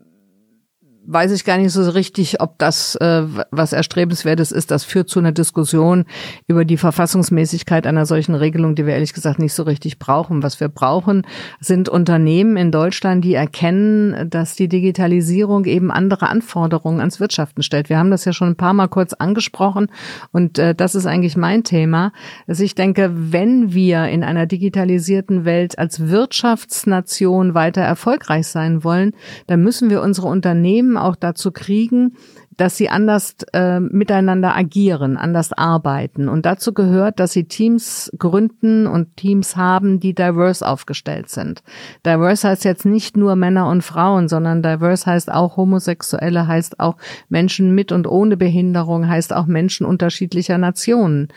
weiß 1.07 1.31
ich 1.31 1.45
gar 1.45 1.57
nicht 1.57 1.71
so 1.71 1.89
richtig, 1.89 2.41
ob 2.41 2.59
das 2.59 2.95
äh, 2.95 3.23
was 3.49 3.71
erstrebenswertes 3.71 4.51
ist. 4.51 4.71
Das 4.71 4.83
führt 4.83 5.09
zu 5.09 5.19
einer 5.19 5.31
Diskussion 5.31 6.05
über 6.47 6.65
die 6.65 6.75
Verfassungsmäßigkeit 6.75 7.87
einer 7.87 8.05
solchen 8.05 8.35
Regelung, 8.35 8.75
die 8.75 8.85
wir 8.85 8.93
ehrlich 8.93 9.13
gesagt 9.13 9.39
nicht 9.39 9.53
so 9.53 9.63
richtig 9.63 9.99
brauchen. 9.99 10.43
Was 10.43 10.59
wir 10.59 10.67
brauchen, 10.67 11.25
sind 11.61 11.87
Unternehmen 11.87 12.57
in 12.57 12.71
Deutschland, 12.71 13.23
die 13.23 13.35
erkennen, 13.35 14.29
dass 14.29 14.55
die 14.55 14.67
Digitalisierung 14.67 15.63
eben 15.63 15.91
andere 15.91 16.27
Anforderungen 16.27 16.99
ans 16.99 17.21
Wirtschaften 17.21 17.63
stellt. 17.63 17.89
Wir 17.89 17.97
haben 17.97 18.11
das 18.11 18.25
ja 18.25 18.33
schon 18.33 18.49
ein 18.49 18.57
paar 18.57 18.73
Mal 18.73 18.89
kurz 18.89 19.13
angesprochen 19.13 19.87
und 20.33 20.59
äh, 20.59 20.75
das 20.75 20.93
ist 20.93 21.05
eigentlich 21.05 21.37
mein 21.37 21.63
Thema, 21.63 22.11
dass 22.47 22.59
ich 22.59 22.75
denke, 22.75 23.11
wenn 23.13 23.73
wir 23.73 24.05
in 24.09 24.23
einer 24.25 24.45
digitalisierten 24.45 25.45
Welt 25.45 25.79
als 25.79 26.09
Wirtschaftsnation 26.09 27.53
weiter 27.53 27.81
erfolgreich 27.81 28.47
sein 28.47 28.83
wollen, 28.83 29.13
dann 29.47 29.63
müssen 29.63 29.89
wir 29.89 30.01
unsere 30.01 30.27
Unternehmen 30.27 30.96
auch 31.03 31.15
dazu 31.15 31.51
kriegen, 31.51 32.15
dass 32.57 32.75
sie 32.75 32.89
anders 32.89 33.35
äh, 33.53 33.79
miteinander 33.79 34.55
agieren, 34.55 35.15
anders 35.15 35.53
arbeiten. 35.53 36.27
Und 36.27 36.45
dazu 36.45 36.73
gehört, 36.73 37.19
dass 37.19 37.31
sie 37.31 37.45
Teams 37.45 38.11
gründen 38.17 38.87
und 38.87 39.15
Teams 39.15 39.55
haben, 39.55 39.99
die 39.99 40.15
diverse 40.15 40.67
aufgestellt 40.67 41.29
sind. 41.29 41.61
Diverse 42.05 42.49
heißt 42.49 42.65
jetzt 42.65 42.85
nicht 42.85 43.15
nur 43.15 43.35
Männer 43.35 43.69
und 43.69 43.83
Frauen, 43.83 44.27
sondern 44.27 44.63
diverse 44.63 45.05
heißt 45.05 45.31
auch 45.31 45.55
Homosexuelle, 45.55 46.47
heißt 46.47 46.79
auch 46.79 46.97
Menschen 47.29 47.75
mit 47.75 47.91
und 47.91 48.07
ohne 48.07 48.37
Behinderung, 48.37 49.07
heißt 49.07 49.33
auch 49.33 49.45
Menschen 49.45 49.85
unterschiedlicher 49.85 50.57
Nationen, 50.57 51.27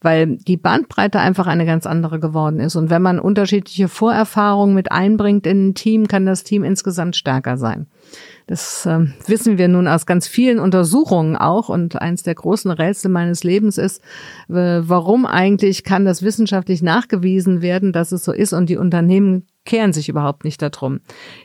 weil 0.00 0.38
die 0.38 0.56
Bandbreite 0.56 1.20
einfach 1.20 1.46
eine 1.46 1.66
ganz 1.66 1.86
andere 1.86 2.20
geworden 2.20 2.58
ist. 2.58 2.76
Und 2.76 2.88
wenn 2.88 3.02
man 3.02 3.20
unterschiedliche 3.20 3.88
Vorerfahrungen 3.88 4.74
mit 4.74 4.90
einbringt 4.90 5.46
in 5.46 5.68
ein 5.68 5.74
Team, 5.74 6.08
kann 6.08 6.24
das 6.24 6.42
Team 6.42 6.64
insgesamt 6.64 7.16
stärker 7.16 7.58
sein. 7.58 7.86
Das 8.46 8.84
äh, 8.84 9.06
wissen 9.26 9.58
wir 9.58 9.68
nun 9.68 9.86
aus 9.86 10.06
ganz 10.06 10.26
vielen 10.26 10.58
Untersuchungen 10.70 11.36
auch. 11.36 11.68
Und 11.68 12.00
eins 12.00 12.22
der 12.22 12.36
großen 12.36 12.70
Rätsel 12.70 13.10
meines 13.10 13.42
Lebens 13.42 13.76
ist, 13.76 14.00
warum 14.46 15.26
eigentlich 15.26 15.82
kann 15.82 16.04
das 16.04 16.22
wissenschaftlich 16.22 16.80
nachgewiesen 16.80 17.60
werden, 17.60 17.92
dass 17.92 18.12
es 18.12 18.24
so 18.24 18.32
ist 18.32 18.52
und 18.52 18.70
die 18.70 18.76
Unternehmen 18.76 19.46
kehren 19.64 19.92
sich 19.92 20.08
überhaupt 20.08 20.44
nicht 20.44 20.62
darum. 20.62 21.00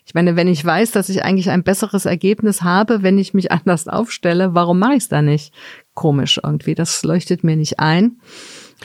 Ich 0.06 0.14
meine, 0.14 0.36
wenn 0.36 0.48
ich 0.48 0.64
weiß, 0.64 0.92
dass 0.92 1.10
ich 1.10 1.26
eigentlich 1.26 1.50
ein 1.50 1.64
besseres 1.64 2.06
Ergebnis 2.06 2.62
habe, 2.62 3.02
wenn 3.04 3.18
ich 3.18 3.34
mich 3.34 3.52
anders 3.52 3.88
aufstelle, 3.88 4.54
warum 4.54 4.80
mache 4.80 4.94
ich 4.94 5.04
es 5.04 5.10
da 5.10 5.22
nicht? 5.22 5.54
Komisch 5.96 6.40
irgendwie. 6.42 6.76
Das 6.76 7.04
leuchtet 7.04 7.44
mir 7.44 7.56
nicht 7.56 7.80
ein. 7.80 8.20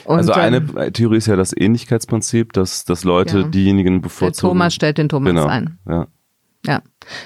Und, 0.05 0.17
also 0.17 0.33
eine 0.33 0.57
ähm, 0.57 0.93
Theorie 0.93 1.17
ist 1.17 1.27
ja 1.27 1.35
das 1.35 1.55
Ähnlichkeitsprinzip, 1.55 2.53
dass, 2.53 2.85
dass 2.85 3.03
Leute 3.03 3.39
ja. 3.39 3.47
diejenigen 3.47 4.01
bevorzugen. 4.01 4.47
Der 4.47 4.49
Thomas 4.49 4.73
stellt 4.73 4.97
den 4.97 5.09
Thomas 5.09 5.29
genau. 5.29 5.45
ein. 5.45 5.77
Ja. 5.87 6.07
Ja, 6.65 6.81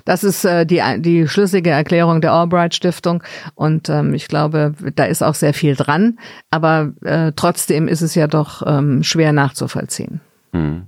das 0.06 0.24
ist 0.24 0.46
äh, 0.46 0.66
die, 0.66 0.82
die 1.00 1.28
schlüssige 1.28 1.70
Erklärung 1.70 2.22
der 2.22 2.34
Albright 2.34 2.76
Stiftung 2.76 3.24
und 3.56 3.90
ähm, 3.90 4.14
ich 4.14 4.28
glaube, 4.28 4.74
da 4.96 5.06
ist 5.06 5.24
auch 5.24 5.36
sehr 5.36 5.54
viel 5.54 5.76
dran, 5.76 6.20
aber 6.52 6.94
äh, 7.02 7.32
trotzdem 7.36 7.88
ist 7.88 8.02
es 8.02 8.16
ja 8.16 8.28
doch 8.28 8.64
ähm, 8.66 9.04
schwer 9.04 9.34
nachzuvollziehen. 9.34 10.22
Hm. 10.52 10.88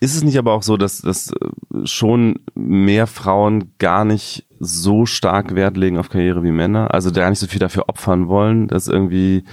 Ist 0.00 0.16
es 0.16 0.22
nicht 0.22 0.38
aber 0.38 0.52
auch 0.52 0.62
so, 0.62 0.76
dass, 0.76 0.98
dass 0.98 1.30
äh, 1.30 1.86
schon 1.86 2.40
mehr 2.54 3.06
Frauen 3.06 3.72
gar 3.78 4.04
nicht 4.04 4.46
so 4.60 5.06
stark 5.06 5.54
Wert 5.54 5.76
legen 5.76 5.98
auf 5.98 6.10
Karriere 6.10 6.42
wie 6.42 6.50
Männer, 6.50 6.92
also 6.92 7.12
gar 7.12 7.30
nicht 7.30 7.38
so 7.38 7.46
viel 7.46 7.60
dafür 7.60 7.88
opfern 7.88 8.28
wollen, 8.28 8.68
dass 8.68 8.88
irgendwie, 8.88 9.44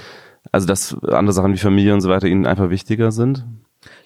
also 0.51 0.67
dass 0.67 0.97
andere 1.03 1.33
Sachen 1.33 1.53
wie 1.53 1.57
Familie 1.57 1.93
und 1.93 2.01
so 2.01 2.09
weiter 2.09 2.27
ihnen 2.27 2.45
einfach 2.45 2.69
wichtiger 2.69 3.11
sind? 3.11 3.45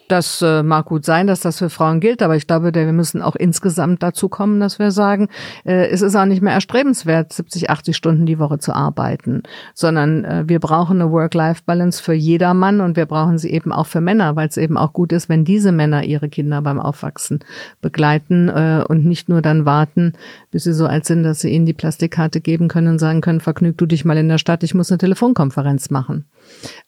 Das 0.07 0.41
äh, 0.43 0.61
mag 0.61 0.85
gut 0.85 1.03
sein, 1.03 1.25
dass 1.25 1.39
das 1.39 1.57
für 1.57 1.71
Frauen 1.71 1.99
gilt, 1.99 2.21
aber 2.21 2.35
ich 2.35 2.45
glaube, 2.45 2.73
wir 2.75 2.93
müssen 2.93 3.23
auch 3.23 3.35
insgesamt 3.35 4.03
dazu 4.03 4.29
kommen, 4.29 4.59
dass 4.59 4.77
wir 4.77 4.91
sagen, 4.91 5.29
äh, 5.65 5.87
es 5.87 6.03
ist 6.03 6.15
auch 6.15 6.25
nicht 6.25 6.43
mehr 6.43 6.53
erstrebenswert, 6.53 7.33
70, 7.33 7.71
80 7.71 7.97
Stunden 7.97 8.27
die 8.27 8.37
Woche 8.37 8.59
zu 8.59 8.73
arbeiten, 8.73 9.41
sondern 9.73 10.23
äh, 10.23 10.43
wir 10.45 10.59
brauchen 10.59 11.01
eine 11.01 11.11
Work-Life-Balance 11.11 12.03
für 12.03 12.13
jedermann 12.13 12.81
und 12.81 12.97
wir 12.97 13.07
brauchen 13.07 13.39
sie 13.39 13.49
eben 13.49 13.71
auch 13.71 13.87
für 13.87 13.99
Männer, 13.99 14.35
weil 14.35 14.47
es 14.47 14.57
eben 14.57 14.77
auch 14.77 14.93
gut 14.93 15.11
ist, 15.11 15.27
wenn 15.27 15.43
diese 15.43 15.71
Männer 15.71 16.03
ihre 16.03 16.29
Kinder 16.29 16.61
beim 16.61 16.79
Aufwachsen 16.79 17.39
begleiten 17.81 18.49
äh, 18.49 18.83
und 18.87 19.05
nicht 19.05 19.27
nur 19.27 19.41
dann 19.41 19.65
warten, 19.65 20.13
bis 20.51 20.65
sie 20.65 20.73
so 20.73 20.85
alt 20.85 21.05
sind, 21.05 21.23
dass 21.23 21.39
sie 21.39 21.49
ihnen 21.49 21.65
die 21.65 21.73
Plastikkarte 21.73 22.41
geben 22.41 22.67
können 22.67 22.89
und 22.89 22.99
sagen 22.99 23.21
können, 23.21 23.39
vergnüg 23.39 23.75
du 23.79 23.87
dich 23.87 24.05
mal 24.05 24.17
in 24.17 24.29
der 24.29 24.37
Stadt, 24.37 24.61
ich 24.61 24.75
muss 24.75 24.91
eine 24.91 24.99
Telefonkonferenz 24.99 25.89
machen. 25.89 26.25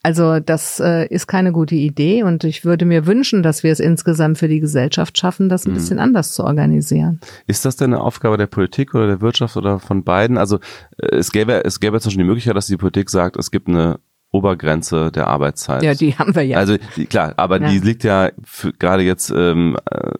Also 0.04 0.38
das 0.38 0.78
äh, 0.78 1.06
ist 1.08 1.26
keine 1.26 1.50
gute 1.50 1.74
Idee 1.74 2.22
und 2.22 2.44
ich 2.44 2.64
würde 2.64 2.84
mir 2.84 3.07
wünschen, 3.08 3.42
dass 3.42 3.64
wir 3.64 3.72
es 3.72 3.80
insgesamt 3.80 4.38
für 4.38 4.46
die 4.46 4.60
Gesellschaft 4.60 5.18
schaffen, 5.18 5.48
das 5.48 5.66
ein 5.66 5.72
mhm. 5.72 5.74
bisschen 5.74 5.98
anders 5.98 6.32
zu 6.32 6.44
organisieren. 6.44 7.18
Ist 7.48 7.64
das 7.64 7.74
denn 7.74 7.92
eine 7.92 8.00
Aufgabe 8.00 8.36
der 8.36 8.46
Politik 8.46 8.94
oder 8.94 9.08
der 9.08 9.20
Wirtschaft 9.20 9.56
oder 9.56 9.80
von 9.80 10.04
beiden? 10.04 10.38
Also 10.38 10.60
äh, 10.98 11.16
es 11.16 11.32
gäbe 11.32 11.64
es 11.64 11.80
gäbe 11.80 11.98
zum 12.00 12.10
Beispiel 12.10 12.22
die 12.22 12.28
Möglichkeit, 12.28 12.54
dass 12.54 12.66
die 12.66 12.76
Politik 12.76 13.10
sagt, 13.10 13.36
es 13.36 13.50
gibt 13.50 13.66
eine 13.66 13.98
Obergrenze 14.30 15.10
der 15.10 15.26
Arbeitszeit. 15.26 15.82
Ja, 15.82 15.94
die 15.94 16.14
haben 16.16 16.34
wir 16.34 16.42
ja. 16.42 16.58
Also 16.58 16.76
die, 16.96 17.06
klar, 17.06 17.34
aber 17.36 17.60
ja. 17.60 17.70
die 17.70 17.78
liegt 17.78 18.04
ja 18.04 18.30
gerade 18.78 19.02
jetzt, 19.02 19.30
ähm, 19.34 19.76
äh, 19.90 20.12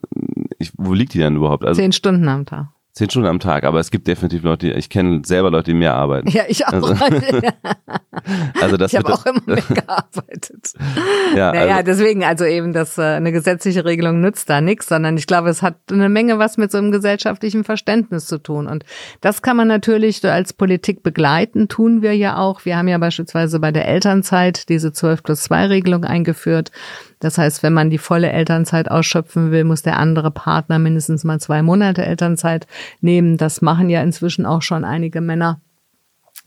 ich, 0.57 0.71
wo 0.77 0.93
liegt 0.93 1.13
die 1.13 1.19
denn 1.19 1.35
überhaupt? 1.35 1.63
Also, 1.63 1.79
Zehn 1.79 1.91
Stunden 1.91 2.27
am 2.27 2.45
Tag. 2.45 2.69
Zehn 2.99 3.09
Stunden 3.09 3.29
am 3.29 3.39
Tag, 3.39 3.63
aber 3.63 3.79
es 3.79 3.91
gibt 3.91 4.07
definitiv 4.07 4.43
Leute, 4.43 4.71
ich 4.71 4.89
kenne 4.89 5.21
selber 5.23 5.49
Leute, 5.49 5.71
die 5.71 5.73
mehr 5.73 5.93
arbeiten. 5.93 6.27
Ja, 6.27 6.43
ich 6.49 6.67
auch. 6.67 6.73
Also, 6.73 6.87
also 8.61 8.75
das 8.75 8.91
ich 8.91 8.99
habe 8.99 9.13
auch 9.13 9.25
immer 9.25 9.41
mehr 9.45 9.63
gearbeitet. 9.69 10.73
ja, 11.33 11.53
naja, 11.53 11.77
also, 11.77 11.85
deswegen, 11.85 12.25
also 12.25 12.43
eben, 12.43 12.73
dass 12.73 12.97
äh, 12.97 13.03
eine 13.03 13.31
gesetzliche 13.31 13.85
Regelung 13.85 14.19
nützt 14.19 14.49
da 14.49 14.59
nichts, 14.59 14.89
sondern 14.89 15.15
ich 15.15 15.27
glaube, 15.27 15.47
es 15.47 15.61
hat 15.61 15.77
eine 15.89 16.09
Menge 16.09 16.39
was 16.39 16.57
mit 16.57 16.73
so 16.73 16.77
einem 16.77 16.91
gesellschaftlichen 16.91 17.63
Verständnis 17.63 18.25
zu 18.25 18.37
tun. 18.37 18.67
Und 18.67 18.83
das 19.21 19.41
kann 19.41 19.55
man 19.55 19.69
natürlich 19.69 20.21
als 20.25 20.51
Politik 20.51 21.01
begleiten, 21.01 21.69
tun 21.69 22.01
wir 22.01 22.17
ja 22.17 22.35
auch. 22.35 22.65
Wir 22.65 22.75
haben 22.75 22.89
ja 22.89 22.97
beispielsweise 22.97 23.61
bei 23.61 23.71
der 23.71 23.87
Elternzeit 23.87 24.67
diese 24.67 24.91
12 24.91 25.23
plus 25.23 25.39
2 25.43 25.67
Regelung 25.67 26.03
eingeführt. 26.03 26.71
Das 27.19 27.37
heißt, 27.37 27.63
wenn 27.63 27.73
man 27.73 27.89
die 27.89 27.97
volle 27.97 28.31
Elternzeit 28.31 28.89
ausschöpfen 28.89 29.51
will, 29.51 29.63
muss 29.65 29.81
der 29.81 29.97
andere 29.97 30.31
Partner 30.31 30.79
mindestens 30.79 31.23
mal 31.23 31.39
zwei 31.39 31.61
Monate 31.61 32.05
Elternzeit 32.05 32.65
nehmen. 33.01 33.37
Das 33.37 33.61
machen 33.61 33.89
ja 33.89 34.01
inzwischen 34.01 34.45
auch 34.45 34.61
schon 34.61 34.85
einige 34.85 35.21
Männer 35.21 35.59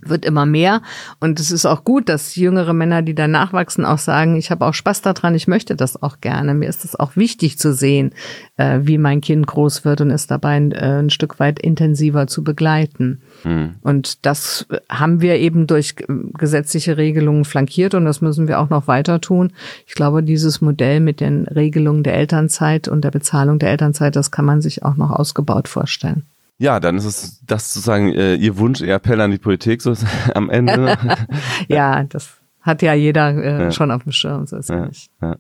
wird 0.05 0.25
immer 0.25 0.47
mehr. 0.47 0.83
Und 1.21 1.41
es 1.41 1.51
ist 1.51 1.65
auch 1.65 1.85
gut, 1.85 2.09
dass 2.09 2.37
jüngere 2.37 2.73
Männer, 2.73 3.03
die 3.03 3.15
danach 3.15 3.53
wachsen, 3.53 3.85
auch 3.85 3.99
sagen, 3.99 4.37
ich 4.37 4.51
habe 4.51 4.67
auch 4.67 4.75
Spaß 4.75 5.03
daran, 5.03 5.35
ich 5.35 5.49
möchte 5.49 5.77
das 5.77 6.03
auch 6.03 6.21
gerne. 6.21 6.55
Mir 6.55 6.69
ist 6.69 6.85
es 6.85 6.99
auch 6.99 7.17
wichtig 7.17 7.59
zu 7.59 7.73
sehen, 7.73 8.13
äh, 8.57 8.81
wie 8.83 8.99
mein 8.99 9.21
Kind 9.21 9.47
groß 9.47 9.85
wird 9.85 10.01
und 10.01 10.11
es 10.11 10.27
dabei 10.27 10.57
ein, 10.57 10.73
äh, 10.73 10.99
ein 11.01 11.11
Stück 11.11 11.39
weit 11.39 11.61
intensiver 11.61 12.27
zu 12.27 12.43
begleiten. 12.45 13.23
Mhm. 13.45 13.77
Und 13.83 14.27
das 14.27 14.67
haben 14.91 15.21
wir 15.21 15.37
eben 15.37 15.67
durch 15.67 15.95
gesetzliche 15.97 16.97
Regelungen 16.97 17.45
flankiert 17.45 17.95
und 17.95 18.05
das 18.05 18.21
müssen 18.21 18.49
wir 18.49 18.61
auch 18.61 18.71
noch 18.71 18.89
weiter 18.89 19.21
tun. 19.21 19.53
Ich 19.87 19.95
glaube, 19.95 20.23
dieses 20.23 20.61
Modell 20.61 21.01
mit 21.01 21.21
den 21.21 21.47
Regelungen 21.47 22.03
der 22.03 22.15
Elternzeit 22.15 22.89
und 22.89 23.03
der 23.05 23.11
Bezahlung 23.11 23.59
der 23.59 23.71
Elternzeit, 23.71 24.17
das 24.17 24.31
kann 24.31 24.45
man 24.45 24.61
sich 24.61 24.83
auch 24.83 24.97
noch 24.97 25.11
ausgebaut 25.11 25.69
vorstellen. 25.69 26.25
Ja, 26.63 26.79
dann 26.79 26.97
ist 26.97 27.07
es 27.07 27.41
das 27.45 27.75
sozusagen 27.75 28.15
äh, 28.15 28.37
Ihr 28.37 28.57
Wunsch, 28.57 28.83
Ihr 28.83 28.95
Appell 28.95 29.21
an 29.21 29.33
die 29.33 29.39
Politik 29.39 29.83
so 29.83 29.97
am 30.35 30.49
Ende. 30.49 30.97
ja, 31.69 32.05
das 32.05 32.35
hat 32.61 32.83
ja 32.83 32.95
jeder 32.95 33.35
äh, 33.35 33.63
ja. 33.65 33.71
schon 33.73 33.91
auf 33.91 34.05
dem 34.05 34.13
Schirm, 34.13 34.47
so 34.47 34.59
ist 34.59 34.69
ja, 34.69 34.87
nicht. 34.87 35.11
Ja. 35.21 35.39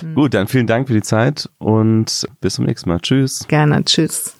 Hm. 0.00 0.16
Gut, 0.16 0.34
dann 0.34 0.48
vielen 0.48 0.66
Dank 0.66 0.88
für 0.88 0.94
die 0.94 1.02
Zeit 1.02 1.48
und 1.58 2.26
bis 2.40 2.54
zum 2.54 2.64
nächsten 2.64 2.88
Mal. 2.88 2.98
Tschüss. 2.98 3.46
Gerne, 3.46 3.84
tschüss. 3.84 4.34